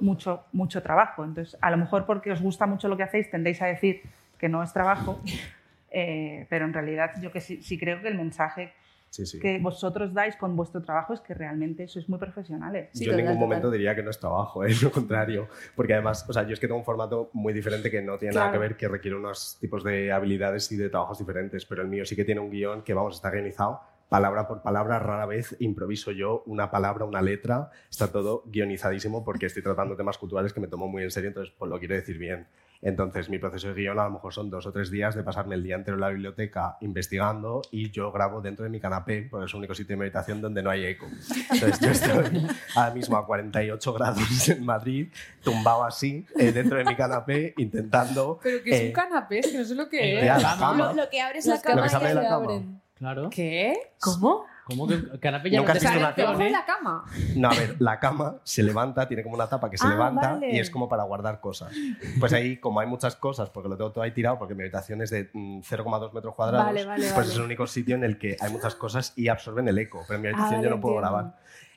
mucho, 0.00 0.44
mucho 0.52 0.82
trabajo. 0.82 1.24
Entonces, 1.24 1.56
a 1.60 1.70
lo 1.70 1.76
mejor 1.76 2.06
porque 2.06 2.32
os 2.32 2.40
gusta 2.40 2.66
mucho 2.66 2.88
lo 2.88 2.96
que 2.96 3.04
hacéis, 3.04 3.30
tendéis 3.30 3.60
a 3.62 3.66
decir 3.66 4.02
que 4.38 4.48
no 4.48 4.62
es 4.62 4.72
trabajo, 4.72 5.20
eh, 5.90 6.46
pero 6.50 6.64
en 6.64 6.72
realidad 6.72 7.12
yo 7.20 7.32
que 7.32 7.40
sí, 7.40 7.62
sí 7.62 7.78
creo 7.78 8.00
que 8.00 8.08
el 8.08 8.16
mensaje 8.16 8.72
Sí, 9.14 9.26
sí. 9.26 9.38
que 9.38 9.58
vosotros 9.60 10.12
dais 10.12 10.34
con 10.34 10.56
vuestro 10.56 10.82
trabajo 10.82 11.14
es 11.14 11.20
que 11.20 11.34
realmente 11.34 11.86
sois 11.86 12.08
muy 12.08 12.18
profesionales. 12.18 12.88
Sí, 12.92 13.04
yo 13.04 13.12
en 13.12 13.18
ningún 13.18 13.34
total. 13.34 13.46
momento 13.48 13.70
diría 13.70 13.94
que 13.94 14.02
no 14.02 14.10
es 14.10 14.18
trabajo, 14.18 14.64
es 14.64 14.82
lo 14.82 14.90
contrario. 14.90 15.46
Porque 15.76 15.92
además, 15.94 16.26
o 16.28 16.32
sea, 16.32 16.42
yo 16.42 16.52
es 16.54 16.58
que 16.58 16.66
tengo 16.66 16.78
un 16.80 16.84
formato 16.84 17.30
muy 17.32 17.52
diferente 17.52 17.92
que 17.92 18.02
no 18.02 18.18
tiene 18.18 18.34
nada 18.34 18.46
que 18.48 18.56
Claro. 18.58 18.60
ver, 18.68 18.76
que 18.76 18.88
requiere 18.88 19.16
unos 19.16 19.56
tipos 19.60 19.84
de 19.84 20.10
habilidades 20.10 20.70
y 20.72 20.76
de 20.76 20.88
trabajos 20.88 21.18
diferentes. 21.20 21.64
Pero 21.64 21.82
el 21.82 21.88
mío 21.88 22.04
sí 22.04 22.16
que 22.16 22.24
tiene 22.24 22.40
un 22.40 22.50
guion 22.50 22.82
que, 22.82 22.92
vamos, 22.92 23.14
está 23.14 23.30
guionizado 23.30 23.80
palabra 24.08 24.46
por 24.48 24.62
palabra. 24.62 24.98
Rara 24.98 25.26
vez 25.26 25.56
improviso 25.60 26.10
yo 26.12 26.42
una 26.46 26.70
palabra, 26.70 27.04
una 27.04 27.22
letra. 27.22 27.70
Está 27.90 28.10
todo 28.10 28.42
guionizadísimo 28.46 29.24
porque 29.24 29.46
estoy 29.46 29.62
tratando 29.62 29.96
temas 29.96 30.18
culturales 30.18 30.52
que 30.52 30.60
me 30.60 30.66
tomo 30.68 30.88
muy 30.88 31.02
en 31.04 31.10
serio, 31.10 31.28
entonces 31.28 31.54
pues 31.56 31.68
lo 31.70 31.78
quiero 31.78 31.94
decir 31.94 32.18
bien. 32.18 32.46
Entonces, 32.82 33.28
mi 33.30 33.38
proceso 33.38 33.68
de 33.68 33.74
guion 33.74 33.98
a 33.98 34.04
lo 34.04 34.10
mejor 34.10 34.32
son 34.34 34.50
dos 34.50 34.66
o 34.66 34.72
tres 34.72 34.90
días 34.90 35.14
de 35.14 35.22
pasarme 35.22 35.54
el 35.54 35.62
día 35.62 35.76
entero 35.76 35.96
en 35.96 36.00
la 36.02 36.08
biblioteca 36.10 36.76
investigando 36.80 37.62
y 37.70 37.90
yo 37.90 38.12
grabo 38.12 38.40
dentro 38.40 38.64
de 38.64 38.70
mi 38.70 38.80
canapé, 38.80 39.26
porque 39.30 39.46
es 39.46 39.52
el 39.52 39.58
único 39.58 39.74
sitio 39.74 39.94
de 39.94 40.00
meditación 40.00 40.40
donde 40.40 40.62
no 40.62 40.70
hay 40.70 40.84
eco. 40.86 41.06
Entonces, 41.50 41.80
yo 41.80 41.90
estoy 41.90 42.46
ahora 42.74 42.94
mismo 42.94 43.16
a 43.16 43.26
48 43.26 43.92
grados 43.94 44.48
en 44.48 44.64
Madrid, 44.64 45.08
tumbado 45.42 45.84
así, 45.84 46.26
eh, 46.38 46.52
dentro 46.52 46.76
de 46.78 46.84
mi 46.84 46.94
canapé, 46.94 47.54
intentando... 47.56 48.38
Pero 48.42 48.62
que 48.62 48.70
es 48.70 48.80
eh, 48.80 48.86
un 48.88 48.92
canapé, 48.92 49.38
es 49.38 49.46
que 49.50 49.58
no 49.58 49.64
sé 49.64 49.74
lo 49.74 49.88
que 49.88 49.98
Eh, 50.18 50.20
es. 50.20 50.42
la 50.42 50.56
cama. 50.58 50.76
Lo, 50.76 50.92
lo 50.94 51.08
que 51.10 51.20
abres 51.20 51.46
Las 51.46 51.58
la 51.58 51.62
cama 51.62 51.76
Lo 51.76 51.82
que 51.84 51.88
se 51.90 51.96
abre 51.96 52.06
y 52.06 52.08
de 52.08 52.14
la 52.14 52.22
cama. 52.28 52.34
abren. 52.36 52.80
Claro. 52.94 53.30
¿Qué? 53.30 53.74
¿Cómo? 54.00 54.44
¿Cómo 54.64 54.86
que 54.86 54.94
el 54.94 55.20
canapé 55.20 55.50
ya 55.50 55.58
Nunca 55.60 55.74
la 55.74 56.64
cama? 56.64 57.04
No, 57.36 57.50
a 57.50 57.54
ver, 57.54 57.76
la 57.80 58.00
cama 58.00 58.36
se 58.44 58.62
levanta, 58.62 59.06
tiene 59.06 59.22
como 59.22 59.34
una 59.34 59.46
tapa 59.46 59.68
que 59.68 59.76
se 59.76 59.86
Ah, 59.86 59.90
levanta 59.90 60.32
vale. 60.32 60.52
y 60.54 60.58
es 60.58 60.70
como 60.70 60.88
para 60.88 61.02
guardar 61.02 61.40
cosas. 61.40 61.74
Pues 62.18 62.32
ahí, 62.32 62.56
como 62.56 62.80
hay 62.80 62.86
muchas 62.86 63.14
cosas, 63.14 63.50
porque 63.50 63.68
lo 63.68 63.76
tengo 63.76 63.92
todo 63.92 64.02
ahí 64.04 64.12
tirado, 64.12 64.38
porque 64.38 64.54
mi 64.54 64.62
habitación 64.62 65.02
es 65.02 65.10
de 65.10 65.28
mm, 65.34 65.58
0,2 65.60 66.12
metros 66.14 66.34
cuadrados, 66.34 66.66
Vale, 66.66 66.84
vale, 66.86 67.06
pues 67.14 67.28
es 67.28 67.36
el 67.36 67.42
único 67.42 67.66
sitio 67.66 67.94
en 67.94 68.04
el 68.04 68.16
que 68.18 68.36
hay 68.40 68.50
muchas 68.50 68.74
cosas 68.74 69.12
y 69.16 69.28
absorben 69.28 69.68
el 69.68 69.76
eco. 69.78 70.02
Pero 70.08 70.16
en 70.16 70.22
mi 70.22 70.28
habitación 70.28 70.60
Ah, 70.60 70.62
yo 70.62 70.68
vale, 70.70 70.76
no 70.76 70.80
puedo 70.80 70.96
grabar. 70.96 71.34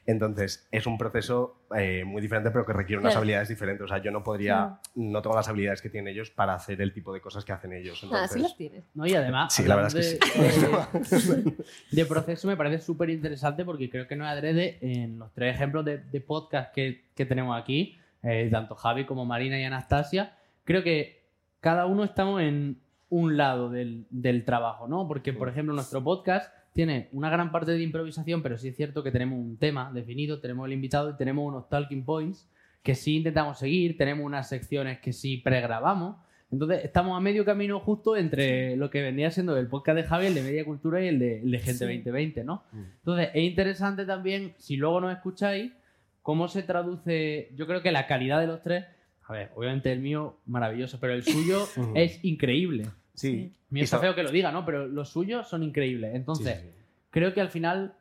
Entonces, 0.07 0.67
es 0.71 0.87
un 0.87 0.97
proceso 0.97 1.63
eh, 1.77 2.03
muy 2.05 2.21
diferente, 2.21 2.49
pero 2.49 2.65
que 2.65 2.71
requiere 2.73 2.99
unas 3.01 3.11
Claro. 3.11 3.19
habilidades 3.19 3.49
diferentes. 3.49 3.83
O 3.83 3.87
sea, 3.89 3.97
yo 4.01 4.09
no 4.09 4.23
podría, 4.23 4.79
no 4.95 5.21
tengo 5.21 5.35
las 5.35 5.49
habilidades 5.49 5.81
que 5.81 5.89
tienen 5.89 6.11
ellos 6.13 6.29
para 6.31 6.53
hacer 6.53 6.81
el 6.81 6.93
tipo 6.93 7.13
de 7.13 7.19
cosas 7.19 7.43
que 7.43 7.51
hacen 7.51 7.73
ellos. 7.73 8.01
Entonces, 8.03 8.31
sí 8.31 8.39
las 8.39 8.55
tienes. 8.55 8.85
No, 8.95 9.05
y 9.05 9.13
además, 9.13 9.53
Sí, 9.53 9.63
la 9.65 9.75
verdad 9.75 9.91
hablando 9.91 10.07
es 10.09 10.17
que 10.17 11.35
de, 11.35 11.43
de- 11.51 11.65
de 11.91 12.05
proceso 12.05 12.47
me 12.47 12.55
parece 12.55 12.79
súper 12.83 13.09
interesante 13.09 13.65
porque 13.65 13.89
creo 13.89 14.07
que 14.07 14.15
no 14.15 14.25
adrede 14.25 14.77
en 14.81 15.19
los 15.19 15.33
tres 15.33 15.53
ejemplos 15.53 15.83
de, 15.83 15.97
de 15.97 16.21
podcast 16.21 16.73
que, 16.73 17.03
que 17.13 17.25
tenemos 17.25 17.59
aquí, 17.61 17.97
eh, 18.23 18.47
tanto 18.49 18.75
Javi 18.75 19.05
como 19.05 19.25
Marina 19.25 19.59
y 19.59 19.63
Anastasia, 19.65 20.37
creo 20.63 20.83
que 20.83 21.21
cada 21.59 21.85
uno 21.85 22.05
estamos 22.05 22.41
en 22.41 22.79
un 23.09 23.35
lado 23.37 23.69
del, 23.69 24.05
del 24.09 24.45
trabajo, 24.45 24.87
¿no? 24.87 25.07
Porque, 25.07 25.33
por 25.33 25.49
ejemplo, 25.49 25.73
nuestro 25.73 26.03
podcast 26.03 26.53
tiene 26.77 27.09
una 27.11 27.31
gran 27.31 27.51
parte 27.51 27.71
de 27.71 27.81
improvisación, 27.81 28.43
pero 28.43 28.55
sí 28.55 28.67
es 28.67 28.75
cierto 28.75 29.01
que 29.01 29.09
tenemos 29.09 29.39
un 29.39 29.57
tema 29.57 29.91
definido, 29.91 30.39
tenemos 30.39 30.67
el 30.67 30.73
invitado 30.73 31.09
y 31.09 31.17
tenemos 31.17 31.43
unos 31.43 31.67
talking 31.69 32.05
points 32.05 32.47
que 32.83 32.93
sí 32.93 33.15
intentamos 33.15 33.57
seguir, 33.57 33.97
tenemos 33.97 34.23
unas 34.23 34.47
secciones 34.47 34.99
que 34.99 35.11
sí 35.11 35.37
pregrabamos. 35.37 36.17
Entonces, 36.51 36.85
estamos 36.85 37.17
a 37.17 37.19
medio 37.19 37.43
camino 37.45 37.79
justo 37.79 38.15
entre 38.15 38.77
lo 38.77 38.91
que 38.91 39.01
vendría 39.01 39.31
siendo 39.31 39.57
el 39.57 39.65
podcast 39.65 39.95
de 39.95 40.03
Javi, 40.03 40.27
el 40.27 40.35
de 40.35 40.43
Media 40.43 40.65
Cultura 40.65 41.03
y 41.03 41.07
el 41.07 41.17
de, 41.17 41.39
el 41.41 41.49
de 41.49 41.57
Gente 41.57 41.85
2020, 41.85 42.43
¿no? 42.43 42.63
Entonces, 42.71 43.31
es 43.33 43.43
interesante 43.43 44.05
también, 44.05 44.53
si 44.59 44.77
luego 44.77 45.01
nos 45.01 45.11
escucháis, 45.13 45.71
cómo 46.21 46.47
se 46.47 46.61
traduce, 46.61 47.49
yo 47.55 47.65
creo 47.65 47.81
que 47.81 47.91
la 47.91 48.05
calidad 48.05 48.39
de 48.39 48.45
los 48.45 48.61
tres, 48.61 48.85
a 49.23 49.33
ver, 49.33 49.49
obviamente 49.55 49.91
el 49.91 49.99
mío 49.99 50.37
maravilloso, 50.45 50.99
pero 50.99 51.13
el 51.13 51.23
suyo 51.23 51.67
es 51.95 52.23
increíble. 52.23 52.83
Sí. 53.17 53.51
Está 53.73 53.99
feo 53.99 54.15
que 54.15 54.23
lo 54.23 54.31
diga, 54.31 54.51
¿no? 54.51 54.63
Pero 54.63 54.87
los 54.87 55.09
suyos 55.09 55.47
son 55.49 55.63
increíbles. 55.63 56.13
Entonces, 56.15 56.63
creo 57.09 57.33
que 57.33 57.41
al 57.41 57.49
final 57.49 57.95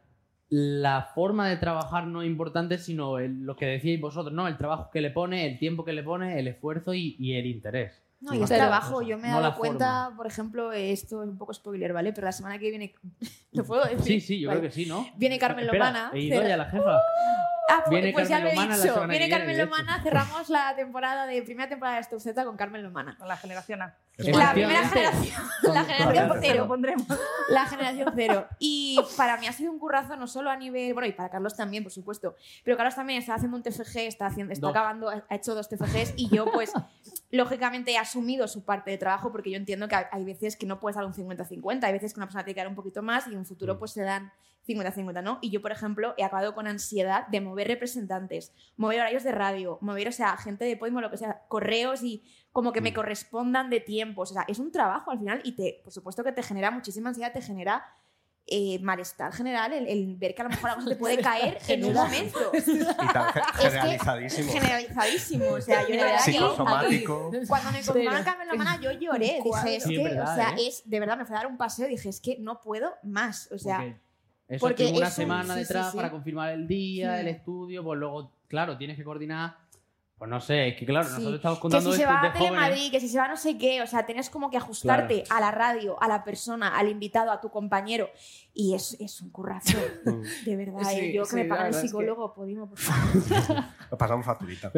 la 0.49 1.03
forma 1.15 1.49
de 1.49 1.57
trabajar 1.57 2.07
no 2.07 2.23
es 2.23 2.29
importante, 2.29 2.79
sino 2.79 3.19
el- 3.19 3.43
lo 3.45 3.57
que 3.57 3.67
decíais 3.67 4.01
vosotros, 4.01 4.33
¿no? 4.35 4.47
El 4.47 4.57
trabajo 4.59 4.91
que 4.93 5.01
le 5.01 5.11
pone, 5.11 5.47
el 5.47 5.59
tiempo 5.59 5.85
que 5.85 5.93
le 5.93 6.03
pone, 6.05 6.39
el 6.39 6.47
esfuerzo 6.49 6.95
y, 6.95 7.17
y 7.19 7.33
el 7.35 7.47
interés. 7.47 8.01
No, 8.21 8.33
y 8.35 8.43
es 8.43 8.47
Claro. 8.47 8.63
trabajo. 8.63 9.03
Yo 9.03 9.19
me 9.19 9.29
he 9.29 9.31
No 9.31 9.41
dado 9.41 9.57
cuenta, 9.57 10.13
por 10.17 10.27
ejemplo, 10.27 10.73
esto 10.73 11.23
es 11.23 11.29
un 11.29 11.37
poco 11.39 11.53
spoiler, 11.53 11.93
¿vale? 11.93 12.13
Pero 12.13 12.27
la 12.27 12.33
semana 12.33 12.59
que 12.59 12.69
viene. 12.71 12.95
¿Lo 13.53 13.65
puedo 13.65 13.85
decir? 13.85 14.01
Sí, 14.03 14.21
sí, 14.21 14.41
yo 14.41 14.49
Vale. 14.49 14.61
creo 14.61 14.71
que 14.71 14.75
sí, 14.75 14.87
¿no? 14.87 15.07
Viene 15.17 15.39
Carmen 15.39 15.65
Espera, 15.65 15.87
Lomana. 15.91 16.11
He 16.15 16.21
ido 16.21 16.43
ya 16.43 16.57
la 16.57 16.67
jefa. 16.67 16.99
Ah, 17.69 17.83
pues, 17.85 17.91
Viene 17.91 18.13
pues 18.13 18.29
ya 18.29 18.39
lo 18.39 18.49
he 18.49 18.55
Lomana 18.55 18.77
dicho. 18.77 18.95
Viene 18.95 19.19
viene, 19.19 19.29
Carmen. 19.29 19.59
Lomana. 19.59 20.03
Cerramos 20.03 20.49
la 20.49 20.75
temporada 20.77 21.27
de 21.27 21.43
primera 21.43 21.69
temporada 21.69 21.97
de 21.97 22.05
Stuff 22.05 22.23
Z 22.23 22.45
con 22.45 22.57
Carmen 22.57 22.83
Lomana. 22.83 23.17
Con 23.19 23.29
la 23.29 23.37
generación 23.37 23.83
A. 23.83 23.97
La 24.19 24.53
primera 24.53 24.89
generación. 24.89 25.45
La 25.63 25.85
generación 25.85 26.39
cero. 26.41 26.69
pondremos. 26.69 27.07
La 27.49 27.67
generación 27.67 28.13
cero. 28.15 28.47
Y 28.59 28.99
para 29.17 29.37
mí 29.37 29.47
ha 29.47 29.53
sido 29.53 29.73
un 29.73 29.79
currazo 29.79 30.17
no 30.17 30.27
solo 30.27 30.51
a 30.51 30.57
nivel. 30.57 30.95
Bueno, 30.95 31.09
y 31.09 31.13
para 31.13 31.29
Carlos 31.29 31.57
también, 31.57 31.83
por 31.83 31.93
supuesto. 31.93 32.37
Pero 32.65 32.77
Carlos 32.77 32.95
también 32.95 33.19
está 33.19 33.35
haciendo 33.35 33.57
un 33.57 33.63
TFG, 33.63 33.99
está, 33.99 34.27
haciendo, 34.27 34.53
está 34.53 34.69
acabando, 34.69 35.09
ha 35.09 35.35
hecho 35.35 35.55
dos 35.55 35.69
TFGs 35.69 36.15
y 36.17 36.29
yo, 36.29 36.47
pues, 36.53 36.73
lógicamente 37.31 37.93
he 37.93 37.99
asumido 37.99 38.49
su 38.49 38.65
parte 38.65 38.91
de 38.91 38.99
trabajo 38.99 39.33
porque 39.33 39.51
yo 39.51 39.57
entiendo 39.57 39.89
que 39.89 39.97
hay- 39.97 40.25
veces 40.25 40.57
que 40.57 40.67
no 40.67 40.81
puedes 40.81 40.97
dar 40.97 41.05
un 41.05 41.12
50-50, 41.15 41.85
hay 41.87 41.93
veces 41.93 42.12
que 42.15 42.21
una 42.21 42.27
persona 42.27 42.45
tiene 42.45 42.55
que 42.55 42.61
dar 42.61 42.69
un 42.69 42.75
poquito 42.75 43.03
más 43.03 43.27
y 43.27 43.33
en 43.33 43.39
un 43.39 43.47
futuro, 43.47 43.79
pues, 43.79 43.93
se 43.93 44.03
dan 44.03 44.33
50-50, 44.67 45.23
¿no? 45.23 45.39
Y 45.41 45.51
yo, 45.51 45.62
por 45.62 45.71
ejemplo, 45.71 46.15
he 46.19 46.25
acabado 46.25 46.55
con 46.55 46.67
ansiedad 46.67 47.27
de 47.29 47.41
mover 47.41 47.69
representantes, 47.69 48.53
mover 48.77 48.99
horarios 49.01 49.23
de 49.23 49.31
radio, 49.33 49.79
mover, 49.81 50.09
o 50.09 50.12
sea, 50.12 50.37
gente 50.37 50.65
de 50.65 50.77
Podimo, 50.77 51.01
lo 51.01 51.11
que 51.11 51.17
sea, 51.17 51.43
correos 51.49 52.03
y 52.03 52.25
como 52.53 52.73
que 52.73 52.81
me 52.81 52.93
correspondan 52.95 53.71
de 53.71 53.81
tiempos. 53.81 54.31
O 54.31 54.35
sea, 54.35 54.45
es 54.49 54.59
un 54.59 54.73
trabajo 54.73 55.11
al 55.12 55.19
final 55.19 55.41
y 55.45 55.53
te, 55.53 55.81
por 55.85 55.93
supuesto 55.93 56.25
que 56.25 56.33
te 56.33 56.43
genera 56.43 56.71
muchísima 56.73 57.11
ansiedad, 57.11 57.33
te 57.33 57.43
genera 57.43 57.85
eh, 58.49 58.79
malestar 58.81 59.33
general 59.33 59.73
el, 59.73 59.89
el 59.89 60.15
ver 60.17 60.35
que 60.35 60.43
a 60.43 60.45
lo 60.45 60.51
mejor 60.51 60.71
la 60.71 60.75
cosa 60.77 60.89
te 60.91 60.97
puede 61.05 61.19
caer 61.19 61.59
en 61.69 61.85
un 61.85 61.93
momento. 61.95 62.39
Y 62.55 62.59
Es 62.59 62.65
que- 62.65 63.71
generalizadísimo. 63.71 64.53
Generalizadísimo. 64.53 65.45
O 65.51 65.61
sea, 65.61 65.83
yo 65.83 65.89
de 65.89 65.97
verdad 66.05 66.25
que 66.25 66.33
Psicosomático. 66.33 67.31
cuando 67.49 67.73
me 67.73 67.83
confirmaron 67.83 68.25
Carmen 68.25 68.49
Lomana 68.49 68.81
yo 68.81 68.93
lloré. 68.93 69.41
Dije, 69.43 69.77
es 69.77 69.83
Sí, 69.85 69.97
que, 69.97 70.05
verdad, 70.05 70.33
o 70.33 70.37
sea, 70.37 70.51
¿eh? 70.51 70.69
es, 70.69 70.83
de 70.89 71.01
verdad 71.01 71.17
me 71.19 71.25
fui 71.25 71.35
a 71.35 71.39
dar 71.39 71.47
un 71.49 71.57
paseo 71.57 71.87
y 71.87 71.91
dije, 71.91 72.09
es 72.09 72.21
que 72.21 72.37
no 72.39 72.61
puedo 72.61 72.93
más. 73.03 73.49
O 73.53 73.59
sea, 73.59 73.79
Porque 73.79 73.97
eso 74.49 74.61
porque 74.61 74.85
estuvo 74.85 74.99
una 74.99 75.09
eso- 75.09 75.17
semana 75.17 75.55
sí, 75.55 75.61
sí, 75.61 75.67
detrás 75.67 75.91
sí. 75.91 75.97
para 75.97 76.11
confirmar 76.11 76.53
el 76.53 76.69
día, 76.69 77.15
Sí. 77.15 77.21
el 77.23 77.29
estudio, 77.29 77.83
pues 77.83 77.99
luego, 77.99 78.31
claro, 78.49 78.77
tienes 78.79 78.97
que 78.97 79.03
coordinar. 79.05 79.57
Pues 80.19 80.31
no 80.31 80.41
sé, 80.41 80.69
es 80.69 80.77
que 80.79 80.87
claro, 80.87 81.05
Sí. 81.05 81.11
nosotros 81.13 81.35
estamos 81.35 81.59
que 81.59 81.63
contando 81.63 81.93
si 81.93 81.99
se 81.99 82.07
va 82.07 82.13
de 82.13 82.17
a 82.17 82.21
jóvenes. 82.31 82.39
Telemadrid, 82.49 82.91
que 82.91 83.01
si 83.01 83.09
se 83.11 83.19
va 83.19 83.29
no 83.29 83.37
sé 83.37 83.59
qué, 83.59 83.83
o 83.83 83.87
sea, 83.87 84.07
tienes 84.07 84.31
como 84.31 84.49
que 84.51 84.57
ajustarte 84.57 85.25
a 85.29 85.41
la 85.41 85.51
radio, 85.51 86.03
a 86.03 86.09
la 86.09 86.25
persona, 86.25 86.75
al 86.75 86.89
invitado, 86.89 87.31
a 87.31 87.39
tu 87.39 87.51
compañero. 87.51 88.09
Y 88.55 88.75
es, 88.75 88.99
es 88.99 89.21
un 89.21 89.29
currazo, 89.31 89.77
de 90.47 90.57
verdad. 90.57 90.81
Sí, 90.89 91.01
¿eh? 91.01 91.13
Yo 91.13 91.25
que 91.25 91.37
me 91.37 91.45
la 91.45 91.49
paga 91.51 91.67
el 91.67 91.67
verdad 91.67 91.69
es 91.69 91.77
que- 91.83 91.89
psicólogo, 91.89 92.33
Podimo, 92.33 92.67
por 92.67 92.79
favor. 92.79 93.65
Lo 93.91 93.99
pasamos 93.99 94.25
facturita. 94.25 94.73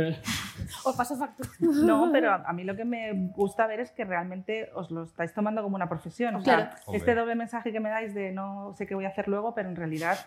Os 0.85 0.97
paso 0.97 1.17
factura. 1.17 1.49
No, 1.61 2.11
pero 2.13 2.33
a 2.33 2.53
mí 2.53 2.65
lo 2.65 2.75
que 2.75 2.85
me 2.85 3.13
gusta 3.37 3.69
ver 3.69 3.79
es 3.79 3.93
que 3.93 4.05
realmente 4.05 4.71
os 4.75 4.91
lo 4.91 5.05
estáis 5.05 5.33
tomando 5.33 5.63
como 5.63 5.77
una 5.77 5.89
profesión. 5.89 6.35
O 6.35 6.43
sea, 6.43 6.71
Claro. 6.71 6.93
este 6.95 7.15
doble 7.15 7.37
mensaje 7.37 7.71
que 7.71 7.79
me 7.79 7.91
dais 7.91 8.13
de 8.13 8.33
no 8.33 8.75
sé 8.77 8.87
qué 8.89 8.97
voy 8.97 9.05
a 9.05 9.09
hacer 9.11 9.29
luego, 9.29 9.55
pero 9.55 9.69
en 9.69 9.77
realidad 9.77 10.19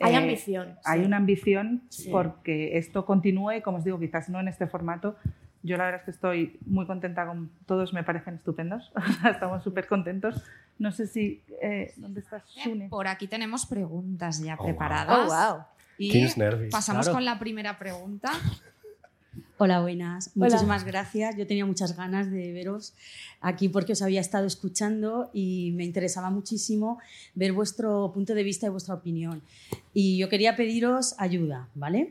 Hay 0.00 0.14
eh, 0.14 0.16
ambición. 0.16 0.76
hay 0.84 1.00
sí. 1.00 1.06
una 1.06 1.16
ambición 1.18 1.82
Sí. 1.88 2.08
porque 2.10 2.78
esto 2.78 3.04
continúe 3.06 3.60
como 3.62 3.78
os 3.78 3.84
digo, 3.84 3.98
quizás 3.98 4.28
no 4.28 4.40
en 4.40 4.48
este 4.48 4.66
formato. 4.66 5.16
Yo 5.62 5.76
la 5.76 5.84
verdad 5.84 6.00
es 6.00 6.04
que 6.06 6.10
estoy 6.12 6.58
muy 6.64 6.86
contenta 6.86 7.26
con 7.26 7.50
todos, 7.66 7.92
me 7.92 8.02
parecen 8.02 8.34
estupendos. 8.36 8.90
Estamos 9.30 9.62
súper 9.62 9.86
contentos. 9.86 10.42
No 10.78 10.90
sé 10.90 11.06
si... 11.06 11.42
eh, 11.60 11.92
¿Dónde 11.96 12.20
estás, 12.20 12.42
Sune? 12.46 12.88
Por 12.88 13.06
aquí 13.08 13.26
tenemos 13.28 13.66
preguntas 13.66 14.40
ya 14.42 14.54
Oh, 14.54 14.56
wow. 14.56 14.66
preparadas. 14.66 15.18
Oh, 15.30 15.54
wow. 15.54 15.64
Y 15.98 16.26
pasamos 16.70 17.04
Claro. 17.04 17.16
con 17.16 17.24
la 17.26 17.38
primera 17.38 17.78
pregunta. 17.78 18.30
Hola, 19.62 19.82
buenas. 19.82 20.30
Hola. 20.34 20.46
Muchísimas 20.46 20.84
gracias. 20.84 21.36
Yo 21.36 21.46
tenía 21.46 21.66
muchas 21.66 21.94
ganas 21.94 22.30
de 22.30 22.50
veros 22.50 22.94
aquí 23.42 23.68
porque 23.68 23.92
os 23.92 24.00
había 24.00 24.22
estado 24.22 24.46
escuchando 24.46 25.28
y 25.34 25.72
me 25.74 25.84
interesaba 25.84 26.30
muchísimo 26.30 26.98
ver 27.34 27.52
vuestro 27.52 28.10
punto 28.14 28.32
de 28.34 28.42
vista 28.42 28.64
y 28.64 28.70
vuestra 28.70 28.94
opinión. 28.94 29.42
Y 29.92 30.16
yo 30.16 30.30
quería 30.30 30.56
pediros 30.56 31.14
ayuda, 31.18 31.68
¿vale? 31.74 32.10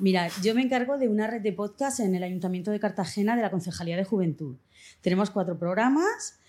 Mira, 0.00 0.26
yo 0.42 0.56
me 0.56 0.62
encargo 0.62 0.98
de 0.98 1.06
una 1.06 1.28
red 1.28 1.40
de 1.40 1.52
podcast 1.52 2.00
en 2.00 2.16
el 2.16 2.24
Ayuntamiento 2.24 2.72
de 2.72 2.80
Cartagena 2.80 3.36
de 3.36 3.42
la 3.42 3.52
Concejalía 3.52 3.96
de 3.96 4.02
Juventud. 4.02 4.56
Tenemos 5.00 5.30
cuatro 5.30 5.56
programas 5.56 6.40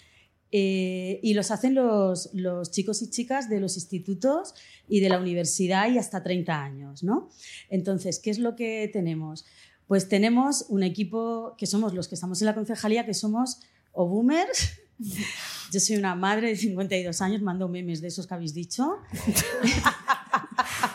eh, 0.52 1.20
y 1.22 1.36
los 1.36 1.52
hacen 1.52 1.76
los, 1.76 2.34
los 2.34 2.72
chicos 2.72 3.04
y 3.04 3.12
chicas 3.12 3.50
de 3.50 3.60
los 3.60 3.76
institutos 3.76 4.56
y 4.88 5.00
de 5.00 5.10
la 5.10 5.20
universidad 5.20 5.92
y 5.92 6.00
hasta 6.00 6.24
30 6.24 6.64
años, 6.64 7.04
¿no? 7.04 7.30
Entonces, 7.70 8.18
¿qué 8.18 8.32
es 8.32 8.40
lo 8.40 8.56
que 8.56 8.90
tenemos? 8.92 9.46
Pues 9.90 10.08
tenemos 10.08 10.68
un 10.70 10.84
equipo 10.84 11.56
que 11.58 11.66
somos 11.66 11.96
los 11.96 12.08
que 12.08 12.14
estamos 12.14 12.40
en 12.44 12.46
la 12.46 12.54
concejalía, 12.54 13.08
que 13.08 13.16
somos 13.16 13.62
o 13.92 14.08
boomers. 14.08 14.80
Yo 15.72 15.80
soy 15.80 15.98
una 15.98 16.14
madre 16.14 16.50
de 16.50 16.56
52 16.56 17.20
años, 17.22 17.42
mando 17.42 17.68
memes 17.68 18.00
de 18.00 18.10
esos 18.10 18.28
que 18.28 18.36
habéis 18.36 18.54
dicho. 18.54 18.98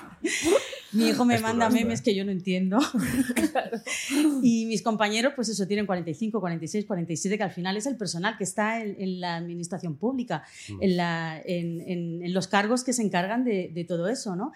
Mi 0.95 1.09
hijo 1.09 1.25
me 1.25 1.35
Es 1.37 1.43
manda 1.43 1.69
duro 1.69 1.81
memes 1.81 2.01
¿eh? 2.01 2.03
que 2.05 2.15
yo 2.15 2.25
no 2.25 2.31
entiendo. 2.33 2.79
Y 4.43 4.67
mis 4.67 4.83
compañeros, 4.83 5.33
pues 5.35 5.49
eso, 5.49 5.67
tienen 5.67 5.87
45, 5.87 6.41
46, 6.41 6.85
47, 6.87 7.37
que 7.37 7.43
al 7.43 7.51
final 7.51 7.77
es 7.77 7.87
el 7.87 7.97
personal 7.97 8.37
que 8.37 8.45
está 8.45 8.83
en, 8.83 8.97
en 9.01 9.21
la 9.21 9.37
administración 9.37 9.97
pública, 9.97 10.45
Mm. 10.69 10.83
en, 10.83 10.97
la- 10.97 11.41
en- 11.45 11.81
en- 11.83 12.23
en 12.23 12.33
los 12.35 12.47
cargos 12.49 12.85
que 12.85 12.93
se 12.93 13.03
encargan 13.03 13.45
de, 13.45 13.71
de 13.73 13.85
todo 13.85 14.09
eso, 14.09 14.37
¿no? 14.37 14.53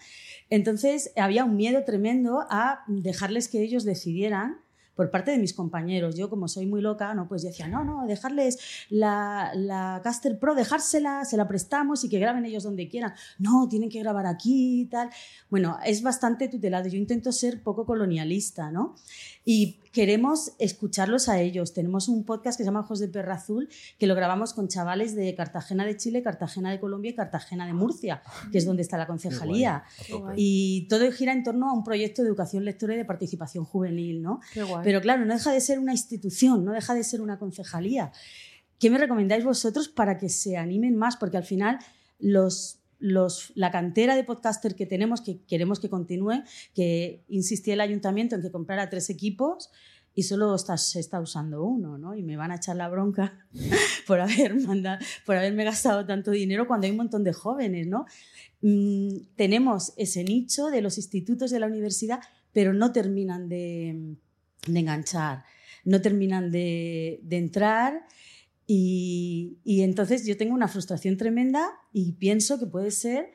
Entonces 0.50 1.12
había 1.16 1.44
un 1.44 1.56
miedo 1.56 1.82
tremendo 1.84 2.44
a 2.50 2.80
dejarles 2.86 3.48
que 3.48 3.62
ellos 3.62 3.84
decidieran 3.84 4.58
por 4.98 5.12
parte 5.12 5.30
de 5.30 5.38
mis 5.38 5.54
compañeros. 5.54 6.16
Yo, 6.16 6.28
como 6.28 6.48
soy 6.48 6.66
muy 6.66 6.80
loca, 6.80 7.14
no, 7.14 7.28
pues 7.28 7.42
decía, 7.42 7.68
no, 7.68 7.84
no, 7.84 8.04
dejarles 8.04 8.58
la, 8.90 9.52
la 9.54 10.00
Caster 10.02 10.40
Pro, 10.40 10.56
dejársela, 10.56 11.24
se 11.24 11.36
la 11.36 11.46
prestamos 11.46 12.02
y 12.02 12.08
que 12.08 12.18
graben 12.18 12.44
ellos 12.44 12.64
donde 12.64 12.88
quieran. 12.88 13.14
No, 13.38 13.68
tienen 13.68 13.90
que 13.90 14.00
grabar 14.00 14.26
aquí 14.26 14.80
y 14.80 14.86
tal. 14.86 15.08
Bueno, 15.50 15.78
es 15.86 16.02
bastante 16.02 16.48
tutelado. 16.48 16.88
Yo 16.88 16.98
intento 16.98 17.30
ser 17.30 17.62
poco 17.62 17.86
colonialista, 17.86 18.72
¿no? 18.72 18.96
Y 19.44 19.78
queremos 19.98 20.52
escucharlos 20.60 21.28
a 21.28 21.40
ellos. 21.40 21.72
Tenemos 21.72 22.06
un 22.06 22.24
podcast 22.24 22.56
que 22.56 22.62
se 22.62 22.68
llama 22.68 22.82
Ojos 22.82 23.00
de 23.00 23.08
Perra 23.08 23.34
Azul, 23.34 23.68
que 23.98 24.06
lo 24.06 24.14
grabamos 24.14 24.54
con 24.54 24.68
chavales 24.68 25.16
de 25.16 25.34
Cartagena 25.34 25.84
de 25.84 25.96
Chile, 25.96 26.22
Cartagena 26.22 26.70
de 26.70 26.78
Colombia 26.78 27.10
y 27.10 27.14
Cartagena 27.16 27.66
de 27.66 27.72
Murcia, 27.72 28.22
que 28.52 28.58
es 28.58 28.64
donde 28.64 28.82
está 28.82 28.96
la 28.96 29.08
concejalía. 29.08 29.82
Guay. 30.08 30.36
Y 30.36 30.86
todo 30.88 31.10
gira 31.10 31.32
en 31.32 31.42
torno 31.42 31.68
a 31.68 31.72
un 31.72 31.82
proyecto 31.82 32.22
de 32.22 32.28
educación 32.28 32.64
lectora 32.64 32.94
y 32.94 32.96
de 32.96 33.04
participación 33.04 33.64
juvenil, 33.64 34.22
¿no? 34.22 34.38
Pero 34.84 35.00
claro, 35.00 35.24
no 35.24 35.34
deja 35.34 35.50
de 35.50 35.60
ser 35.60 35.80
una 35.80 35.90
institución, 35.90 36.64
no 36.64 36.70
deja 36.74 36.94
de 36.94 37.02
ser 37.02 37.20
una 37.20 37.40
concejalía. 37.40 38.12
¿Qué 38.78 38.90
me 38.90 38.98
recomendáis 38.98 39.44
vosotros 39.44 39.88
para 39.88 40.16
que 40.16 40.28
se 40.28 40.56
animen 40.56 40.94
más? 40.94 41.16
Porque 41.16 41.38
al 41.38 41.44
final 41.44 41.80
los, 42.20 42.77
los, 42.98 43.52
la 43.54 43.70
cantera 43.70 44.16
de 44.16 44.24
podcaster 44.24 44.74
que 44.74 44.86
tenemos, 44.86 45.20
que 45.20 45.40
queremos 45.44 45.80
que 45.80 45.88
continúe, 45.88 46.42
que 46.74 47.24
insistía 47.28 47.74
el 47.74 47.80
ayuntamiento 47.80 48.34
en 48.36 48.42
que 48.42 48.50
comprara 48.50 48.88
tres 48.90 49.08
equipos 49.10 49.70
y 50.14 50.24
solo 50.24 50.54
está, 50.56 50.76
se 50.76 50.98
está 50.98 51.20
usando 51.20 51.62
uno, 51.62 51.96
¿no? 51.96 52.14
Y 52.16 52.24
me 52.24 52.36
van 52.36 52.50
a 52.50 52.56
echar 52.56 52.74
la 52.74 52.88
bronca 52.88 53.46
por, 54.06 54.20
haber 54.20 54.54
manda- 54.56 54.98
por 55.24 55.36
haberme 55.36 55.62
gastado 55.64 56.04
tanto 56.06 56.32
dinero 56.32 56.66
cuando 56.66 56.86
hay 56.86 56.90
un 56.90 56.96
montón 56.96 57.22
de 57.22 57.32
jóvenes, 57.32 57.86
¿no? 57.86 58.04
Mm, 58.62 59.18
tenemos 59.36 59.92
ese 59.96 60.24
nicho 60.24 60.66
de 60.70 60.80
los 60.82 60.98
institutos 60.98 61.52
de 61.52 61.60
la 61.60 61.66
universidad, 61.66 62.20
pero 62.52 62.74
no 62.74 62.90
terminan 62.92 63.48
de, 63.48 64.16
enganchar, 64.66 65.44
no 65.84 66.00
terminan 66.00 66.50
de 66.50 67.20
entrar 67.30 68.04
y, 68.70 69.56
y 69.64 69.80
entonces 69.80 70.26
yo 70.26 70.36
tengo 70.36 70.54
una 70.54 70.68
frustración 70.68 71.16
tremenda 71.16 71.66
y 71.90 72.12
pienso 72.12 72.58
que 72.60 72.66
puede 72.66 72.90
ser 72.90 73.30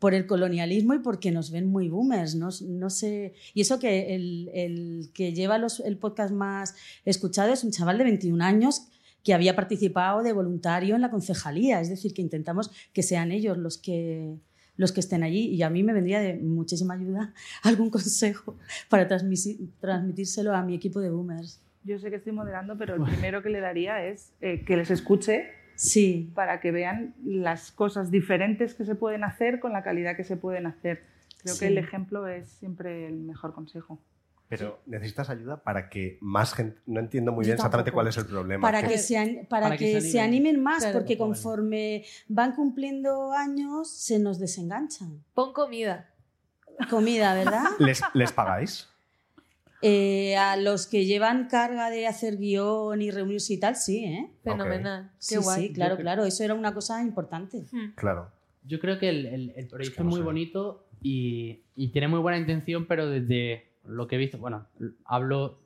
por 0.00 0.12
el 0.12 0.26
colonialismo 0.26 0.92
y 0.94 0.98
porque 0.98 1.30
nos 1.30 1.52
ven 1.52 1.66
muy 1.66 1.88
boomers. 1.88 2.34
No, 2.34 2.48
no 2.68 2.90
sé. 2.90 3.34
Y 3.54 3.60
eso 3.60 3.78
que 3.78 4.16
el, 4.16 4.50
el 4.52 5.10
que 5.14 5.32
lleva 5.32 5.56
los- 5.58 5.78
el 5.78 5.96
podcast 5.98 6.34
más 6.34 6.74
escuchado 7.04 7.52
es 7.52 7.62
un 7.62 7.70
chaval 7.70 7.96
de 7.98 8.04
21 8.04 8.42
años 8.44 8.82
que 9.22 9.32
había 9.34 9.54
participado 9.54 10.24
de 10.24 10.32
voluntario 10.32 10.96
en 10.96 11.00
la 11.02 11.12
concejalía. 11.12 11.80
Es 11.80 11.88
decir, 11.88 12.12
que 12.12 12.20
intentamos 12.22 12.72
que 12.92 13.04
sean 13.04 13.30
ellos 13.30 13.56
los 13.56 13.78
que, 13.78 14.34
los 14.76 14.90
que 14.90 14.98
estén 14.98 15.22
allí 15.22 15.46
y 15.46 15.62
a 15.62 15.70
mí 15.70 15.84
me 15.84 15.92
vendría 15.92 16.18
de 16.20 16.34
muchísima 16.34 16.94
ayuda 16.94 17.32
algún 17.62 17.88
consejo 17.88 18.56
para 18.88 19.06
transmitírselo 19.06 20.52
a 20.56 20.62
mi 20.64 20.74
equipo 20.74 20.98
de 21.00 21.10
boomers. 21.10 21.60
Yo 21.84 21.98
sé 21.98 22.10
que 22.10 22.16
estoy 22.16 22.32
moderando, 22.32 22.76
pero 22.78 22.94
el 22.94 23.02
primero 23.02 23.42
que 23.42 23.48
le 23.50 23.60
daría 23.60 24.04
es 24.04 24.34
eh, 24.40 24.64
que 24.64 24.76
les 24.76 24.90
escuche 24.90 25.50
Sí, 25.74 26.30
para 26.34 26.60
que 26.60 26.70
vean 26.70 27.14
las 27.24 27.72
cosas 27.72 28.10
diferentes 28.10 28.74
que 28.74 28.84
se 28.84 28.94
pueden 28.94 29.24
hacer 29.24 29.58
con 29.58 29.72
la 29.72 29.82
calidad 29.82 30.16
que 30.16 30.22
se 30.22 30.36
pueden 30.36 30.66
hacer. 30.66 31.02
Creo 31.42 31.54
Sí. 31.54 31.60
que 31.60 31.66
el 31.68 31.78
ejemplo 31.78 32.28
es 32.28 32.48
siempre 32.50 33.08
el 33.08 33.14
mejor 33.20 33.52
consejo. 33.54 33.98
Pero 34.48 34.80
necesitas 34.86 35.30
ayuda 35.30 35.62
para 35.64 35.88
que 35.88 36.18
más 36.20 36.52
gente. 36.54 36.78
No 36.86 37.00
entiendo 37.00 37.32
muy 37.32 37.42
Yo 37.44 37.48
bien 37.48 37.54
exactamente 37.54 37.90
tampoco. 37.90 37.96
cuál 38.02 38.08
es 38.08 38.16
el 38.18 38.26
problema. 38.26 38.60
para 38.60 38.82
¿Qué- 38.82 38.88
que, 38.88 38.98
se, 38.98 39.16
an- 39.18 39.46
para 39.48 39.64
para 39.66 39.76
que 39.78 39.92
que 39.94 40.00
se 40.02 40.10
se 40.12 40.20
animen. 40.20 40.42
animen 40.50 40.62
más, 40.62 40.82
Claro. 40.84 40.98
porque 40.98 41.16
conforme 41.18 42.04
van 42.28 42.54
cumpliendo 42.54 43.32
años 43.32 43.90
se 43.90 44.18
nos 44.20 44.38
desenganchan. 44.38 45.24
Pon 45.34 45.52
comida. 45.54 46.10
Comida, 46.90 47.34
¿verdad? 47.34 47.64
¿Les, 47.78 48.02
¿Les 48.14 48.30
pagáis? 48.30 48.88
Eh, 49.82 50.36
a 50.36 50.56
los 50.56 50.86
que 50.86 51.04
llevan 51.06 51.48
carga 51.48 51.90
de 51.90 52.06
hacer 52.06 52.36
guion 52.38 53.02
y 53.02 53.10
reunirse 53.10 53.54
y 53.54 53.58
tal, 53.60 53.74
sí, 53.76 54.04
¿eh? 54.04 54.30
Fenomenal. 54.44 55.10
Sí, 55.18 55.34
Qué 55.34 55.40
guay. 55.40 55.66
sí, 55.68 55.72
claro, 55.72 55.96
claro. 55.96 56.24
Eso 56.24 56.44
era 56.44 56.54
una 56.54 56.72
cosa 56.72 57.02
importante. 57.02 57.64
Claro. 57.96 58.30
Yo 58.64 58.78
creo 58.78 58.98
que 59.00 59.08
el, 59.08 59.26
el- 59.26 59.52
el 59.56 59.66
proyecto 59.66 59.96
que 59.96 60.02
es 60.02 60.06
muy 60.08 60.18
sé. 60.20 60.24
bonito 60.24 60.86
y, 61.02 61.62
y 61.74 61.88
tiene 61.88 62.06
muy 62.06 62.20
buena 62.20 62.38
intención, 62.38 62.86
pero 62.86 63.08
desde 63.10 63.66
lo 63.84 64.06
que 64.06 64.14
he 64.14 64.18
visto, 64.18 64.38
bueno, 64.38 64.66
hablo, 65.04 65.58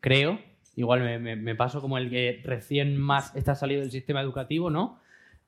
creo, 0.00 0.40
igual 0.74 1.00
me, 1.00 1.18
me- 1.18 1.36
me 1.36 1.54
paso 1.54 1.82
como 1.82 1.98
el 1.98 2.08
que 2.08 2.40
recién 2.44 2.96
más 2.98 3.36
está 3.36 3.54
salido 3.54 3.82
del 3.82 3.90
sistema 3.90 4.22
educativo, 4.22 4.70
¿no? 4.70 4.98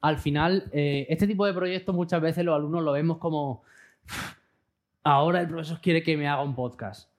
Al 0.02 0.18
final, 0.18 0.64
eh, 0.72 1.06
este 1.08 1.26
tipo 1.26 1.46
de 1.46 1.54
proyectos 1.54 1.94
muchas 1.94 2.20
veces 2.20 2.44
los 2.44 2.54
alumnos 2.54 2.82
lo 2.84 2.92
vemos 2.92 3.16
como, 3.16 3.62
ahora 5.04 5.40
el 5.40 5.48
profesor 5.48 5.80
quiere 5.80 6.02
que 6.02 6.16
me 6.16 6.28
haga 6.28 6.42
un 6.42 6.54
podcast. 6.54 7.09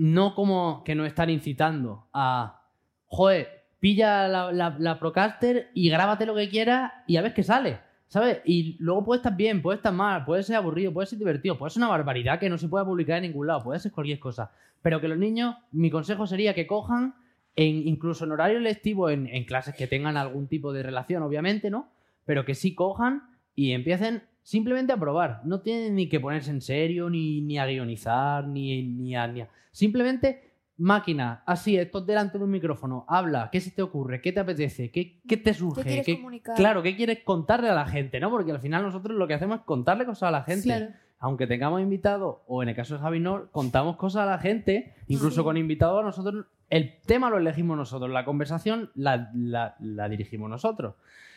No 0.00 0.34
como 0.34 0.82
que 0.82 0.94
nos 0.94 1.06
están 1.06 1.28
incitando 1.28 2.08
a, 2.14 2.62
joder, 3.04 3.66
pilla 3.80 4.28
la, 4.28 4.50
la, 4.78 4.98
Procaster 4.98 5.70
y 5.74 5.90
grábate 5.90 6.24
lo 6.24 6.34
que 6.34 6.48
quieras 6.48 6.90
y 7.06 7.18
a 7.18 7.22
ver 7.22 7.34
qué 7.34 7.42
sale. 7.42 7.80
¿Sabes? 8.08 8.38
Y 8.46 8.78
luego 8.80 9.04
puede 9.04 9.18
estar 9.18 9.36
bien, 9.36 9.60
puede 9.60 9.76
estar 9.76 9.92
mal, 9.92 10.24
puede 10.24 10.42
ser 10.42 10.56
aburrido, 10.56 10.90
puede 10.90 11.06
ser 11.06 11.18
divertido, 11.18 11.58
puede 11.58 11.68
ser 11.68 11.82
una 11.82 11.90
barbaridad 11.90 12.40
que 12.40 12.48
no 12.48 12.56
se 12.56 12.66
pueda 12.66 12.82
publicar 12.82 13.18
en 13.18 13.24
ningún 13.24 13.46
lado, 13.46 13.62
puede 13.62 13.78
ser 13.78 13.92
cualquier 13.92 14.18
cosa. 14.18 14.52
Pero 14.80 15.02
que 15.02 15.08
los 15.08 15.18
niños, 15.18 15.56
mi 15.70 15.90
consejo 15.90 16.26
sería 16.26 16.54
que 16.54 16.66
cojan, 16.66 17.14
en, 17.54 17.86
incluso 17.86 18.24
en 18.24 18.32
horario 18.32 18.58
lectivo, 18.58 19.10
en, 19.10 19.26
en 19.26 19.44
clases 19.44 19.74
que 19.74 19.86
tengan 19.86 20.16
algún 20.16 20.48
tipo 20.48 20.72
de 20.72 20.82
relación, 20.82 21.22
obviamente, 21.22 21.68
¿no? 21.68 21.90
Pero 22.24 22.46
que 22.46 22.54
sí 22.54 22.74
cojan 22.74 23.36
y 23.54 23.72
empiecen 23.72 24.22
simplemente 24.50 24.92
a 24.92 24.96
probar. 24.96 25.42
No 25.44 25.60
tienen 25.60 25.94
ni 25.94 26.08
que 26.08 26.18
ponerse 26.18 26.50
en 26.50 26.60
serio, 26.60 27.08
ni, 27.08 27.40
ni 27.40 27.56
a 27.58 27.66
guionizar, 27.66 28.46
ni, 28.48 28.82
ni 28.82 29.14
a, 29.14 29.26
ni 29.28 29.42
a- 29.42 29.48
Simplemente 29.70 30.50
máquina, 30.76 31.42
así, 31.46 31.76
esto 31.76 32.00
delante 32.00 32.36
de 32.38 32.42
un 32.44 32.50
micrófono, 32.50 33.04
habla, 33.06 33.48
¿qué 33.52 33.60
se 33.60 33.70
te 33.70 33.80
ocurre? 33.82 34.20
¿Qué 34.20 34.32
te 34.32 34.40
apetece? 34.40 34.90
¿Qué, 34.90 35.20
qué 35.28 35.36
te 35.36 35.54
surge? 35.54 35.82
quieres 35.84 36.06
¿Qué- 36.06 36.16
comunicar? 36.16 36.56
Claro, 36.56 36.82
¿qué 36.82 36.96
quieres 36.96 37.20
contarle 37.22 37.68
a 37.68 37.74
la 37.74 37.86
gente? 37.86 38.18
¿no? 38.18 38.28
Porque 38.30 38.50
al 38.50 38.58
final 38.60 38.82
nosotros 38.82 39.16
lo 39.16 39.28
que 39.28 39.34
hacemos 39.34 39.58
es 39.60 39.64
contarle 39.64 40.04
cosas 40.04 40.24
a 40.24 40.30
la 40.32 40.42
gente. 40.42 40.64
Claro. 40.64 40.86
Aunque 41.20 41.46
tengamos 41.46 41.80
invitados, 41.82 42.38
o 42.48 42.62
en 42.62 42.70
el 42.70 42.74
caso 42.74 42.94
de 42.94 43.00
Javi 43.02 43.20
no, 43.20 43.50
contamos 43.52 43.96
cosas 43.96 44.22
a 44.22 44.26
la 44.26 44.38
gente, 44.38 44.94
incluso 45.06 45.44
con 45.44 45.56
invitados, 45.58 46.02
nosotros, 46.02 46.46
el 46.70 46.98
tema 47.06 47.28
lo 47.30 47.36
elegimos 47.38 47.76
nosotros, 47.76 48.10
la 48.10 48.24
conversación 48.24 48.90
la, 48.96 49.30
la- 49.34 49.76
la 49.80 50.08
dirigimos 50.08 50.48
nosotros. 50.50 50.94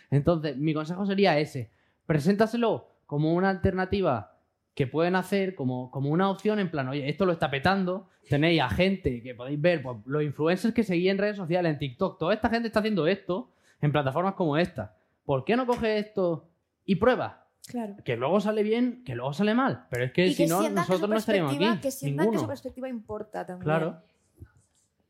Entonces, 0.10 0.56
mi 0.58 0.74
consejo 0.74 1.06
sería 1.06 1.38
ese, 1.38 1.70
preséntaselo 2.06 2.93
como 3.06 3.34
una 3.34 3.50
alternativa 3.50 4.38
que 4.74 4.88
pueden 4.88 5.16
hacer, 5.16 5.56
como, 5.56 5.92
como 5.92 6.10
una 6.10 6.30
opción 6.30 6.60
en 6.60 6.72
plan, 6.72 6.88
oye, 6.88 7.08
esto 7.08 7.26
lo 7.26 7.34
está 7.34 7.52
petando, 7.52 8.08
tenéis 8.30 8.62
a 8.62 8.70
gente 8.70 9.22
que 9.22 9.36
podéis 9.36 9.62
ver, 9.62 9.84
pues, 9.84 9.98
los 10.06 10.24
influencers 10.24 10.74
que 10.74 10.84
seguís 10.84 11.10
en 11.10 11.18
redes 11.18 11.38
sociales, 11.38 11.72
en 11.72 11.80
TikTok, 11.80 12.18
toda 12.18 12.34
esta 12.34 12.50
gente 12.50 12.68
está 12.68 12.80
haciendo 12.80 13.06
esto 13.08 13.52
en 13.82 13.92
plataformas 13.92 14.34
como 14.34 14.58
esta. 14.58 14.96
¿Por 15.26 15.46
qué 15.46 15.56
no 15.56 15.68
coge 15.68 16.00
esto 16.00 16.50
y 16.86 16.96
prueba? 16.96 17.48
Claro. 17.68 17.96
Que 18.04 18.18
luego 18.18 18.42
sale 18.42 18.64
bien, 18.64 19.04
que 19.06 19.16
luego 19.16 19.32
sale 19.34 19.54
mal. 19.54 19.86
Pero 19.90 20.06
es 20.06 20.12
que 20.12 20.28
y 20.28 20.34
si 20.34 20.44
que 20.44 20.50
no, 20.50 20.68
nosotros 20.70 21.10
no 21.10 21.16
estaríamos 21.16 21.56
aquí. 21.56 21.80
Que 21.82 21.92
sientan 21.92 22.32
que 22.32 22.40
su 22.40 22.48
perspectiva 22.48 22.90
importa 22.90 23.46
también. 23.46 23.64
Claro, 23.64 24.02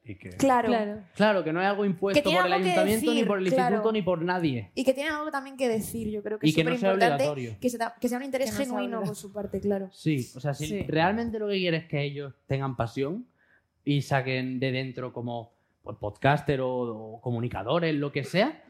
Y 0.06 0.16
que- 0.16 0.32
Claro. 0.32 0.68
Claro. 0.68 1.01
claro, 1.16 1.43
que 1.45 1.54
no 1.54 1.62
es 1.62 1.68
algo 1.68 1.86
impuesto 1.86 2.22
tiene 2.22 2.38
por 2.39 2.47
el 2.47 2.54
ayuntamiento, 2.54 3.14
ni 3.14 3.24
por 3.24 3.38
el 3.39 3.47
claro. 3.47 3.76
instituto, 3.76 3.91
ni 3.93 4.01
por 4.01 4.22
nadie. 4.22 4.70
Y 4.76 4.84
que 4.84 4.93
tienen 4.93 5.14
algo 5.14 5.32
también 5.32 5.56
que 5.56 5.70
decir, 5.70 6.10
yo 6.10 6.22
creo 6.22 6.39
que 6.39 6.47
Y 6.47 6.49
es 6.49 6.56
que 6.56 6.64
no 6.66 6.72
súper 6.72 6.89
importante 6.91 7.24
obligatorio. 7.30 7.58
que, 7.62 7.70
se 7.70 7.78
da- 7.78 7.95
que 8.01 8.10
sea 8.10 8.18
un 8.18 8.24
interés 8.26 8.51
Que 8.51 8.66
no 8.66 8.72
genuino 8.76 9.01
por 9.04 9.16
su 9.16 9.32
parte, 9.32 9.62
claro. 9.62 9.88
Sí, 9.93 10.30
o 10.36 10.39
sea, 10.41 10.54
si 10.54 10.68
Sí. 10.68 10.84
realmente 10.84 11.39
lo 11.39 11.47
que 11.47 11.58
quieres 11.58 11.84
es 11.84 11.88
que 11.89 12.01
ellos 12.04 12.34
tengan 12.47 12.76
pasión 12.76 13.26
y 13.86 14.01
saquen 14.01 14.60
de 14.60 14.72
dentro 14.74 15.14
como 15.14 15.54
pues, 15.84 15.97
podcaster 15.97 16.62
o, 16.62 16.70
o 16.70 17.22
comunicadores, 17.22 17.93
lo 17.95 18.12
que 18.12 18.24
sea, 18.24 18.62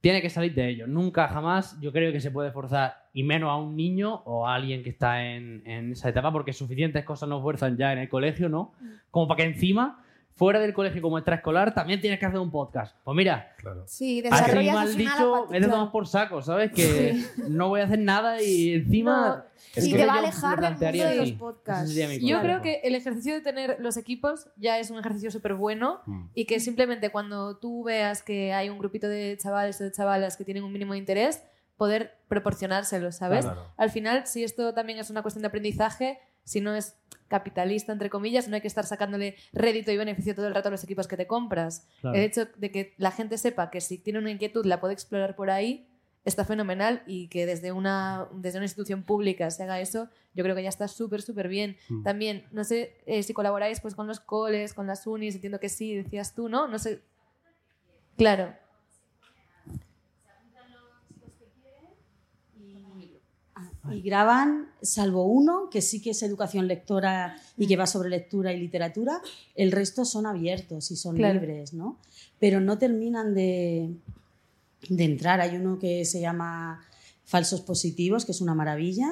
tiene 0.00 0.20
que 0.22 0.30
salir 0.30 0.54
de 0.54 0.68
ellos. 0.68 0.88
Nunca, 0.88 1.28
jamás, 1.28 1.78
yo 1.80 1.92
creo 1.92 2.12
que 2.12 2.20
se 2.20 2.30
puede 2.30 2.50
forzar, 2.50 3.08
y 3.12 3.22
menos 3.22 3.50
a 3.50 3.56
un 3.56 3.76
niño 3.76 4.22
o 4.24 4.46
a 4.48 4.54
alguien 4.54 4.82
que 4.82 4.88
está 4.90 5.22
en, 5.24 5.62
en 5.66 5.92
esa 5.92 6.08
etapa, 6.08 6.32
porque 6.32 6.52
suficientes 6.54 7.04
cosas 7.04 7.28
nos 7.28 7.42
fuerzan 7.42 7.76
ya 7.76 7.92
en 7.92 7.98
el 8.00 8.08
colegio, 8.08 8.48
¿no? 8.48 8.72
Como 9.10 9.28
para 9.28 9.36
que 9.38 9.50
encima, 9.50 10.01
fuera 10.34 10.58
del 10.58 10.72
colegio 10.72 11.00
como 11.02 11.18
extraescolar, 11.18 11.74
también 11.74 12.00
tienes 12.00 12.18
que 12.18 12.26
hacer 12.26 12.38
un 12.40 12.50
podcast. 12.50 12.96
Pues 13.04 13.16
mira, 13.16 13.54
Claro. 13.58 13.84
Sí, 13.86 14.20
Así 14.20 14.30
desarrollas 14.30 14.74
mal 14.74 14.96
dicho, 14.96 15.52
es 15.52 15.60
de 15.62 15.68
tomar 15.68 15.92
por 15.92 16.06
saco, 16.08 16.42
¿sabes? 16.42 16.72
Que 16.72 17.22
no 17.48 17.68
voy 17.68 17.80
a 17.80 17.84
hacer 17.84 17.98
nada 18.00 18.42
y 18.42 18.74
encima. 18.74 19.44
Es 19.74 19.86
Y 19.86 19.92
que 19.92 19.98
te 19.98 20.06
va 20.06 20.14
a 20.14 20.18
alejar 20.18 20.60
del 20.60 20.70
mundo 20.92 21.08
de 21.08 21.16
los 21.16 21.32
podcasts. 21.32 21.94
Yo 22.20 22.40
creo 22.40 22.60
que 22.60 22.80
el 22.84 22.94
ejercicio 22.94 23.32
de 23.34 23.40
tener 23.40 23.76
los 23.78 23.96
equipos 23.96 24.48
ya 24.56 24.78
es 24.78 24.90
un 24.90 24.98
ejercicio 24.98 25.30
súper 25.30 25.54
bueno 25.54 26.00
Mm. 26.06 26.24
y 26.34 26.44
que 26.46 26.58
simplemente 26.60 27.10
cuando 27.10 27.56
tú 27.58 27.84
veas 27.84 28.22
que 28.22 28.52
hay 28.52 28.68
un 28.68 28.78
grupito 28.78 29.08
de 29.08 29.36
chavales 29.40 29.80
o 29.80 29.84
de 29.84 29.92
chavalas 29.92 30.36
que 30.36 30.44
tienen 30.44 30.64
un 30.64 30.72
mínimo 30.72 30.92
de 30.94 30.98
interés, 30.98 31.42
poder 31.76 32.16
proporcionárselo, 32.28 33.12
¿sabes? 33.12 33.44
Claro. 33.44 33.66
Al 33.76 33.90
final, 33.90 34.26
si 34.26 34.44
esto 34.44 34.74
también 34.74 34.98
es 34.98 35.08
una 35.10 35.22
cuestión 35.22 35.42
de 35.42 35.48
aprendizaje, 35.48 36.18
si 36.44 36.60
no 36.60 36.74
es 36.74 36.96
capitalista, 37.32 37.92
entre 37.92 38.10
comillas, 38.10 38.46
no 38.46 38.54
hay 38.54 38.60
que 38.60 38.68
estar 38.68 38.86
sacándole 38.86 39.36
rédito 39.54 39.90
y 39.90 39.96
beneficio 39.96 40.34
todo 40.34 40.46
el 40.46 40.54
rato 40.54 40.68
a 40.68 40.70
los 40.70 40.84
equipos 40.84 41.08
que 41.08 41.16
te 41.16 41.26
compras. 41.26 41.88
Claro. 42.02 42.16
El 42.16 42.22
hecho 42.24 42.46
de 42.56 42.70
que 42.70 42.94
la 42.98 43.10
gente 43.10 43.38
sepa 43.38 43.70
que 43.70 43.80
si 43.80 43.96
tiene 43.98 44.18
una 44.18 44.30
inquietud 44.30 44.64
la 44.66 44.80
puede 44.80 44.92
explorar 44.92 45.34
por 45.34 45.50
ahí 45.50 45.88
está 46.24 46.44
fenomenal 46.44 47.02
y 47.06 47.28
que 47.28 47.46
desde 47.46 47.72
una, 47.72 48.28
desde 48.32 48.58
una 48.58 48.66
institución 48.66 49.02
pública 49.02 49.50
se 49.50 49.62
haga 49.64 49.80
eso, 49.80 50.08
yo 50.34 50.44
creo 50.44 50.54
que 50.54 50.62
ya 50.62 50.68
está 50.68 50.86
súper, 50.86 51.22
súper 51.22 51.48
bien. 51.48 51.76
Mm. 51.88 52.02
También, 52.02 52.44
no 52.52 52.64
sé 52.64 52.98
eh, 53.06 53.22
si 53.22 53.32
colaboráis 53.32 53.80
pues, 53.80 53.94
con 53.94 54.06
los 54.06 54.20
coles, 54.20 54.74
con 54.74 54.86
las 54.86 55.06
unis, 55.06 55.34
entiendo 55.34 55.58
que 55.58 55.68
sí, 55.68 55.96
decías 55.96 56.34
tú, 56.34 56.48
¿no? 56.48 56.68
No 56.68 56.78
sé. 56.78 57.02
Claro. 58.16 58.54
Y 63.90 64.00
graban, 64.00 64.68
salvo 64.80 65.24
uno, 65.24 65.68
que 65.70 65.82
sí 65.82 66.00
que 66.00 66.10
es 66.10 66.22
educación 66.22 66.68
lectora 66.68 67.36
y 67.56 67.66
que 67.66 67.76
va 67.76 67.86
sobre 67.86 68.10
lectura 68.10 68.52
y 68.52 68.60
literatura, 68.60 69.20
el 69.56 69.72
resto 69.72 70.04
son 70.04 70.24
abiertos 70.26 70.90
y 70.92 70.96
son 70.96 71.16
Claro. 71.16 71.40
libres, 71.40 71.74
¿no? 71.74 71.98
Pero 72.38 72.60
no 72.60 72.78
terminan 72.78 73.34
de, 73.34 73.90
de 74.88 75.04
entrar. 75.04 75.40
Hay 75.40 75.56
uno 75.56 75.78
que 75.80 76.04
se 76.04 76.20
llama 76.20 76.80
Falsos 77.24 77.60
Positivos, 77.60 78.24
que 78.24 78.30
es 78.32 78.40
una 78.40 78.54
maravilla, 78.54 79.10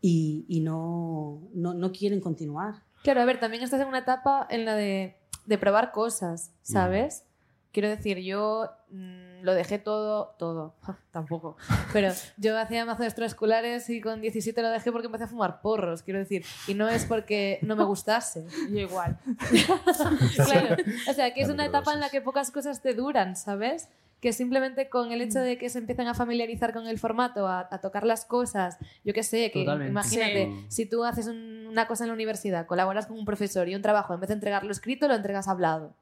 y, 0.00 0.44
y 0.46 0.60
no, 0.60 1.40
no, 1.54 1.74
no 1.74 1.90
quieren 1.90 2.20
continuar. 2.20 2.82
Claro, 3.02 3.20
a 3.20 3.24
ver, 3.24 3.40
también 3.40 3.64
estás 3.64 3.80
en 3.80 3.88
una 3.88 3.98
etapa 3.98 4.46
en 4.48 4.64
la 4.64 4.76
de, 4.76 5.16
de 5.46 5.58
probar 5.58 5.90
cosas, 5.90 6.52
¿sabes? 6.62 7.24
Quiero 7.72 7.88
decir, 7.88 8.18
yo 8.18 8.70
mm, 8.90 9.42
lo 9.42 9.54
dejé 9.54 9.78
todo, 9.78 10.34
todo, 10.38 10.74
tampoco, 11.12 11.56
pero 11.92 12.12
yo 12.38 12.58
hacía 12.58 12.84
mazo 12.86 13.02
de 13.02 13.08
extraescolares 13.08 13.88
y 13.90 14.00
con 14.00 14.20
17 14.22 14.60
lo 14.62 14.70
dejé 14.70 14.90
porque 14.90 15.06
empecé 15.06 15.24
a 15.24 15.28
fumar 15.28 15.60
porros, 15.60 16.02
quiero 16.02 16.18
decir, 16.18 16.44
y 16.66 16.74
no 16.74 16.88
es 16.88 17.04
porque 17.04 17.58
no 17.62 17.76
me 17.76 17.84
gustase. 17.84 18.46
Yo 18.70 18.78
igual. 18.80 19.18
claro, 20.36 20.76
o 21.08 21.12
sea, 21.12 21.32
que 21.34 21.42
es 21.42 21.48
una 21.48 21.66
etapa 21.66 21.92
en 21.92 22.00
la 22.00 22.08
que 22.10 22.20
pocas 22.20 22.50
cosas 22.50 22.82
te 22.82 22.94
duran, 22.94 23.36
¿sabes? 23.36 23.88
Que 24.20 24.32
simplemente 24.32 24.88
con 24.88 25.12
el 25.12 25.20
hecho 25.20 25.38
de 25.38 25.58
que 25.58 25.68
se 25.68 25.78
empiezan 25.78 26.08
a 26.08 26.14
familiarizar 26.14 26.72
con 26.72 26.86
el 26.88 26.98
formato, 26.98 27.46
a, 27.46 27.68
a 27.70 27.80
tocar 27.80 28.04
las 28.04 28.24
cosas, 28.24 28.76
yo 29.04 29.12
qué 29.14 29.22
sé, 29.22 29.50
que 29.52 29.60
Totalmente. 29.60 29.90
imagínate, 29.92 30.46
Sí. 30.46 30.66
si 30.68 30.86
tú 30.86 31.04
haces 31.04 31.28
un- 31.28 31.66
una 31.68 31.86
cosa 31.86 32.04
en 32.04 32.08
la 32.08 32.14
universidad, 32.14 32.66
colaboras 32.66 33.06
con 33.06 33.16
un 33.18 33.24
profesor 33.24 33.68
y 33.68 33.74
un 33.76 33.82
trabajo, 33.82 34.14
en 34.14 34.20
vez 34.20 34.28
de 34.28 34.34
entregarlo 34.34 34.72
escrito, 34.72 35.06
lo 35.06 35.14
entregas 35.14 35.46
hablado. 35.46 35.94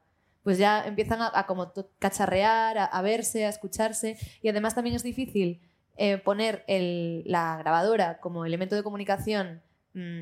Pues 0.47 0.57
ya 0.57 0.81
empiezan 0.87 1.21
a, 1.21 1.29
a 1.33 1.45
como 1.45 1.71
to- 1.73 1.89
cacharrear, 1.99 2.77
a, 2.77 2.85
a 2.85 3.01
verse, 3.01 3.45
a 3.45 3.49
escucharse. 3.49 4.17
Y 4.41 4.47
además 4.47 4.75
también 4.75 4.95
es 4.95 5.03
difícil 5.03 5.59
eh, 5.97 6.19
poner 6.19 6.63
el- 6.67 7.23
la 7.25 7.57
grabadora 7.57 8.19
como 8.21 8.45
elemento 8.45 8.73
de 8.73 8.81
comunicación 8.81 9.61
mm, 9.93 10.21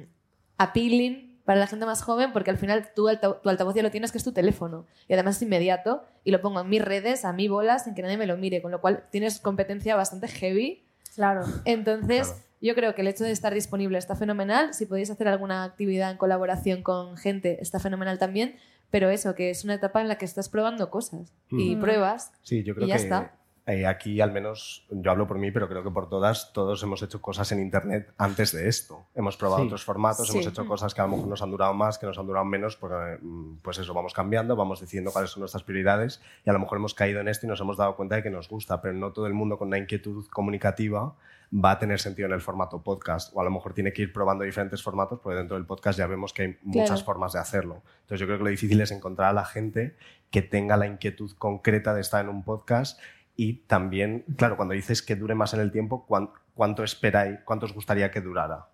appealing 0.57 1.41
para 1.45 1.59
la 1.59 1.67
gente 1.67 1.86
más 1.86 2.01
joven, 2.01 2.34
porque 2.34 2.49
al 2.49 2.57
final 2.57 2.89
tú 2.95 3.07
alta- 3.07 3.39
tu 3.39 3.49
altavoz 3.49 3.76
ya 3.76 3.84
lo 3.84 3.91
tienes, 3.91 4.11
que 4.11 4.17
es 4.17 4.23
tu 4.23 4.32
teléfono. 4.32 4.88
Y 5.07 5.13
además 5.13 5.36
es 5.36 5.43
inmediato 5.43 6.03
y 6.23 6.32
lo 6.32 6.41
pongo 6.41 6.61
en 6.61 6.69
mis 6.69 6.82
redes, 6.84 7.23
a 7.23 7.32
mi 7.34 7.47
bola, 7.47 7.78
sin 7.78 7.93
que 7.93 8.01
nadie 8.01 8.17
me 8.17 8.26
lo 8.26 8.36
mire, 8.36 8.63
con 8.63 8.71
lo 8.71 8.82
cual 8.82 9.03
tienes 9.11 9.39
competencia 9.39 9.95
bastante 9.95 10.28
heavy. 10.28 10.88
Claro. 11.13 11.43
Entonces, 11.65 12.30
Claro. 12.30 12.43
Yo 12.66 12.74
creo 12.76 12.95
que 12.95 13.01
el 13.01 13.07
hecho 13.07 13.24
de 13.24 13.32
estar 13.32 13.53
disponible 13.53 13.97
está 13.97 14.16
fenomenal. 14.16 14.74
Si 14.74 14.86
podéis 14.88 15.11
hacer 15.11 15.28
alguna 15.28 15.63
actividad 15.63 16.09
en 16.11 16.18
colaboración 16.18 16.82
con 16.82 17.16
gente, 17.16 17.61
está 17.61 17.80
fenomenal 17.80 18.18
también. 18.18 18.55
Pero 18.89 19.09
eso, 19.09 19.36
que 19.36 19.49
es 19.51 19.63
una 19.63 19.76
etapa 19.76 20.01
en 20.01 20.07
la 20.07 20.18
que 20.18 20.26
estás 20.26 20.49
probando 20.49 20.89
cosas 20.89 21.32
y 21.51 21.76
Mm. 21.76 21.80
pruebas. 21.82 22.32
Sí, 22.41 22.63
yo 22.63 22.74
creo 22.76 22.88
y 22.88 22.89
ya 22.89 22.95
que 22.97 23.03
está. 23.03 23.34
eh, 23.68 23.86
aquí 23.88 24.22
al 24.22 24.32
menos, 24.32 24.86
yo 24.91 25.09
hablo 25.11 25.28
por 25.28 25.38
mí, 25.39 25.51
pero 25.51 25.68
creo 25.68 25.84
que 25.84 25.89
por 25.89 26.07
todas, 26.07 26.53
todos 26.53 26.82
hemos 26.84 27.01
hecho 27.01 27.20
cosas 27.22 27.51
en 27.51 27.59
Internet 27.61 28.13
antes 28.18 28.51
de 28.51 28.68
esto. 28.70 29.05
Hemos 29.16 29.38
probado 29.38 29.61
Sí. 29.61 29.66
otros 29.68 29.84
formatos, 29.84 30.28
Sí. 30.28 30.34
hemos 30.38 30.47
hecho 30.47 30.66
cosas 30.68 30.93
que 30.93 31.01
a 31.01 31.05
lo 31.05 31.11
mejor 31.11 31.28
nos 31.28 31.41
han 31.41 31.49
durado 31.51 31.74
más, 31.74 31.97
que 31.97 32.05
nos 32.05 32.18
han 32.20 32.28
durado 32.28 32.45
menos, 32.45 32.76
porque 32.78 33.18
mm, 33.24 33.57
pues 33.63 33.80
eso, 33.80 33.93
vamos 33.95 34.13
cambiando, 34.13 34.55
vamos 34.55 34.82
diciendo 34.82 35.11
cuáles 35.11 35.32
son 35.32 35.41
nuestras 35.41 35.63
prioridades 35.63 36.22
y 36.45 36.49
a 36.49 36.53
lo 36.53 36.59
mejor 36.59 36.78
hemos 36.78 36.93
caído 36.93 37.20
en 37.22 37.28
esto 37.28 37.47
y 37.47 37.49
nos 37.49 37.59
hemos 37.59 37.76
dado 37.78 37.95
cuenta 37.95 38.16
de 38.16 38.24
que 38.24 38.30
nos 38.30 38.47
gusta, 38.49 38.82
pero 38.82 38.93
no 38.93 39.11
todo 39.13 39.26
el 39.28 39.34
mundo 39.34 39.57
con 39.57 39.68
una 39.70 39.78
inquietud 39.80 40.26
comunicativa 40.32 41.16
va 41.53 41.71
a 41.71 41.79
tener 41.79 41.99
sentido 41.99 42.27
en 42.27 42.33
el 42.33 42.41
formato 42.41 42.81
podcast 42.81 43.31
o 43.35 43.41
a 43.41 43.43
lo 43.43 43.51
mejor 43.51 43.73
tiene 43.73 43.93
que 43.93 44.01
ir 44.03 44.13
probando 44.13 44.43
diferentes 44.43 44.81
formatos 44.83 45.19
porque 45.21 45.37
dentro 45.37 45.55
del 45.57 45.65
podcast 45.65 45.97
ya 45.99 46.07
vemos 46.07 46.33
que 46.33 46.41
hay 46.43 46.57
muchas 46.63 46.89
Claro. 46.89 47.05
formas 47.05 47.33
de 47.33 47.39
hacerlo. 47.39 47.83
Entonces 48.01 48.19
yo 48.19 48.25
creo 48.25 48.37
que 48.39 48.43
lo 48.45 48.49
difícil 48.49 48.79
es 48.81 48.91
encontrar 48.91 49.29
a 49.29 49.33
la 49.33 49.45
gente 49.45 49.95
que 50.31 50.41
tenga 50.41 50.77
la 50.77 50.87
inquietud 50.87 51.31
concreta 51.37 51.93
de 51.93 52.01
estar 52.01 52.23
en 52.23 52.29
un 52.29 52.43
podcast 52.43 52.99
y 53.35 53.53
también, 53.67 54.23
claro, 54.37 54.55
cuando 54.55 54.73
dices 54.73 55.01
que 55.01 55.15
dure 55.15 55.35
más 55.35 55.53
en 55.53 55.59
el 55.59 55.71
tiempo, 55.71 56.05
¿cuán- 56.05 56.29
¿cuánto 56.53 56.83
esperáis, 56.83 57.39
cuánto 57.45 57.65
os 57.65 57.73
gustaría 57.73 58.09
que 58.11 58.21
durara? 58.21 58.67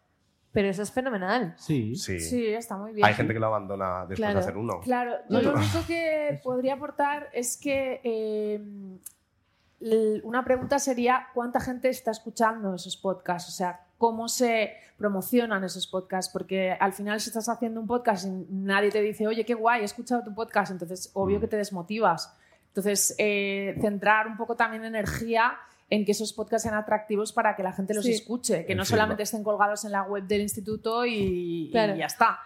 Pero 0.54 0.68
eso 0.68 0.82
es 0.84 0.92
fenomenal. 0.92 1.54
Sí. 1.58 1.96
Sí. 1.96 2.20
Sí, 2.20 2.46
está 2.48 2.76
muy 2.78 2.92
bien. 2.94 3.06
Hay 3.06 3.14
gente 3.14 3.34
que 3.34 3.40
lo 3.40 3.48
abandona 3.48 4.02
después 4.02 4.18
Claro. 4.18 4.34
de 4.34 4.40
hacer 4.42 4.58
uno. 4.58 4.82
Claro, 4.82 5.14
yo 5.30 5.42
lo 5.42 5.54
único 5.56 5.80
que 5.88 6.40
podría 6.44 6.74
aportar 6.74 7.30
es 7.34 7.56
que 7.58 8.02
eh, 8.04 8.62
una 10.24 10.44
pregunta 10.44 10.78
sería 10.80 11.28
cuánta 11.34 11.60
gente 11.60 11.90
está 11.90 12.12
escuchando 12.12 12.76
esos 12.76 12.96
podcasts, 12.98 13.50
o 13.50 13.52
sea, 13.52 13.82
cómo 13.98 14.28
se 14.30 14.74
promocionan 14.98 15.64
esos 15.64 15.88
podcasts, 15.88 16.32
porque 16.32 16.72
al 16.80 16.94
final 16.94 17.20
si 17.20 17.30
estás 17.30 17.50
haciendo 17.50 17.80
un 17.82 17.88
podcast 17.88 18.26
y 18.26 18.30
nadie 18.50 18.92
te 18.92 19.02
dice, 19.02 19.26
oye, 19.28 19.44
qué 19.46 19.54
guay, 19.56 19.82
he 19.82 19.86
escuchado 19.86 20.24
tu 20.24 20.34
podcast, 20.36 20.72
entonces 20.72 21.10
obvio 21.14 21.38
Mm. 21.38 21.42
que 21.42 21.48
te 21.48 21.58
desmotivas. 21.58 22.36
Entonces, 22.68 23.16
eh, 23.18 23.76
centrar 23.82 24.28
un 24.28 24.38
poco 24.38 24.56
también 24.56 24.86
energía 24.86 25.54
en 25.90 26.06
que 26.06 26.14
esos 26.14 26.32
podcasts 26.32 26.64
sean 26.64 26.76
atractivos 26.76 27.34
para 27.34 27.56
que 27.56 27.64
la 27.64 27.74
gente 27.74 27.94
los 27.94 28.06
Sí. 28.06 28.14
escuche, 28.14 28.66
que 28.66 28.76
no 28.76 28.86
solamente 28.86 29.24
estén 29.24 29.44
colgados 29.44 29.84
en 29.84 29.92
la 29.92 30.04
web 30.04 30.24
del 30.24 30.42
instituto 30.42 31.06
y, 31.06 31.70
ya 31.72 32.06
está. 32.06 32.40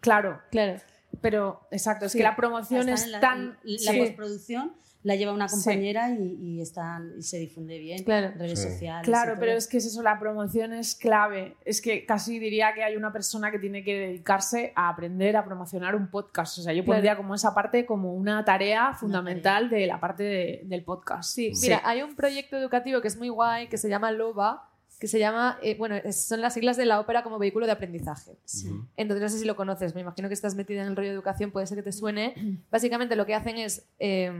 Claro, 0.00 0.40
Claro. 0.50 0.80
pero 1.20 1.60
exacto, 1.70 2.06
es 2.06 2.12
Sí, 2.12 2.18
que 2.18 2.24
la 2.24 2.34
promoción 2.36 2.88
Está 2.88 2.94
es 2.94 3.06
la, 3.08 3.20
tan. 3.20 3.58
La 3.64 3.92
sí. 3.92 3.98
postproducción 3.98 4.72
la 5.02 5.16
lleva 5.16 5.32
una 5.32 5.48
Sí. 5.48 5.54
compañera 5.56 6.10
y, 6.10 6.34
y 6.40 6.60
están, 6.60 7.14
y 7.18 7.22
se 7.22 7.38
difunde 7.38 7.78
bien 7.78 8.04
Claro. 8.04 8.26
en 8.28 8.38
redes 8.38 8.60
Sí. 8.60 8.68
sociales. 8.70 9.06
Claro, 9.06 9.36
pero 9.40 9.52
es 9.52 9.66
que 9.66 9.78
es 9.78 9.86
eso, 9.86 10.02
la 10.02 10.18
promoción 10.18 10.72
es 10.74 10.94
clave. 10.94 11.56
Es 11.64 11.80
que 11.80 12.04
casi 12.04 12.38
diría 12.38 12.74
que 12.74 12.82
hay 12.84 12.96
una 12.96 13.10
persona 13.12 13.50
que 13.50 13.58
tiene 13.58 13.82
que 13.82 13.98
dedicarse 13.98 14.72
a 14.76 14.90
aprender 14.90 15.36
a 15.36 15.44
promocionar 15.44 15.94
un 15.96 16.08
podcast. 16.10 16.58
O 16.58 16.62
sea, 16.62 16.72
yo 16.74 16.84
Claro. 16.84 16.96
pondría 16.96 17.16
como 17.16 17.34
esa 17.34 17.54
parte 17.54 17.86
como 17.86 18.12
una 18.14 18.44
tarea 18.44 18.92
fundamental 18.92 19.70
de 19.70 19.86
la 19.86 19.98
parte 20.00 20.22
de- 20.22 20.60
del 20.64 20.84
podcast. 20.84 21.30
Sí, 21.34 21.52
mira, 21.62 21.80
hay 21.84 22.02
un 22.02 22.14
proyecto 22.14 22.56
educativo 22.58 23.00
que 23.00 23.08
es 23.08 23.16
muy 23.16 23.30
guay 23.30 23.68
que 23.68 23.78
se 23.78 23.88
llama 23.88 24.10
LOBA, 24.12 24.66
que 24.98 25.06
se 25.06 25.18
llama, 25.18 25.58
eh, 25.62 25.76
bueno, 25.78 25.96
son 26.12 26.42
las 26.42 26.52
siglas 26.52 26.76
de 26.76 26.84
la 26.84 27.00
ópera 27.00 27.22
como 27.22 27.38
vehículo 27.38 27.64
de 27.64 27.72
aprendizaje. 27.72 28.32
Ujú. 28.66 28.86
Entonces, 28.98 29.22
no 29.22 29.28
sé 29.30 29.38
si 29.38 29.46
lo 29.46 29.56
conoces, 29.56 29.94
me 29.94 30.02
imagino 30.02 30.28
que 30.28 30.34
estás 30.34 30.54
metida 30.56 30.82
en 30.82 30.88
el 30.88 30.94
rollo 30.96 31.08
de 31.08 31.14
educación, 31.14 31.50
puede 31.52 31.66
ser 31.66 31.78
que 31.78 31.84
te 31.84 31.92
suene. 31.92 32.34
Básicamente 32.70 33.16
lo 33.16 33.24
que 33.24 33.34
hacen 33.34 33.56
es, 33.56 33.86
eh, 33.98 34.30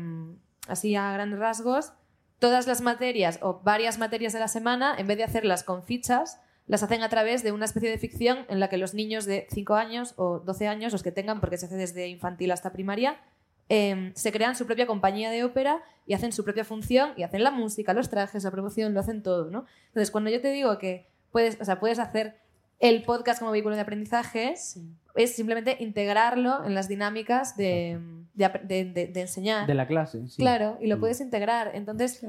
así 0.69 0.97
a 0.97 1.13
grandes 1.13 1.39
rasgos, 1.39 1.93
todas 2.39 2.67
las 2.67 2.81
materias 2.81 3.39
o 3.43 3.61
varias 3.63 3.99
materias 3.99 4.33
de 4.33 4.41
la 4.41 4.49
semana, 4.49 4.95
en 4.99 5.07
vez 5.07 5.17
de 5.17 5.25
hacerlas 5.25 5.65
con 5.65 5.83
fichas, 5.83 6.41
las 6.67 6.83
hacen 6.83 7.03
a 7.03 7.09
través 7.09 7.43
de 7.43 7.53
una 7.53 7.65
especie 7.65 7.91
de 7.91 7.99
ficción 7.99 8.47
en 8.49 8.61
la 8.61 8.69
que 8.69 8.79
los 8.79 8.95
niños 8.95 9.25
de 9.25 9.47
5 9.51 9.75
años 9.75 10.15
o 10.17 10.39
12 10.39 10.69
años, 10.69 10.93
los 10.93 11.03
que 11.03 11.13
tengan, 11.13 11.41
porque 11.41 11.59
se 11.59 11.67
hace 11.67 11.77
desde 11.77 12.09
infantil 12.09 12.53
hasta 12.53 12.73
primaria, 12.73 13.21
eh, 13.69 14.13
se 14.15 14.33
crean 14.33 14.57
su 14.57 14.67
propia 14.67 14.87
compañía 14.87 15.31
de 15.31 15.45
ópera 15.45 15.83
y 16.07 16.15
hacen 16.15 16.33
su 16.33 16.45
propia 16.45 16.65
función 16.65 17.13
y 17.17 17.23
hacen 17.23 17.45
la 17.45 17.51
música, 17.51 17.93
los 17.93 18.09
trajes, 18.09 18.45
la 18.45 18.51
promoción, 18.51 18.95
lo 18.95 19.01
hacen 19.01 19.23
todo, 19.23 19.51
¿no? 19.51 19.65
Entonces, 19.89 20.11
cuando 20.11 20.31
yo 20.31 20.41
te 20.41 20.51
digo 20.51 20.77
que 20.79 21.07
puedes, 21.31 21.61
o 21.61 21.65
sea, 21.65 21.79
puedes 21.79 21.99
hacer 21.99 22.37
el 22.81 23.03
podcast 23.03 23.39
como 23.39 23.53
vehículo 23.53 23.76
de 23.76 23.83
aprendizaje, 23.83 24.57
Sí. 24.57 24.83
es 25.14 25.35
simplemente 25.37 25.76
integrarlo 25.81 26.64
en 26.64 26.74
las 26.74 26.89
dinámicas 26.89 27.57
de, 27.57 27.99
de 28.35 29.12
enseñar. 29.20 29.66
De 29.66 29.74
la 29.74 29.87
clase. 29.87 30.26
sí. 30.28 30.37
Claro, 30.39 30.78
y 30.81 30.87
lo 30.89 30.97
Mm. 30.97 31.01
puedes 31.01 31.20
integrar. 31.20 31.70
Entonces, 31.74 32.24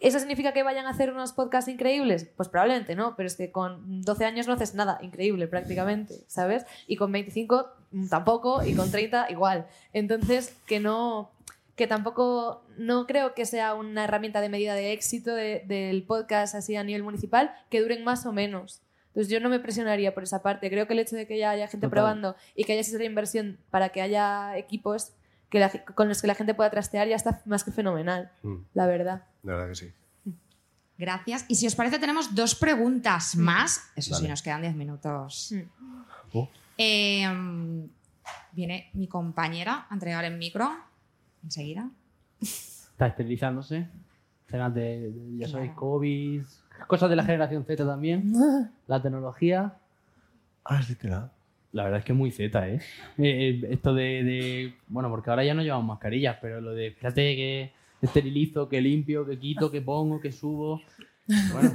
¿eso 0.00 0.18
significa 0.18 0.52
que 0.52 0.62
vayan 0.62 0.86
a 0.86 0.90
hacer 0.90 1.10
unos 1.12 1.32
podcasts 1.32 1.70
increíbles? 1.70 2.28
Pues 2.36 2.48
probablemente 2.48 2.94
no, 2.94 3.14
pero 3.16 3.26
es 3.26 3.36
que 3.36 3.50
con 3.50 4.02
12 4.02 4.24
años 4.24 4.46
no 4.46 4.52
haces 4.54 4.74
nada 4.74 4.98
increíble 5.00 5.46
prácticamente, 5.48 6.14
¿sabes? 6.26 6.66
Y 6.86 6.96
con 6.96 7.10
25 7.12 7.66
mm, 7.92 8.08
tampoco, 8.08 8.62
y 8.64 8.74
con 8.74 8.90
30 8.90 9.30
igual. 9.30 9.66
Entonces, 9.92 10.56
que 10.66 10.80
no 10.80 11.30
que 11.76 11.86
tampoco 11.86 12.64
no 12.78 13.06
creo 13.06 13.34
que 13.34 13.44
sea 13.44 13.74
una 13.74 14.04
herramienta 14.04 14.40
de 14.40 14.48
medida 14.48 14.72
de 14.74 14.92
éxito 14.94 15.34
de- 15.34 15.62
del 15.66 16.02
podcast 16.04 16.54
así 16.54 16.74
a 16.74 16.82
nivel 16.82 17.02
municipal 17.02 17.54
que 17.68 17.82
duren 17.82 18.02
más 18.02 18.24
o 18.24 18.32
menos. 18.32 18.80
Entonces 19.16 19.32
yo 19.32 19.40
no 19.40 19.48
me 19.48 19.58
presionaría 19.60 20.12
por 20.12 20.24
esa 20.24 20.42
parte. 20.42 20.68
Creo 20.68 20.86
que 20.86 20.92
el 20.92 20.98
hecho 20.98 21.16
de 21.16 21.26
que 21.26 21.38
ya 21.38 21.48
haya 21.48 21.68
gente 21.68 21.86
Total. 21.86 21.90
probando 21.90 22.36
y 22.54 22.64
que 22.64 22.72
haya 22.72 22.82
esa 22.82 23.02
inversión 23.02 23.56
para 23.70 23.88
que 23.88 24.02
haya 24.02 24.58
equipos 24.58 25.12
que 25.48 25.58
la- 25.58 25.70
con 25.70 26.08
los 26.08 26.20
que 26.20 26.26
la 26.26 26.34
gente 26.34 26.52
pueda 26.52 26.68
trastear 26.70 27.08
ya 27.08 27.16
está 27.16 27.40
más 27.46 27.64
que 27.64 27.70
fenomenal, 27.72 28.30
Mm, 28.42 28.56
la 28.74 28.86
verdad. 28.86 29.24
De 29.42 29.52
verdad 29.52 29.68
que 29.68 29.74
sí. 29.74 29.92
Gracias. 30.98 31.46
Y 31.48 31.54
si 31.54 31.66
os 31.66 31.74
parece, 31.74 31.98
tenemos 31.98 32.34
dos 32.34 32.54
preguntas 32.54 33.36
más. 33.36 33.90
Eso 33.96 34.14
sí, 34.14 34.20
Vale. 34.22 34.28
nos 34.28 34.42
quedan 34.42 34.60
10 34.60 34.74
minutos. 34.76 35.52
Mm. 35.52 35.98
Oh. 36.34 36.48
Eh, 36.76 37.26
viene 38.52 38.90
mi 38.92 39.06
compañera 39.08 39.86
a 39.88 39.94
entregar 39.94 40.26
el 40.26 40.36
micro. 40.36 40.70
Enseguida. 41.42 41.88
Está 42.40 43.06
esterilizándose. 43.06 43.88
Temas 44.46 44.74
de, 44.74 45.10
de- 45.10 45.38
ya 45.38 45.48
sabéis, 45.48 45.70
Claro. 45.72 45.80
COVID. 45.80 46.42
Cosas 46.86 47.10
de 47.10 47.16
la 47.16 47.24
generación 47.24 47.64
Z 47.64 47.84
también. 47.84 48.32
La 48.86 49.00
tecnología. 49.02 49.74
Ah, 50.64 50.78
es 50.80 50.88
literal. 50.88 51.30
La 51.72 51.84
verdad 51.84 51.98
es 51.98 52.04
que 52.04 52.12
es 52.12 52.18
muy 52.18 52.30
Z, 52.30 52.68
¿eh? 52.68 52.80
Eh, 53.18 53.60
Esto 53.70 53.92
de, 53.94 54.02
de- 54.24 54.74
Bueno, 54.88 55.10
porque 55.10 55.30
ahora 55.30 55.44
ya 55.44 55.52
no 55.54 55.62
llevamos 55.62 55.86
mascarillas, 55.86 56.38
pero 56.40 56.60
lo 56.60 56.72
de. 56.74 56.92
Fíjate 56.92 57.36
que 57.36 57.72
esterilizo, 58.00 58.68
que 58.68 58.80
limpio, 58.80 59.26
que 59.26 59.38
quito, 59.38 59.70
que 59.70 59.82
pongo, 59.82 60.20
que 60.20 60.32
subo. 60.32 60.80
Bueno, 61.52 61.70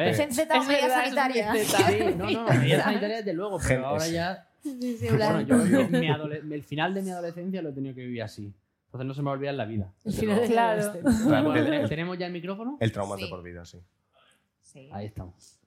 Es. 0.00 0.16
Gen 0.16 0.32
Z 0.32 0.58
o 0.58 0.62
Es 0.62 0.68
medida 0.68 0.88
sanitaria. 1.04 1.54
Sí, 1.54 1.98
no, 2.16 2.30
no, 2.30 2.44
medidas 2.58 2.82
sanitarias 2.84 3.18
desde 3.24 3.34
luego, 3.34 3.58
pero 3.58 3.68
Gentes. 3.68 3.86
ahora 3.86 4.08
ya. 4.08 4.48
Sí, 4.62 4.96
sí, 4.98 5.06
Bueno, 5.10 5.40
yo, 5.42 5.64
yo 5.66 5.88
mi 5.90 6.54
el 6.54 6.62
final 6.64 6.94
de 6.94 7.02
mi 7.02 7.10
adolescencia 7.10 7.62
lo 7.62 7.68
he 7.68 7.72
tenido 7.72 7.94
que 7.94 8.00
vivir 8.00 8.22
así. 8.22 8.52
Entonces 8.86 9.06
no 9.06 9.14
se 9.14 9.20
me 9.20 9.26
va 9.26 9.32
a 9.32 9.34
olvidar 9.34 9.52
en 9.54 9.58
la 9.58 9.64
vida. 9.66 9.92
de 10.02 10.46
Claro. 10.48 10.80
este. 10.80 11.02
¿tenemos- 11.02 11.88
¿Tenemos 11.88 12.18
ya 12.18 12.26
el 12.26 12.32
micrófono? 12.32 12.78
el 12.80 12.90
trauma 12.90 13.16
Sí. 13.16 13.24
de 13.24 13.28
por 13.28 13.42
vida, 13.42 13.64
sí. 13.64 13.78
Sí. 14.76 14.90
Ahí 14.92 15.06
estamos. 15.06 15.58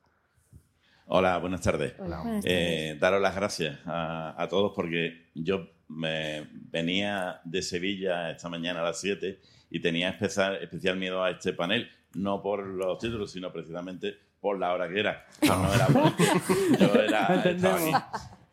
Hola, 1.08 1.40
buenas 1.40 1.62
tardes. 1.62 1.98
Buenas 1.98 2.46
Eh, 2.46 2.96
daros 3.00 3.20
las 3.20 3.36
gracias 3.36 3.80
a, 3.88 4.36
a 4.40 4.48
todos 4.48 4.74
porque 4.76 5.30
yo 5.34 5.68
me 5.88 6.48
venía 6.54 7.42
de 7.44 7.64
Sevilla 7.64 8.30
esta 8.30 8.50
mañana 8.50 8.82
a 8.82 8.84
las 8.84 9.00
7 9.02 9.40
y 9.72 9.80
tenía 9.82 10.10
especial, 10.10 10.58
especial 10.62 10.98
miedo 10.98 11.24
a 11.24 11.32
este 11.32 11.54
panel, 11.54 11.90
no 12.14 12.40
por 12.44 12.64
los 12.68 13.00
títulos, 13.00 13.32
sino 13.32 13.52
precisamente 13.52 14.16
por 14.40 14.60
la 14.60 14.74
hora 14.74 14.88
que 14.88 15.00
era. 15.00 15.26
No 15.42 15.74
era 15.74 15.88
por- 15.88 16.78
yo 16.80 16.94
era, 17.02 17.42
estaba 17.44 17.78
aquí. 17.80 17.92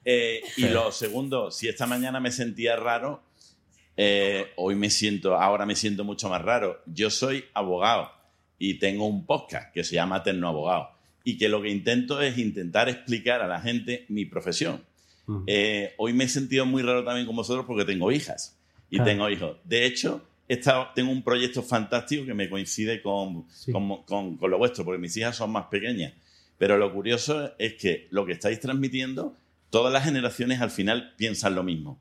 Eh, 0.07 0.41
y 0.57 0.69
lo 0.69 0.91
segundo, 0.91 1.51
si 1.51 1.69
esta 1.69 1.87
mañana 1.87 2.19
me 2.19 2.31
sentía 2.33 2.77
raro, 2.77 3.23
eh, 3.99 4.53
hoy 4.57 4.75
me 4.75 4.89
siento, 4.89 5.35
ahora 5.37 5.67
me 5.67 5.77
siento 5.77 6.03
mucho 6.05 6.31
más 6.31 6.41
raro. 6.41 6.81
Yo 6.87 7.11
soy 7.11 7.45
abogado 7.53 8.11
y 8.59 8.75
tengo 8.79 9.07
un 9.07 9.27
podcast 9.27 9.73
que 9.73 9.85
se 9.85 9.95
llama 9.95 10.23
Terno 10.23 10.49
Abogado 10.49 10.91
y 11.25 11.37
que 11.39 11.49
lo 11.49 11.61
que 11.63 11.69
intento 11.71 12.21
es 12.23 12.39
intentar 12.39 12.89
explicar 12.89 13.43
a 13.43 13.47
la 13.49 13.61
gente 13.61 14.05
mi 14.09 14.25
profesión. 14.25 14.83
Eh, 15.47 15.93
hoy 15.99 16.13
me 16.13 16.25
he 16.25 16.29
sentido 16.29 16.65
muy 16.67 16.83
raro 16.83 17.03
también 17.05 17.27
con 17.27 17.35
vosotros 17.35 17.67
porque 17.67 17.85
tengo 17.85 18.13
hijas 18.13 18.57
y 18.91 18.97
Claro. 18.97 19.11
tengo 19.11 19.31
hijos. 19.31 19.57
De 19.65 19.85
hecho, 19.85 20.25
estado- 20.49 20.89
tengo 20.95 21.11
un 21.11 21.23
proyecto 21.25 21.63
fantástico 21.65 22.25
que 22.25 22.33
me 22.35 22.49
coincide 22.49 23.03
con, 23.03 23.45
Sí. 23.51 23.73
con, 23.73 24.03
con- 24.05 24.37
con 24.37 24.51
lo 24.51 24.59
vuestro, 24.59 24.85
porque 24.85 25.01
mis 25.01 25.17
hijas 25.17 25.35
son 25.37 25.51
más 25.51 25.67
pequeñas. 25.67 26.13
Pero 26.59 26.79
lo 26.79 26.93
curioso 26.93 27.51
es 27.59 27.75
que 27.75 28.07
lo 28.11 28.25
que 28.25 28.33
estáis 28.35 28.61
transmitiendo, 28.61 29.37
todas 29.71 29.93
las 29.93 30.05
generaciones 30.05 30.61
al 30.61 30.71
final 30.71 31.13
piensan 31.17 31.57
lo 31.57 31.65
mismo. 31.65 31.99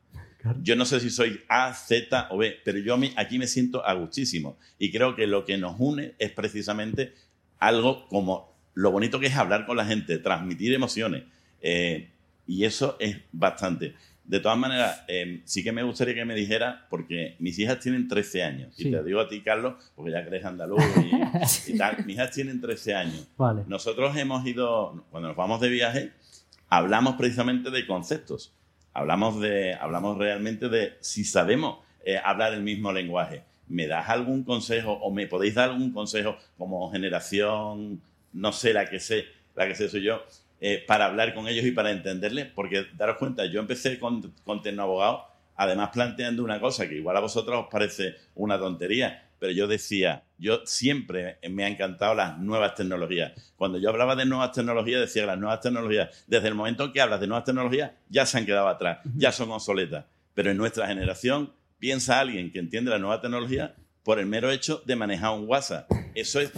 Yo 0.61 0.75
no 0.75 0.85
sé 0.85 0.99
si 0.99 1.09
soy 1.09 1.41
A, 1.49 1.73
Z 1.73 2.27
o 2.31 2.37
B, 2.37 2.57
pero 2.63 2.77
yo 2.79 2.93
a 2.93 2.97
mí- 2.97 3.13
aquí 3.15 3.37
me 3.39 3.47
siento 3.47 3.85
a 3.85 3.93
gustísimo. 3.93 4.57
Y 4.79 4.91
creo 4.91 5.15
que 5.15 5.27
lo 5.27 5.45
que 5.45 5.57
nos 5.57 5.75
une 5.79 6.13
es 6.19 6.31
precisamente 6.31 7.13
algo 7.59 8.07
como 8.07 8.53
lo 8.73 8.91
bonito 8.91 9.19
que 9.19 9.27
es 9.27 9.35
hablar 9.35 9.65
con 9.65 9.77
la 9.77 9.85
gente, 9.85 10.17
transmitir 10.17 10.73
emociones. 10.73 11.23
eh, 11.61 12.09
y 12.47 12.63
eso 12.65 12.95
es 12.99 13.17
bastante. 13.31 13.95
De 14.23 14.39
todas 14.39 14.57
maneras, 14.57 15.03
eh, 15.07 15.41
sí 15.45 15.63
que 15.63 15.71
me 15.71 15.81
gustaría 15.81 16.13
que 16.13 16.25
me 16.25 16.35
dijera, 16.35 16.85
porque 16.91 17.35
mis 17.39 17.57
hijas 17.57 17.79
tienen 17.79 18.07
13 18.07 18.43
años, 18.43 18.75
Sí. 18.75 18.87
y 18.87 18.91
te 18.91 19.03
digo 19.03 19.19
a 19.19 19.27
ti, 19.27 19.41
Carlos, 19.41 19.75
porque 19.95 20.11
ya 20.11 20.23
crees 20.25 20.45
andaluz 20.45 20.79
y, 21.67 21.71
y 21.73 21.77
tal, 21.77 22.05
mis 22.05 22.15
hijas 22.17 22.29
tienen 22.31 22.61
13 22.61 22.93
años. 22.93 23.27
Vale. 23.37 23.63
Nosotros 23.67 24.15
hemos 24.17 24.45
ido, 24.45 25.05
cuando 25.09 25.29
nos 25.29 25.37
vamos 25.37 25.59
de 25.59 25.69
viaje, 25.69 26.11
hablamos 26.69 27.15
precisamente 27.15 27.71
de 27.71 27.87
conceptos. 27.87 28.53
Hablamos, 28.95 29.41
de, 29.41 29.73
hablamos 29.73 30.17
realmente 30.17 30.69
de 30.69 30.93
si 31.01 31.25
sabemos 31.25 31.79
eh, 32.05 32.17
hablar 32.23 32.53
el 32.53 32.63
mismo 32.63 32.93
lenguaje. 32.93 33.43
¿Me 33.67 33.87
das 33.87 34.07
algún 34.07 34.45
consejo 34.45 34.93
o 34.93 35.11
me 35.11 35.27
podéis 35.27 35.55
dar 35.55 35.71
algún 35.71 35.91
consejo 35.91 36.37
como 36.57 36.89
generación, 36.93 38.01
no 38.31 38.53
sé, 38.53 38.71
la 38.71 38.89
que 38.89 39.01
sé, 39.01 39.25
la 39.53 39.67
que 39.67 39.75
sé 39.75 39.89
soy 39.89 40.03
yo, 40.03 40.23
eh, 40.61 40.81
para 40.87 41.07
hablar 41.07 41.33
con 41.33 41.49
ellos 41.49 41.65
y 41.65 41.71
para 41.71 41.91
entenderles? 41.91 42.45
Porque 42.55 42.85
daros 42.95 43.17
cuenta, 43.17 43.45
yo 43.45 43.59
empecé 43.59 43.99
con, 43.99 44.33
con 44.45 44.61
Tecnoabogado, 44.61 45.25
además 45.57 45.89
planteando 45.91 46.41
una 46.41 46.61
cosa 46.61 46.87
que 46.87 46.95
igual 46.95 47.17
a 47.17 47.19
vosotros 47.19 47.65
os 47.65 47.67
parece 47.69 48.15
una 48.35 48.57
tontería, 48.57 49.24
pero 49.45 49.53
yo 49.55 49.67
decía, 49.67 50.23
yo 50.39 50.61
siempre 50.65 51.37
me 51.51 51.65
ha 51.65 51.67
encantado 51.67 52.15
las 52.15 52.39
nuevas 52.39 52.73
tecnologías. 52.73 53.33
Cuando 53.55 53.77
yo 53.77 53.89
hablaba 53.91 54.15
de 54.15 54.25
nuevas 54.25 54.51
tecnologías, 54.53 55.01
decía 55.01 55.21
que 55.21 55.27
las 55.27 55.37
nuevas 55.37 55.61
tecnologías, 55.61 56.25
desde 56.25 56.47
el 56.47 56.55
momento 56.55 56.91
que 56.91 56.99
hablas 56.99 57.19
de 57.19 57.27
nuevas 57.27 57.43
tecnologías, 57.45 57.91
ya 58.09 58.25
se 58.25 58.39
han 58.39 58.45
quedado 58.47 58.67
atrás, 58.67 59.01
ya 59.15 59.31
son 59.31 59.51
obsoletas. 59.51 60.05
Pero 60.33 60.49
en 60.49 60.57
nuestra 60.57 60.87
generación 60.87 61.53
piensa 61.77 62.19
alguien 62.19 62.51
que 62.51 62.57
entiende 62.57 62.89
la 62.89 62.97
nueva 62.97 63.21
tecnología 63.21 63.75
por 64.03 64.17
el 64.17 64.25
mero 64.25 64.49
hecho 64.49 64.81
de 64.83 64.95
manejar 64.95 65.31
un 65.37 65.47
WhatsApp. 65.47 65.91
Eso 66.15 66.39
es 66.39 66.51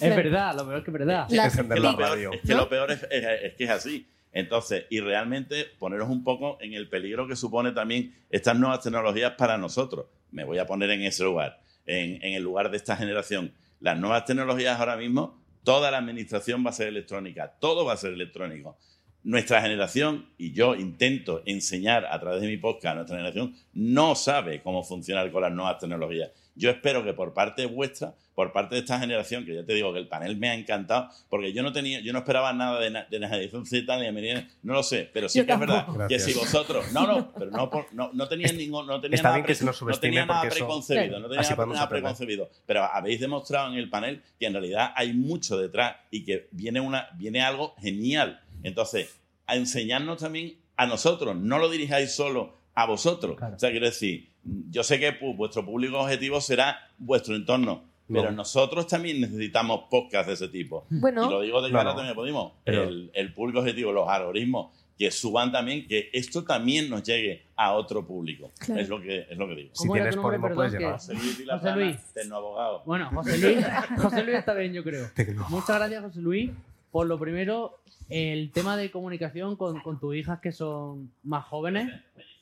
Es 0.00 0.16
verdad, 0.16 0.56
lo 0.56 0.64
peor 0.66 0.78
es 0.78 0.84
que 0.84 0.90
es 0.90 0.92
verdad. 0.98 1.26
La- 1.30 1.46
es 1.46 1.56
la 1.56 1.74
lo 1.76 1.96
peor- 1.96 2.34
es 2.34 2.40
que 2.40 2.54
lo 2.56 2.68
peor 2.68 2.90
es, 2.90 3.02
es- 3.08 3.24
es 3.44 3.54
que 3.54 3.64
es 3.64 3.70
así. 3.70 4.08
Entonces, 4.32 4.86
y 4.90 4.98
realmente 5.00 5.66
poneros 5.78 6.08
un 6.08 6.24
poco 6.24 6.58
en 6.60 6.72
el 6.72 6.88
peligro 6.88 7.28
que 7.28 7.36
supone 7.36 7.70
también 7.70 8.14
estas 8.30 8.58
nuevas 8.58 8.80
tecnologías 8.80 9.34
para 9.38 9.56
nosotros. 9.58 10.06
Me 10.32 10.44
voy 10.44 10.58
a 10.58 10.66
poner 10.66 10.90
en 10.90 11.02
ese 11.02 11.22
lugar, 11.22 11.60
en, 11.86 12.20
el 12.22 12.42
lugar 12.42 12.70
de 12.70 12.76
esta 12.76 12.96
generación. 12.96 13.52
Las 13.80 13.98
nuevas 13.98 14.24
tecnologías 14.24 14.80
ahora 14.80 14.96
mismo, 14.96 15.40
toda 15.62 15.90
la 15.90 15.98
administración 15.98 16.64
va 16.64 16.70
a 16.70 16.74
ser 16.74 16.88
electrónica, 16.88 17.54
todo 17.60 17.84
va 17.84 17.92
a 17.92 17.96
ser 17.96 18.12
electrónico. 18.12 18.76
Nuestra 19.22 19.62
generación, 19.62 20.30
y 20.36 20.52
yo 20.52 20.74
intento 20.74 21.42
enseñar 21.46 22.06
a 22.06 22.18
través 22.18 22.40
de 22.40 22.48
mi 22.48 22.56
podcast, 22.56 22.96
nuestra 22.96 23.16
generación 23.16 23.54
no 23.72 24.16
sabe 24.16 24.60
cómo 24.62 24.82
funcionar 24.82 25.30
con 25.30 25.42
las 25.42 25.52
nuevas 25.52 25.78
tecnologías. 25.78 26.30
Yo 26.54 26.70
espero 26.70 27.02
que 27.02 27.14
por 27.14 27.32
parte 27.32 27.64
vuestra, 27.66 28.14
por 28.34 28.52
parte 28.52 28.74
de 28.74 28.82
esta 28.82 28.98
generación, 29.00 29.44
que 29.46 29.54
ya 29.54 29.64
te 29.64 29.72
digo 29.74 29.92
que 29.92 29.98
el 29.98 30.08
panel 30.08 30.36
me 30.36 30.50
ha 30.50 30.54
encantado, 30.54 31.08
porque 31.30 31.52
yo 31.54 31.62
no 31.62 31.72
tenía, 31.72 32.00
yo 32.00 32.12
no 32.12 32.18
esperaba 32.20 32.52
nada 32.52 32.78
de, 32.80 32.90
na- 32.90 33.06
de 33.10 33.18
la 33.18 33.28
generación 33.28 33.64
Z 33.64 33.96
ni 33.98 34.04
de 34.04 34.12
Millennials, 34.12 34.48
no 34.62 34.74
lo 34.74 34.82
sé, 34.82 35.08
pero 35.12 35.28
sí 35.30 35.38
Yo 35.38 35.46
que 35.46 35.52
es 35.52 35.58
verdad 35.58 35.86
tampoco. 35.86 36.08
que 36.08 36.18
si 36.18 36.32
Gracias. 36.32 36.52
vosotros, 36.52 36.92
no, 36.92 37.06
no, 37.06 37.32
pero 37.32 37.50
no, 37.50 37.70
por- 37.70 37.92
no, 37.94 38.10
no 38.12 38.28
tenían 38.28 38.56
ningún, 38.56 38.86
no 38.86 39.00
nada, 39.22 39.38
nos 39.64 39.82
no 39.82 39.98
tenía 39.98 40.26
nada 40.26 40.42
preconcebido, 40.50 41.20
no 41.20 41.28
tenía 41.28 41.42
nada, 41.42 41.66
nada 41.66 41.88
preconcebido, 41.88 42.50
pero 42.66 42.84
habéis 42.84 43.20
demostrado 43.20 43.72
en 43.72 43.78
el 43.78 43.88
panel 43.88 44.22
que 44.38 44.46
en 44.46 44.52
realidad 44.52 44.92
hay 44.94 45.12
mucho 45.14 45.56
detrás 45.58 45.96
y 46.10 46.24
que 46.24 46.48
viene 46.52 46.80
una, 46.80 47.08
viene 47.14 47.40
algo 47.42 47.74
genial. 47.80 48.40
Entonces, 48.62 49.18
a 49.46 49.56
enseñarnos 49.56 50.18
también 50.18 50.56
a 50.76 50.86
nosotros, 50.86 51.34
no 51.36 51.58
lo 51.58 51.68
dirijáis 51.70 52.12
solo 52.14 52.56
a 52.74 52.86
vosotros. 52.86 53.36
O 53.40 53.58
sea, 53.58 53.70
quiero 53.70 53.86
decir, 53.86 54.31
yo 54.44 54.82
sé 54.82 54.98
que 54.98 55.16
vuestro 55.36 55.64
público 55.64 55.98
objetivo 56.00 56.40
será 56.40 56.78
vuestro 56.98 57.34
entorno, 57.36 57.84
pero 58.08 58.24
No. 58.30 58.32
nosotros 58.38 58.86
también 58.86 59.20
necesitamos 59.20 59.84
podcasts 59.90 60.26
de 60.28 60.34
ese 60.34 60.48
tipo. 60.48 60.86
Bueno. 60.90 61.26
y 61.26 61.30
lo 61.30 61.40
digo 61.42 61.62
de 61.62 61.70
no. 61.70 61.94
también 61.94 62.14
podemos. 62.14 62.52
Pero- 62.64 62.84
El, 62.84 63.10
el 63.14 63.32
público 63.32 63.60
objetivo, 63.60 63.92
los 63.92 64.08
algoritmos, 64.08 64.76
que 64.98 65.10
suban 65.10 65.50
también, 65.50 65.86
que 65.88 66.10
esto 66.12 66.44
también 66.44 66.88
nos 66.90 67.02
llegue 67.02 67.42
a 67.56 67.72
otro 67.72 68.06
público. 68.06 68.52
Claro. 68.58 68.80
Es, 68.80 68.88
lo 68.88 69.00
que, 69.00 69.26
es 69.28 69.36
lo 69.38 69.48
que 69.48 69.54
digo. 69.56 69.70
Si 69.72 69.80
¿Cómo 69.88 69.96
era 69.96 70.04
tienes 70.10 70.22
Podimo, 70.22 70.54
puedes 70.54 70.72
llegar. 70.72 70.92
José 70.92 71.14
Luis 71.14 71.36
José 71.38 71.44
Plana, 71.60 71.76
Luis. 71.76 71.96
tecnoabogado. 72.14 72.82
Bueno, 72.84 73.10
José 73.12 73.38
Luis, 73.38 73.66
José 74.00 74.22
Luis 74.22 74.36
está 74.36 74.54
bien, 74.54 74.72
yo 74.72 74.84
creo. 74.84 75.08
Muchas 75.48 75.76
gracias, 75.76 76.02
José 76.04 76.20
Luis. 76.20 76.50
Por 76.92 77.06
lo 77.06 77.18
primero, 77.18 77.78
el 78.10 78.52
tema 78.52 78.76
de 78.76 78.90
comunicación 78.90 79.56
con, 79.56 79.80
con 79.80 79.98
tus 79.98 80.14
hijas 80.14 80.40
que 80.40 80.52
son 80.52 81.10
más 81.24 81.46
jóvenes, 81.46 81.90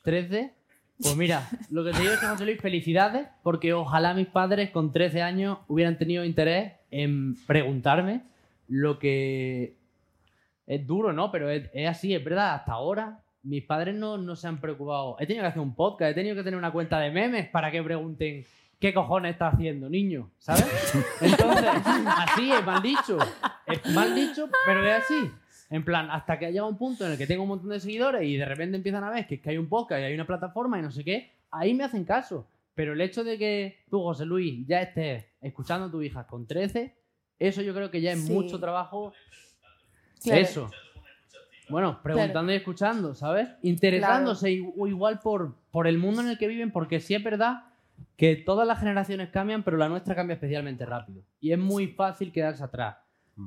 13. 0.03 0.53
Pues 1.01 1.15
mira, 1.15 1.49
lo 1.71 1.83
que 1.83 1.91
te 1.91 1.99
digo 1.99 2.13
es 2.13 2.19
que 2.19 2.27
José 2.27 2.45
Luis, 2.45 2.61
felicidades, 2.61 3.27
porque 3.43 3.73
ojalá 3.73 4.13
mis 4.13 4.27
padres 4.27 4.69
con 4.69 4.91
13 4.91 5.21
años 5.21 5.59
hubieran 5.67 5.97
tenido 5.97 6.23
interés 6.23 6.73
en 6.91 7.35
preguntarme 7.47 8.21
lo 8.67 8.99
que 8.99 9.77
es 10.67 10.87
duro, 10.87 11.11
¿no? 11.11 11.31
Pero 11.31 11.49
es, 11.49 11.69
así, 11.87 12.13
es 12.13 12.23
verdad, 12.23 12.55
hasta 12.55 12.73
ahora 12.73 13.19
mis 13.43 13.63
padres 13.63 13.95
no, 13.95 14.17
no 14.17 14.35
se 14.35 14.47
han 14.47 14.61
preocupado. 14.61 15.17
He 15.19 15.25
tenido 15.25 15.43
que 15.43 15.49
hacer 15.49 15.61
un 15.61 15.75
podcast, 15.75 16.11
he 16.11 16.13
tenido 16.13 16.35
que 16.35 16.43
tener 16.43 16.57
una 16.57 16.71
cuenta 16.71 16.99
de 16.99 17.09
memes 17.09 17.49
para 17.49 17.71
que 17.71 17.81
pregunten 17.81 18.45
qué 18.79 18.93
cojones 18.93 19.33
está 19.33 19.47
haciendo, 19.47 19.89
niño, 19.89 20.29
¿sabes? 20.37 20.65
Entonces, 21.21 21.65
así 21.85 22.51
es 22.51 22.65
mal 22.65 22.81
dicho. 22.81 23.17
Es 23.65 23.91
mal 23.93 24.13
dicho, 24.13 24.49
pero 24.65 24.85
es 24.85 25.03
así. 25.03 25.31
En 25.71 25.83
plan, 25.85 26.09
hasta 26.11 26.37
que 26.37 26.45
haya 26.45 26.63
un 26.65 26.77
punto 26.77 27.05
en 27.05 27.13
el 27.13 27.17
que 27.17 27.25
tengo 27.25 27.43
un 27.43 27.49
montón 27.49 27.69
de 27.69 27.79
seguidores 27.79 28.21
y 28.23 28.35
de 28.37 28.45
repente 28.45 28.75
empiezan 28.77 29.03
a 29.05 29.09
ver 29.09 29.25
que, 29.25 29.35
es 29.35 29.41
que 29.41 29.49
hay 29.51 29.57
un 29.57 29.67
podcast 29.69 30.01
y 30.01 30.03
hay 30.03 30.13
una 30.13 30.27
plataforma 30.27 30.77
y 30.77 30.81
no 30.83 30.91
sé 30.91 31.03
qué, 31.03 31.31
ahí 31.49 31.73
me 31.73 31.83
hacen 31.85 32.03
caso. 32.05 32.45
Pero 32.75 32.93
el 32.93 33.01
hecho 33.01 33.23
de 33.23 33.37
que 33.37 33.79
tú, 33.89 34.01
José 34.01 34.25
Luis, 34.25 34.67
ya 34.67 34.81
estés 34.81 35.25
escuchando 35.41 35.87
a 35.87 35.91
tu 35.91 36.01
hija 36.01 36.27
con 36.27 36.45
13, 36.45 36.93
eso 37.39 37.61
yo 37.61 37.73
creo 37.73 37.89
que 37.89 38.01
ya 38.01 38.11
es 38.11 38.21
Sí. 38.25 38.31
mucho 38.33 38.59
trabajo. 38.59 39.13
Claro. 40.23 40.41
Eso. 40.41 40.71
Bueno, 41.69 42.01
preguntando 42.03 42.51
y 42.51 42.55
escuchando, 42.55 43.15
¿sabes? 43.15 43.47
Interesándose 43.61 44.51
i- 44.51 44.73
o 44.77 44.87
igual 44.87 45.19
por, 45.19 45.55
por 45.71 45.87
el 45.87 45.97
mundo 45.97 46.21
en 46.21 46.27
el 46.27 46.37
que 46.37 46.47
viven, 46.47 46.71
porque 46.71 46.99
sí 46.99 47.15
es 47.15 47.23
verdad 47.23 47.63
que 48.17 48.35
todas 48.35 48.67
las 48.67 48.79
generaciones 48.79 49.29
cambian, 49.29 49.63
pero 49.63 49.77
la 49.77 49.87
nuestra 49.87 50.15
cambia 50.15 50.33
especialmente 50.33 50.85
rápido. 50.85 51.23
Y 51.39 51.53
es 51.53 51.57
muy 51.59 51.87
fácil 51.87 52.31
quedarse 52.33 52.63
atrás. 52.63 52.97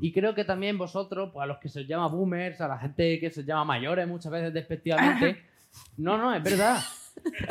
Y 0.01 0.13
creo 0.13 0.35
que 0.35 0.45
también 0.45 0.77
vosotros, 0.79 1.31
pues 1.33 1.43
a 1.45 1.47
los 1.47 1.59
que 1.59 1.69
se 1.69 1.81
os 1.81 1.87
llama 1.87 2.09
boomers, 2.09 2.61
a 2.61 2.69
la 2.69 2.79
gente 2.79 3.19
que 3.21 3.31
se 3.31 3.41
os 3.41 3.47
llama 3.47 3.65
mayores 3.65 4.07
muchas 4.09 4.31
veces 4.33 4.53
despectivamente, 4.53 5.43
no, 5.99 6.17
no, 6.19 6.35
es 6.35 6.43
verdad. 6.43 6.79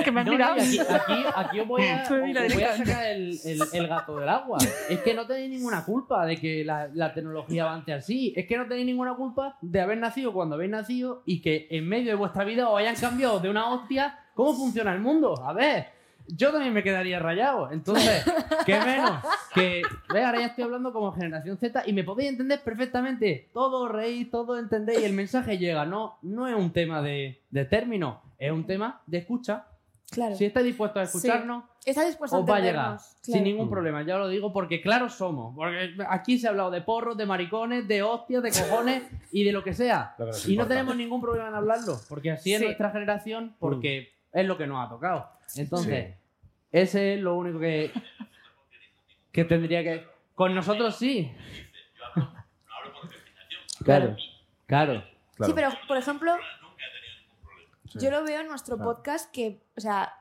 Que 0.03 0.11
me 0.11 0.19
has 0.21 0.27
No, 0.27 0.33
aquí, 0.35 0.77
aquí, 0.77 1.23
aquí 1.35 1.59
os 1.61 1.67
voy 1.67 1.83
a, 1.87 2.03
os 2.03 2.09
voy 2.09 2.33
sacar 2.77 3.05
el, 3.07 3.39
el- 3.45 3.61
el 3.73 3.87
gato 3.87 4.19
del 4.19 4.27
agua. 4.27 4.57
Es 4.89 4.99
que 4.99 5.13
no 5.13 5.25
tenéis 5.25 5.49
ninguna 5.51 5.85
culpa 5.85 6.25
de 6.25 6.35
que 6.37 6.65
la, 6.65 6.89
la 6.93 7.13
tecnología 7.13 7.63
avance 7.63 7.93
así. 7.93 8.33
Es 8.35 8.45
que 8.45 8.57
no 8.57 8.67
tenéis 8.67 8.85
ninguna 8.87 9.15
culpa 9.15 9.57
de 9.61 9.79
haber 9.81 9.97
nacido 9.97 10.33
cuando 10.33 10.55
habéis 10.55 10.71
nacido 10.71 11.23
y 11.25 11.41
que 11.41 11.67
en 11.71 11.87
medio 11.87 12.09
de 12.11 12.15
vuestra 12.15 12.43
vida 12.43 12.67
os 12.69 12.77
hayan 12.77 12.95
cambiado 12.97 13.39
de 13.39 13.49
una 13.49 13.69
hostia 13.69 14.19
cómo 14.33 14.53
funciona 14.53 14.93
el 14.93 14.99
mundo. 14.99 15.41
A 15.43 15.53
ver, 15.53 15.87
yo 16.27 16.51
también 16.51 16.73
me 16.73 16.83
quedaría 16.83 17.19
rayado. 17.19 17.71
Entonces, 17.71 18.23
¿qué 18.65 18.79
menos? 18.79 19.23
Que, 19.53 19.81
ve, 20.13 20.23
ahora 20.23 20.39
ya 20.39 20.45
estoy 20.47 20.63
hablando 20.63 20.91
como 20.93 21.11
generación 21.11 21.57
Z 21.57 21.83
y 21.85 21.93
me 21.93 22.03
podéis 22.03 22.29
entender 22.29 22.61
perfectamente. 22.63 23.49
Todo 23.53 23.87
reís, 23.87 24.29
todo 24.31 24.57
entendéis 24.57 24.99
y 25.01 25.05
el 25.05 25.13
mensaje 25.13 25.57
llega. 25.57 25.85
No, 25.85 26.17
no 26.21 26.47
es 26.47 26.55
un 26.55 26.71
tema 26.71 27.01
de, 27.01 27.41
de 27.49 27.65
término, 27.65 28.21
es 28.37 28.51
un 28.51 28.65
tema 28.65 29.01
de 29.05 29.19
escucha. 29.19 29.65
Claro. 30.11 30.35
Si 30.35 30.45
estáis 30.45 30.65
dispuestos 30.67 30.99
a 30.99 31.03
escucharnos, 31.03 31.63
Está 31.85 32.05
dispuesto 32.05 32.37
a 32.37 32.39
os 32.39 32.49
va 32.49 32.57
a 32.57 32.59
llegar. 32.61 32.97
Sin 33.21 33.43
ningún 33.43 33.69
problema, 33.69 34.03
ya 34.03 34.17
lo 34.17 34.29
digo, 34.29 34.53
porque 34.53 34.79
claro 34.81 35.09
somos. 35.09 35.53
Porque 35.55 35.95
aquí 36.07 36.37
se 36.37 36.47
ha 36.47 36.51
hablado 36.51 36.71
de 36.71 36.81
porros, 36.81 37.17
de 37.17 37.25
maricones, 37.25 37.87
de 37.87 38.03
hostias, 38.03 38.41
de 38.43 38.51
cojones 38.51 39.03
y 39.31 39.43
de 39.43 39.51
lo 39.51 39.63
que 39.63 39.73
sea. 39.73 40.15
Lo 40.17 40.25
que 40.25 40.31
nos 40.31 40.47
Y 40.47 40.55
no 40.55 40.65
tenemos 40.67 40.95
ningún 40.95 41.19
problema 41.19 41.49
en 41.49 41.55
hablarlo, 41.55 41.99
porque 42.07 42.31
así 42.31 42.53
es 42.53 42.59
Sí. 42.59 42.65
nuestra 42.65 42.91
generación, 42.91 43.55
porque 43.59 44.13
es 44.31 44.45
lo 44.45 44.57
que 44.57 44.65
nos 44.67 44.85
ha 44.85 44.89
tocado. 44.89 45.27
Entonces, 45.55 46.15
ese 46.71 47.15
es 47.15 47.21
lo 47.21 47.35
único 47.35 47.59
que, 47.59 47.91
que 49.31 49.45
tendría 49.45 49.83
que. 49.83 50.07
Con 50.35 50.55
nosotros 50.55 50.95
sí. 50.95 51.31
Claro, 53.83 54.15
claro. 54.65 55.03
Sí, 55.45 55.51
pero 55.53 55.69
por 55.87 55.97
ejemplo, 55.97 56.35
yo 57.95 58.11
lo 58.11 58.23
veo 58.23 58.41
en 58.41 58.47
nuestro 58.47 58.77
podcast 58.77 59.31
que, 59.31 59.61
o 59.75 59.81
sea, 59.81 60.15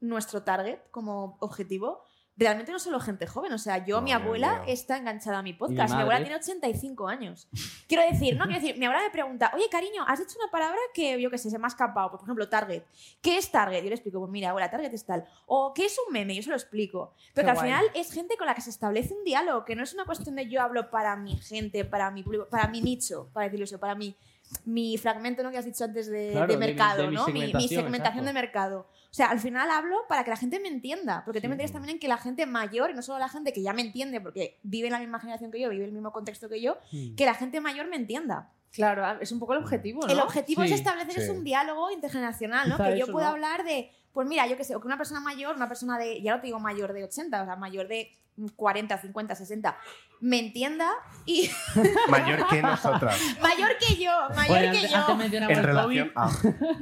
nuestro 0.00 0.42
target 0.42 0.78
como 0.90 1.36
objetivo 1.40 2.04
realmente 2.38 2.70
no 2.72 2.78
solo 2.78 3.00
gente 3.00 3.26
joven. 3.26 3.52
O 3.52 3.58
sea, 3.58 3.84
yo, 3.84 3.96
No, 3.96 4.02
mi 4.02 4.12
abuela 4.12 4.60
mío. 4.60 4.62
está 4.68 4.96
enganchada 4.96 5.38
a 5.38 5.42
mi 5.42 5.52
podcast. 5.52 5.94
Mi, 5.94 6.00
abuela 6.00 6.20
tiene 6.20 6.36
85 6.36 7.08
años. 7.08 7.48
Quiero 7.88 8.04
decir, 8.04 8.36
no 8.36 8.44
quiero 8.44 8.60
decir, 8.60 8.78
mi 8.78 8.86
abuela 8.86 9.04
me 9.04 9.10
pregunta, 9.10 9.50
oye, 9.54 9.64
cariño, 9.70 10.04
has 10.06 10.20
dicho 10.20 10.38
una 10.40 10.50
palabra 10.50 10.78
que 10.94 11.20
yo 11.20 11.30
qué 11.30 11.38
sé, 11.38 11.50
se 11.50 11.58
me 11.58 11.64
ha 11.64 11.68
escapado. 11.68 12.10
Por 12.10 12.22
ejemplo, 12.22 12.48
target. 12.48 12.84
¿Qué 13.20 13.36
es 13.38 13.50
target? 13.50 13.82
Yo 13.82 13.88
le 13.88 13.96
explico, 13.96 14.20
pues 14.20 14.30
mira, 14.30 14.50
abuela, 14.50 14.70
target 14.70 14.92
es 14.94 15.04
tal. 15.04 15.26
O 15.46 15.72
¿qué 15.74 15.86
es 15.86 15.96
un 16.06 16.12
meme? 16.12 16.34
Yo 16.34 16.42
se 16.42 16.50
lo 16.50 16.56
explico. 16.56 17.14
Pero 17.34 17.46
que 17.46 17.50
al 17.50 17.58
final 17.58 17.86
es 17.94 18.12
gente 18.12 18.36
con 18.36 18.46
la 18.46 18.54
que 18.54 18.60
se 18.60 18.70
establece 18.70 19.14
un 19.14 19.24
diálogo, 19.24 19.64
que 19.64 19.74
no 19.74 19.82
es 19.82 19.92
una 19.92 20.04
cuestión 20.04 20.36
de 20.36 20.48
yo 20.48 20.62
hablo 20.62 20.90
para 20.90 21.16
mi 21.16 21.36
gente, 21.36 21.84
para 21.84 22.10
mi 22.10 22.22
público, 22.22 22.48
para 22.48 22.68
mi 22.68 22.80
nicho, 22.80 23.28
para 23.32 23.44
decirlo 23.44 23.64
eso, 23.64 23.80
para 23.80 23.94
mi 23.94 24.16
mi 24.64 24.96
fragmento 24.98 25.42
¿no? 25.42 25.50
que 25.50 25.58
has 25.58 25.64
dicho 25.64 25.84
antes 25.84 26.06
de, 26.08 26.30
Claro, 26.32 26.46
de 26.46 26.54
de 26.54 26.58
mi- 26.58 26.66
mercado, 26.66 27.08
mi 27.08 27.14
¿no? 27.14 27.26
Mi- 27.26 27.32
mi, 27.32 27.40
segmentación, 27.40 27.82
segmentación 27.84 28.24
de 28.24 28.32
mercado. 28.32 28.88
O 29.10 29.14
sea, 29.14 29.26
al 29.30 29.40
final 29.40 29.70
hablo 29.70 29.96
para 30.08 30.24
que 30.24 30.30
la 30.30 30.36
gente 30.36 30.58
me 30.60 30.68
entienda, 30.68 31.22
porque 31.24 31.40
tengo 31.40 31.54
interés 31.54 31.72
también 31.72 31.94
en 31.96 32.00
que 32.00 32.08
la 32.08 32.18
gente 32.18 32.46
mayor, 32.46 32.90
y 32.90 32.94
no 32.94 33.02
solo 33.02 33.18
la 33.18 33.28
gente 33.28 33.52
que 33.52 33.62
ya 33.62 33.72
me 33.72 33.82
entiende, 33.82 34.20
porque 34.20 34.58
vive 34.62 34.88
en 34.88 34.92
la 34.92 34.98
misma 35.00 35.18
generación 35.20 35.50
que 35.50 35.60
yo, 35.60 35.68
vive 35.70 35.84
en 35.84 35.88
el 35.88 35.94
mismo 35.94 36.12
contexto 36.12 36.48
que 36.48 36.60
yo, 36.60 36.76
Hmm. 36.92 37.14
que 37.16 37.24
la 37.24 37.34
gente 37.34 37.60
mayor 37.60 37.88
me 37.88 37.96
entienda. 37.96 38.50
Claro, 38.72 39.18
es 39.20 39.32
un 39.32 39.38
poco 39.38 39.54
el 39.54 39.60
objetivo, 39.62 40.02
¿no? 40.06 40.12
El 40.12 40.20
objetivo 40.20 40.62
es 40.62 40.68
Sí, 40.68 40.74
establecer 40.74 41.18
es 41.18 41.24
sí. 41.24 41.30
un 41.30 41.42
diálogo 41.42 41.90
intergeneracional, 41.90 42.68
¿no? 42.68 42.76
Que 42.76 42.98
yo 42.98 43.06
pueda 43.06 43.28
¿no? 43.28 43.32
hablar 43.32 43.64
de, 43.64 43.90
pues 44.12 44.28
mira, 44.28 44.46
yo 44.46 44.56
qué 44.58 44.64
sé, 44.64 44.76
o 44.76 44.80
que 44.80 44.86
una 44.86 44.98
persona 44.98 45.20
mayor, 45.20 45.56
una 45.56 45.68
persona 45.68 45.98
de, 45.98 46.20
ya 46.20 46.34
no 46.34 46.40
te 46.40 46.46
digo 46.48 46.60
mayor 46.60 46.92
de 46.92 47.04
80, 47.04 47.42
o 47.42 47.44
sea, 47.46 47.56
mayor 47.56 47.88
de 47.88 48.14
40, 48.56 48.98
50, 48.98 49.34
60, 49.34 49.78
me 50.20 50.38
entienda 50.38 50.90
y 51.26 51.50
Mayor 52.08 52.46
que 52.48 52.62
nosotras. 52.62 53.18
mayor 53.42 53.70
que 53.78 53.96
yo, 53.96 54.10
mayor 54.34 54.48
Bueno, 54.48 54.72
que 54.72 54.78
antes, 54.78 54.90
yo. 54.90 55.48
En 55.48 55.50
el 55.58 55.64
relación 55.64 56.12
a. 56.14 56.30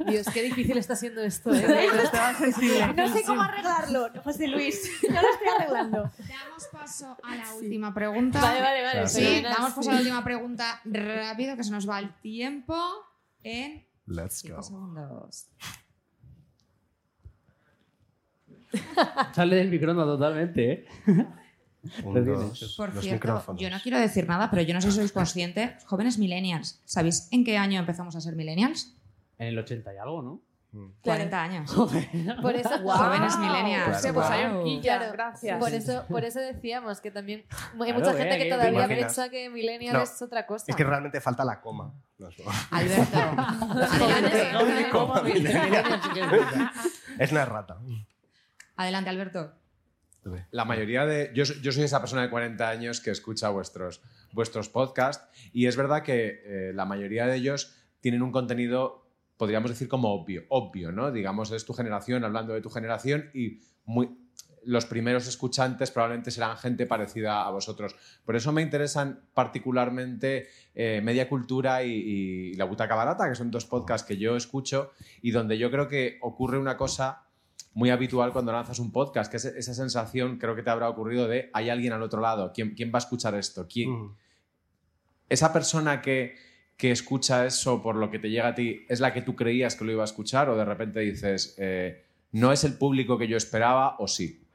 Dios, 0.07 0.27
qué 0.33 0.43
difícil 0.43 0.77
está 0.77 0.95
siendo 0.95 1.21
esto. 1.21 1.53
¿eh? 1.53 1.87
No 2.95 3.07
sé 3.13 3.23
cómo 3.23 3.41
arreglarlo, 3.41 4.09
José 4.23 4.47
Luis. 4.47 4.89
No 5.09 5.21
lo 5.21 5.29
estoy 5.29 5.47
arreglando. 5.57 5.97
Damos 6.17 6.67
paso 6.71 7.17
a 7.23 7.35
la 7.35 7.53
última 7.55 7.93
pregunta. 7.93 8.41
Vale, 8.41 8.61
vale, 8.61 8.83
vale. 8.83 9.07
Sí, 9.07 9.41
damos 9.41 9.73
paso 9.73 9.89
a 9.89 9.93
la 9.93 9.99
última 9.99 10.23
pregunta 10.23 10.81
rápido, 10.85 11.55
que 11.55 11.63
se 11.63 11.71
nos 11.71 11.87
va 11.89 11.99
el 11.99 12.13
tiempo 12.21 12.75
en 13.43 13.85
Let's 14.05 14.43
go. 14.49 14.61
segundos. 14.61 15.47
Sale 19.33 19.55
del 19.55 19.69
micrófono 19.69 20.05
totalmente, 20.05 20.71
¿eh? 20.71 20.85
Un, 22.03 22.25
dos. 22.25 22.75
Por 22.77 22.93
los 22.93 23.03
cierto, 23.03 23.27
micrófonos. 23.27 23.61
yo 23.61 23.69
no 23.69 23.77
quiero 23.81 23.99
decir 23.99 24.27
nada, 24.27 24.49
pero 24.49 24.61
yo 24.61 24.73
no 24.73 24.81
sé 24.81 24.91
si 24.91 24.97
sois 24.97 25.11
conscientes, 25.11 25.83
jóvenes 25.85 26.17
millennials, 26.17 26.81
¿sabéis 26.85 27.27
en 27.31 27.43
qué 27.43 27.57
año 27.57 27.79
empezamos 27.79 28.15
a 28.15 28.21
ser 28.21 28.35
millennials? 28.35 28.95
En 29.37 29.47
el 29.47 29.57
80 29.59 29.93
y 29.93 29.97
algo, 29.97 30.21
¿no? 30.21 30.41
40 31.01 31.41
años. 31.41 31.73
Por 32.41 32.55
eso, 32.55 32.69
Jóvenes 32.83 33.37
millennials. 33.39 34.01
Claro, 34.01 34.13
pues 34.13 34.81
Claro, 34.81 35.11
gracias. 35.11 35.59
Por 35.59 35.73
eso, 35.73 36.05
por 36.09 36.23
eso 36.25 36.39
decíamos 36.39 37.01
que 37.01 37.09
también 37.09 37.45
hay 37.49 37.77
Claro, 37.77 37.99
mucha 37.99 38.11
eh, 38.11 38.17
gente 38.17 38.37
que 38.37 38.43
que- 38.43 38.49
todavía 38.49 38.87
piensa 38.87 39.29
que 39.29 39.49
millennial 39.49 39.93
No, 39.95 40.03
es 40.03 40.21
otra 40.21 40.45
cosa. 40.45 40.65
Es 40.67 40.75
que 40.75 40.83
realmente 40.83 41.21
falta 41.21 41.43
la 41.45 41.61
coma. 41.61 41.93
No, 42.17 42.27
es. 42.29 42.35
Alberto, 42.71 43.17
que 45.23 46.21
es 47.23 47.31
una 47.31 47.41
errata. 47.41 47.77
Adelante, 48.75 49.09
Alberto. 49.09 49.53
La 50.51 50.65
mayoría 50.65 51.05
de. 51.05 51.31
Yo, 51.33 51.45
soy- 51.45 51.61
yo 51.61 51.71
soy 51.71 51.83
esa 51.83 51.99
persona 51.99 52.21
de 52.23 52.29
40 52.29 52.69
años 52.69 53.01
que 53.01 53.11
escucha 53.11 53.49
vuestros, 53.49 54.01
vuestros 54.33 54.69
podcasts 54.69 55.27
y 55.53 55.65
es 55.67 55.75
verdad 55.77 56.03
que 56.03 56.41
eh, 56.45 56.71
la 56.73 56.85
mayoría 56.85 57.25
de 57.27 57.35
ellos 57.35 57.75
tienen 57.99 58.21
un 58.21 58.31
contenido, 58.31 59.07
podríamos 59.37 59.71
decir, 59.71 59.87
como 59.87 60.13
obvio, 60.13 60.43
obvio, 60.49 60.91
¿no? 60.91 61.11
Digamos, 61.11 61.51
es 61.51 61.65
tu 61.65 61.73
generación 61.73 62.23
hablando 62.23 62.53
de 62.53 62.61
tu 62.61 62.69
generación 62.69 63.29
y 63.33 63.59
muy. 63.85 64.09
Los 64.63 64.85
primeros 64.85 65.27
escuchantes 65.29 65.91
probablemente 65.91 66.29
serán 66.29 66.57
gente 66.57 66.85
parecida 66.85 67.43
a 67.47 67.51
vosotros. 67.51 67.95
Por 68.25 68.35
eso 68.35 68.51
me 68.51 68.61
interesan 68.61 69.21
particularmente 69.33 70.47
eh, 70.75 70.99
Media 71.01 71.29
Cultura 71.29 71.83
y, 71.83 71.91
y 71.91 72.53
La 72.55 72.65
Butaca 72.65 72.93
Barata, 72.95 73.29
que 73.29 73.35
son 73.35 73.49
dos 73.51 73.65
podcasts 73.65 74.05
que 74.05 74.17
yo 74.17 74.35
escucho 74.35 74.91
y 75.21 75.31
donde 75.31 75.57
yo 75.57 75.71
creo 75.71 75.87
que 75.87 76.17
ocurre 76.21 76.57
una 76.57 76.75
cosa 76.75 77.26
muy 77.77 77.91
habitual 77.91 78.33
cuando 78.33 78.51
lanzas 78.51 78.79
un 78.79 78.91
podcast, 78.91 79.29
que 79.29 79.37
es 79.37 79.45
esa 79.45 79.75
sensación, 79.75 80.39
creo 80.39 80.55
que 80.55 80.63
te 80.63 80.71
habrá 80.71 80.89
ocurrido, 80.89 81.27
de 81.27 81.51
hay 81.53 81.69
alguien 81.69 81.93
al 81.93 82.01
otro 82.01 82.19
lado, 82.19 82.51
¿quién, 82.51 82.73
quién 82.73 82.91
va 82.91 82.97
a 82.97 83.05
escuchar 83.05 83.35
esto? 83.35 83.67
¿Quién? 83.71 83.91
Mm. 83.91 84.15
Esa 85.29 85.53
persona 85.53 86.01
que, 86.01 86.35
que 86.75 86.89
escucha 86.89 87.45
eso 87.45 87.83
por 87.83 87.95
lo 87.95 88.09
que 88.09 88.17
te 88.17 88.31
llega 88.31 88.47
a 88.47 88.55
ti, 88.55 88.83
¿es 88.89 88.99
la 88.99 89.13
que 89.13 89.21
tú 89.21 89.35
creías 89.35 89.75
que 89.75 89.85
lo 89.85 89.91
iba 89.91 90.01
a 90.01 90.05
escuchar 90.05 90.49
o 90.49 90.57
de 90.57 90.65
repente 90.65 91.01
dices, 91.01 91.53
eh, 91.59 92.03
no 92.31 92.51
es 92.51 92.63
el 92.63 92.79
público 92.79 93.15
que 93.19 93.27
yo 93.27 93.37
esperaba 93.37 93.95
o 93.99 94.07
sí? 94.07 94.46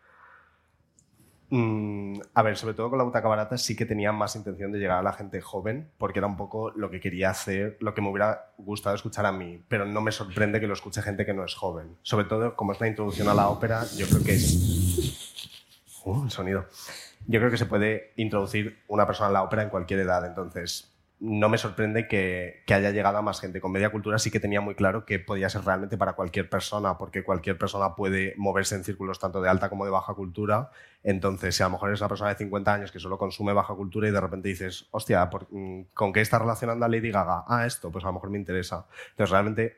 Mm, 1.55 2.15
a 2.33 2.43
ver, 2.43 2.57
sobre 2.57 2.73
todo 2.73 2.89
con 2.89 2.97
la 2.97 3.05
butaca 3.05 3.29
barata 3.29 3.59
sí 3.59 3.77
que 3.77 3.85
tenía 3.85 4.11
más 4.11 4.37
intención 4.37 4.73
de 4.73 4.79
llegar 4.79 5.01
a 5.01 5.03
la 5.03 5.13
gente 5.13 5.43
joven, 5.43 5.91
porque 5.99 6.19
era 6.19 6.27
un 6.27 6.39
poco 6.39 6.71
lo 6.71 6.91
que 6.91 6.99
quería 6.99 7.29
hacer, 7.29 7.77
lo 7.81 7.93
que 7.93 8.01
me 8.01 8.09
hubiera 8.09 8.55
gustado 8.57 8.97
escuchar 8.97 9.27
a 9.27 9.33
mí, 9.33 9.63
pero 9.69 9.85
no 9.85 10.01
me 10.01 10.13
sorprende 10.13 10.61
que 10.61 10.67
lo 10.67 10.73
escuche 10.73 11.03
gente 11.03 11.27
que 11.27 11.35
no 11.35 11.45
es 11.45 11.55
joven. 11.55 11.99
Sobre 12.01 12.25
todo, 12.25 12.57
como 12.57 12.73
es 12.73 12.81
la 12.81 12.89
introducción 12.89 13.29
a 13.29 13.35
la 13.35 13.51
ópera, 13.51 13.85
yo 13.99 14.07
creo 14.07 14.25
que 14.25 14.33
es... 14.33 16.01
Uh, 16.07 16.25
el 16.25 16.31
sonido. 16.31 16.65
Yo 17.27 17.39
creo 17.39 17.51
que 17.51 17.59
se 17.59 17.67
puede 17.67 18.15
introducir 18.17 18.79
una 18.89 19.07
persona 19.07 19.27
en 19.27 19.35
la 19.35 19.43
ópera 19.43 19.63
en 19.63 19.69
cualquier 19.69 20.01
edad, 20.01 20.25
entonces 20.25 20.92
no 21.23 21.49
me 21.49 21.57
sorprende 21.57 22.09
que, 22.09 22.65
haya 22.67 22.91
llegado 22.91 23.17
a 23.17 23.23
más 23.23 23.41
gente. 23.41 23.61
Con 23.61 23.71
Media 23.71 23.91
Cultura 23.91 24.19
sí 24.19 24.33
que 24.33 24.41
tenía 24.41 24.61
muy 24.61 24.75
claro 24.75 25.07
que 25.07 25.21
podía 25.21 25.49
ser 25.49 25.65
realmente 25.65 25.97
para 25.97 26.15
cualquier 26.15 26.51
persona, 26.51 26.99
porque 26.99 27.23
cualquier 27.23 27.57
persona 27.57 27.95
puede 27.95 28.35
moverse 28.37 28.75
en 28.75 28.83
círculos 28.83 29.21
tanto 29.21 29.41
de 29.41 29.49
alta 29.49 29.69
como 29.69 29.85
de 29.85 29.93
baja 29.93 30.15
cultura. 30.15 30.71
Entonces, 31.05 31.55
si 31.55 31.63
a 31.63 31.67
lo 31.67 31.71
mejor 31.75 31.91
eres 31.91 32.01
una 32.01 32.09
persona 32.09 32.31
de 32.31 32.37
50 32.37 32.75
años 32.75 32.91
que 32.91 32.99
solo 32.99 33.19
consume 33.19 33.53
baja 33.53 33.73
cultura 33.75 34.09
y 34.09 34.11
de 34.11 34.21
repente 34.21 34.49
dices, 34.49 34.89
hostia, 34.91 35.31
¿por- 35.31 35.47
mm, 35.49 35.83
¿con 35.95 36.13
qué 36.13 36.23
está 36.23 36.41
relacionando 36.41 36.85
a 36.87 36.89
Lady 36.89 37.13
Gaga? 37.13 37.45
Ah, 37.47 37.67
esto, 37.67 37.93
pues 37.93 38.05
a 38.05 38.09
lo 38.09 38.15
mejor 38.15 38.31
me 38.31 38.39
interesa. 38.39 38.87
Entonces, 39.11 39.31
realmente 39.31 39.77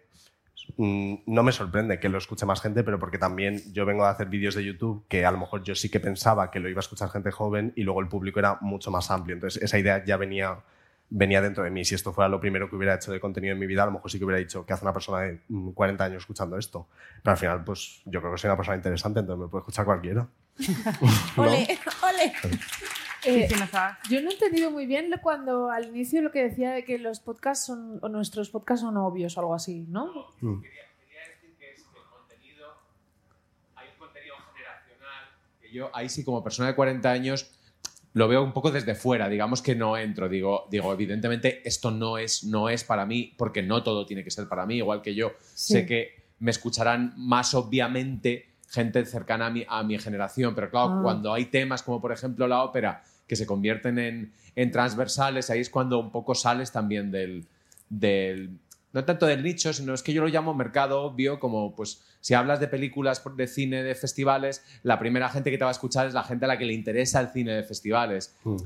mm, 0.78 1.14
no 1.26 1.42
me 1.42 1.52
sorprende 1.52 2.00
que 2.00 2.08
lo 2.08 2.16
escuche 2.16 2.46
más 2.46 2.62
gente, 2.62 2.82
pero 2.84 2.98
porque 2.98 3.18
también 3.18 3.60
yo 3.74 3.84
vengo 3.84 4.04
a 4.04 4.10
hacer 4.10 4.28
vídeos 4.28 4.54
de 4.54 4.64
YouTube 4.64 5.04
que 5.08 5.26
a 5.26 5.30
lo 5.30 5.36
mejor 5.36 5.62
yo 5.62 5.74
sí 5.74 5.90
que 5.90 6.00
pensaba 6.00 6.50
que 6.50 6.58
lo 6.58 6.70
iba 6.70 6.78
a 6.78 6.80
escuchar 6.80 7.10
gente 7.10 7.30
joven 7.30 7.74
y 7.76 7.82
luego 7.82 8.00
el 8.00 8.08
público 8.08 8.38
era 8.38 8.56
mucho 8.62 8.90
más 8.90 9.10
amplio. 9.10 9.34
Entonces, 9.34 9.62
esa 9.62 9.78
idea 9.78 10.02
ya 10.06 10.16
venía 10.16 10.56
venía 11.16 11.40
dentro 11.40 11.62
de 11.62 11.70
mí. 11.70 11.84
Si 11.84 11.94
esto 11.94 12.12
fuera 12.12 12.28
lo 12.28 12.40
primero 12.40 12.68
que 12.68 12.74
hubiera 12.74 12.96
hecho 12.96 13.12
de 13.12 13.20
contenido 13.20 13.52
en 13.52 13.58
mi 13.58 13.66
vida, 13.66 13.84
a 13.84 13.86
lo 13.86 13.92
mejor 13.92 14.10
sí 14.10 14.18
que 14.18 14.24
hubiera 14.24 14.38
dicho 14.38 14.66
que 14.66 14.72
hace 14.72 14.84
una 14.84 14.92
persona 14.92 15.20
de 15.20 15.40
mm, 15.48 15.70
40 15.70 16.04
años 16.04 16.22
escuchando 16.22 16.58
esto. 16.58 16.88
Pero 17.22 17.32
al 17.32 17.38
final, 17.38 17.64
pues 17.64 18.02
yo 18.04 18.20
creo 18.20 18.32
que 18.32 18.38
soy 18.38 18.48
una 18.48 18.56
persona 18.56 18.76
interesante, 18.76 19.20
entonces 19.20 19.42
me 19.44 19.48
puede 19.48 19.62
escuchar 19.62 19.84
cualquiera. 19.84 20.26
Ole, 21.36 21.78
ole. 22.02 22.32
Eh, 23.26 23.48
Yo 24.10 24.20
no 24.20 24.28
he 24.28 24.34
entendido 24.34 24.70
muy 24.70 24.86
bien 24.86 25.10
cuando 25.22 25.70
al 25.70 25.86
inicio 25.86 26.20
lo 26.20 26.30
que 26.30 26.42
decía 26.42 26.72
de 26.72 26.84
que 26.84 26.98
los 26.98 27.20
podcasts 27.20 27.64
son, 27.64 27.98
o 28.02 28.08
nuestros 28.08 28.50
podcasts 28.50 28.82
son 28.82 28.98
obvios 28.98 29.36
o 29.36 29.40
algo 29.40 29.54
así, 29.54 29.86
¿no? 29.88 30.28
Mm. 30.40 30.62
hay 33.76 33.88
un 33.88 33.98
contenido 33.98 34.34
generacional 34.52 35.24
que 35.58 35.72
yo 35.72 35.90
ahí 35.94 36.10
sí 36.10 36.22
como 36.22 36.44
persona 36.44 36.68
de 36.68 36.74
40 36.74 37.10
años 37.10 37.50
lo 38.14 38.26
veo 38.28 38.42
un 38.42 38.52
poco 38.52 38.70
desde 38.70 38.94
fuera, 38.94 39.28
digamos 39.28 39.60
que 39.60 39.74
no 39.74 39.96
entro, 39.98 40.28
digo, 40.28 40.66
digo 40.70 40.92
evidentemente 40.92 41.60
esto 41.68 41.90
no 41.90 42.16
es, 42.16 42.44
no 42.44 42.68
es 42.68 42.82
para 42.84 43.04
mí 43.06 43.34
porque 43.36 43.62
no 43.62 43.82
todo 43.82 44.06
tiene 44.06 44.24
que 44.24 44.30
ser 44.30 44.48
para 44.48 44.64
mí, 44.66 44.76
igual 44.76 45.02
que 45.02 45.14
yo 45.14 45.32
Sí. 45.52 45.74
sé 45.74 45.86
que 45.86 46.24
me 46.38 46.50
escucharán 46.50 47.12
más 47.16 47.54
obviamente 47.54 48.50
gente 48.70 49.04
cercana 49.06 49.46
a 49.46 49.50
mi, 49.50 49.64
a 49.68 49.82
mi 49.82 49.98
generación, 49.98 50.54
pero 50.54 50.70
claro, 50.70 50.94
Ah. 50.98 51.00
cuando 51.02 51.32
hay 51.34 51.44
temas 51.46 51.82
como 51.82 52.00
por 52.00 52.12
ejemplo 52.12 52.46
la 52.48 52.62
ópera 52.62 53.02
que 53.26 53.36
se 53.36 53.46
convierten 53.46 53.98
en, 53.98 54.32
en 54.56 54.70
transversales, 54.70 55.50
ahí 55.50 55.60
es 55.60 55.70
cuando 55.70 55.98
un 55.98 56.10
poco 56.12 56.34
sales 56.34 56.70
también 56.72 57.10
del, 57.10 57.46
del, 57.88 58.58
no 58.94 59.04
tanto 59.04 59.26
del 59.26 59.42
nicho, 59.42 59.72
sino 59.74 59.92
es 59.92 60.02
que 60.02 60.12
yo 60.14 60.22
lo 60.22 60.28
llamo 60.28 60.54
mercado 60.54 61.02
obvio, 61.02 61.38
como 61.38 61.74
pues 61.76 62.02
si 62.20 62.32
hablas 62.32 62.60
de 62.60 62.68
películas, 62.68 63.22
de 63.36 63.46
cine, 63.46 63.82
de 63.82 63.94
festivales, 63.94 64.64
la 64.82 64.98
primera 64.98 65.28
gente 65.28 65.50
que 65.50 65.58
te 65.58 65.64
va 65.64 65.70
a 65.70 65.72
escuchar 65.72 66.06
es 66.06 66.14
la 66.14 66.22
gente 66.24 66.46
a 66.46 66.48
la 66.48 66.56
que 66.56 66.64
le 66.64 66.72
interesa 66.72 67.20
el 67.20 67.28
cine 67.28 67.52
de 67.52 67.62
festivales. 67.64 68.34
Mm. 68.44 68.56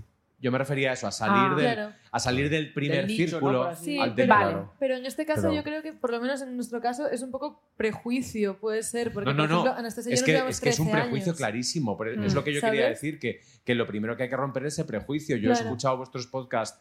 Yo 0.41 0.53
me 0.53 0.59
refería 0.59 0.91
a 0.91 0.93
eso, 0.93 1.09
a 1.09 1.11
salir, 1.11 1.51
Ah. 1.51 1.55
del, 1.57 1.75
Claro. 1.75 1.93
a 2.13 2.21
salir 2.21 2.49
del 2.49 2.73
primer 2.73 2.99
Del 2.99 3.07
nicho, 3.09 3.23
¿no? 3.25 3.29
círculo. 3.31 3.65
Así 3.65 3.85
Sí, 3.87 3.99
al 3.99 4.15
pero, 4.15 4.17
del- 4.17 4.29
vale. 4.29 4.51
Claro. 4.53 4.73
pero 4.79 4.97
en 4.97 5.05
este 5.07 5.27
caso 5.27 5.43
Pero- 5.43 5.55
yo 5.55 5.65
creo 5.65 5.83
que, 5.83 5.93
por 5.93 6.13
lo 6.13 6.21
menos 6.21 6.41
en 6.43 6.55
nuestro 6.55 6.81
caso, 6.81 7.11
es 7.11 7.23
un 7.23 7.33
poco 7.33 7.61
prejuicio, 7.77 8.57
puede 8.61 8.85
ser. 8.85 9.13
Porque, 9.13 9.27
No, 9.31 9.35
no, 9.35 9.43
por 9.43 9.49
no. 9.49 9.61
ejemplo, 9.73 9.89
Es 10.13 10.23
que, 10.23 10.37
es 10.49 10.61
que 10.61 10.69
es 10.69 10.79
un 10.79 10.87
13 10.87 11.01
prejuicio 11.03 11.31
años. 11.33 11.37
clarísimo. 11.39 11.97
pero 11.99 12.23
Es 12.23 12.33
Mm. 12.33 12.37
lo 12.37 12.45
que 12.45 12.55
yo 12.55 12.61
quería 12.61 12.83
¿Sabes? 12.83 13.01
decir, 13.01 13.19
que, 13.19 13.41
que 13.65 13.75
lo 13.75 13.85
primero 13.89 14.17
que 14.17 14.23
hay 14.25 14.29
que 14.29 14.37
romper 14.37 14.67
es 14.67 14.75
ese 14.75 14.85
prejuicio. 14.85 15.37
Yo 15.37 15.51
he 15.51 15.55
Claro. 15.55 15.65
escuchado 15.71 15.97
vuestros 15.97 16.29
podcasts, 16.29 16.81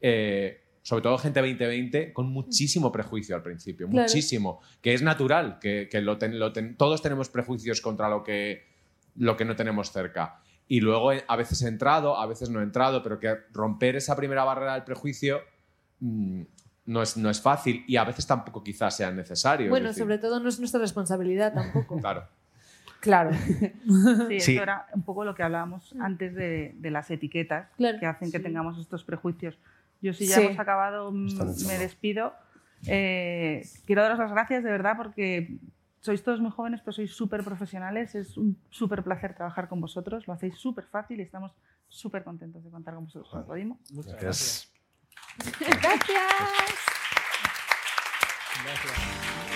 eh, 0.00 0.62
sobre 0.86 1.02
todo 1.02 1.18
gente 1.18 1.40
2020, 1.40 2.12
con 2.12 2.28
muchísimo 2.30 2.92
prejuicio 2.92 3.34
al 3.34 3.42
principio, 3.42 3.88
Claro. 3.88 4.02
muchísimo. 4.06 4.60
Que 4.80 4.94
es 4.94 5.02
natural, 5.02 5.58
que, 5.60 5.88
que 5.90 6.00
lo 6.00 6.16
ten- 6.16 6.38
lo 6.38 6.52
ten- 6.52 6.76
todos 6.76 7.02
tenemos 7.02 7.28
prejuicios 7.28 7.80
contra 7.80 8.08
lo 8.08 8.22
que, 8.22 8.68
lo 9.16 9.36
que 9.36 9.44
no 9.44 9.56
tenemos 9.56 9.90
cerca. 9.90 10.38
Y 10.68 10.78
luego 10.80 11.10
eh, 11.10 11.24
a 11.26 11.34
veces 11.34 11.60
he 11.62 11.66
entrado, 11.68 12.16
a 12.16 12.26
veces 12.26 12.50
no 12.50 12.60
he 12.60 12.62
entrado, 12.62 13.02
pero 13.02 13.18
que 13.18 13.34
romper 13.52 13.96
esa 13.96 14.14
primera 14.14 14.44
barrera 14.44 14.74
del 14.74 14.84
prejuicio 14.84 15.40
mm, 15.98 16.42
no, 16.86 17.02
es, 17.02 17.16
no 17.16 17.30
es 17.30 17.40
fácil 17.40 17.84
y 17.88 17.96
a 17.96 18.04
veces 18.04 18.24
tampoco 18.24 18.62
quizás 18.62 18.96
sea 18.96 19.10
necesario. 19.10 19.66
es 19.66 19.70
Bueno, 19.70 19.88
decir, 19.88 20.04
sobre 20.04 20.18
todo 20.18 20.38
no 20.38 20.48
es 20.48 20.60
nuestra 20.60 20.80
responsabilidad 20.80 21.52
tampoco. 21.52 21.96
Claro. 22.00 22.28
Claro. 23.00 23.30
Sí, 23.34 24.40
Sí. 24.40 24.52
esto 24.52 24.62
era 24.62 24.86
un 24.92 25.02
poco 25.02 25.24
lo 25.24 25.34
que 25.34 25.42
hablábamos 25.42 25.94
antes 26.00 26.32
de, 26.34 26.74
de 26.78 26.90
las 26.92 27.10
etiquetas 27.10 27.70
Claro. 27.76 27.98
que 27.98 28.06
hacen 28.06 28.30
que 28.30 28.38
Sí. 28.38 28.42
tengamos 28.44 28.78
estos 28.78 29.02
prejuicios. 29.02 29.58
Yo 30.06 30.12
si 30.14 30.26
ya 30.28 30.36
Sí. 30.36 30.42
hemos 30.44 30.58
acabado, 30.58 31.10
mm, 31.12 31.66
me 31.66 31.78
despido. 31.78 32.32
Eh, 32.86 33.66
quiero 33.86 34.02
daros 34.02 34.18
las 34.18 34.30
gracias 34.30 34.62
de 34.62 34.70
verdad 34.70 34.96
porque 34.96 35.58
sois 36.00 36.22
todos 36.22 36.40
muy 36.40 36.52
jóvenes, 36.52 36.80
pero 36.82 36.92
sois 36.92 37.10
súper 37.10 37.42
profesionales. 37.42 38.14
Es 38.14 38.36
un 38.36 38.56
súper 38.70 39.02
placer 39.02 39.34
trabajar 39.34 39.68
con 39.68 39.80
vosotros. 39.80 40.26
Lo 40.28 40.34
hacéis 40.34 40.54
súper 40.56 40.84
fácil 40.86 41.18
y 41.18 41.22
estamos 41.22 41.52
súper 41.88 42.22
contentos 42.22 42.62
de 42.64 42.70
contar 42.70 42.94
con 42.94 43.04
vosotros. 43.06 43.28
Joder. 43.30 43.46
Podimo. 43.46 43.80
Muchas 43.92 44.12
Gracias. 44.20 44.72
gracias. 45.38 45.82
Gracias. 45.82 46.22
gracias. 48.64 49.55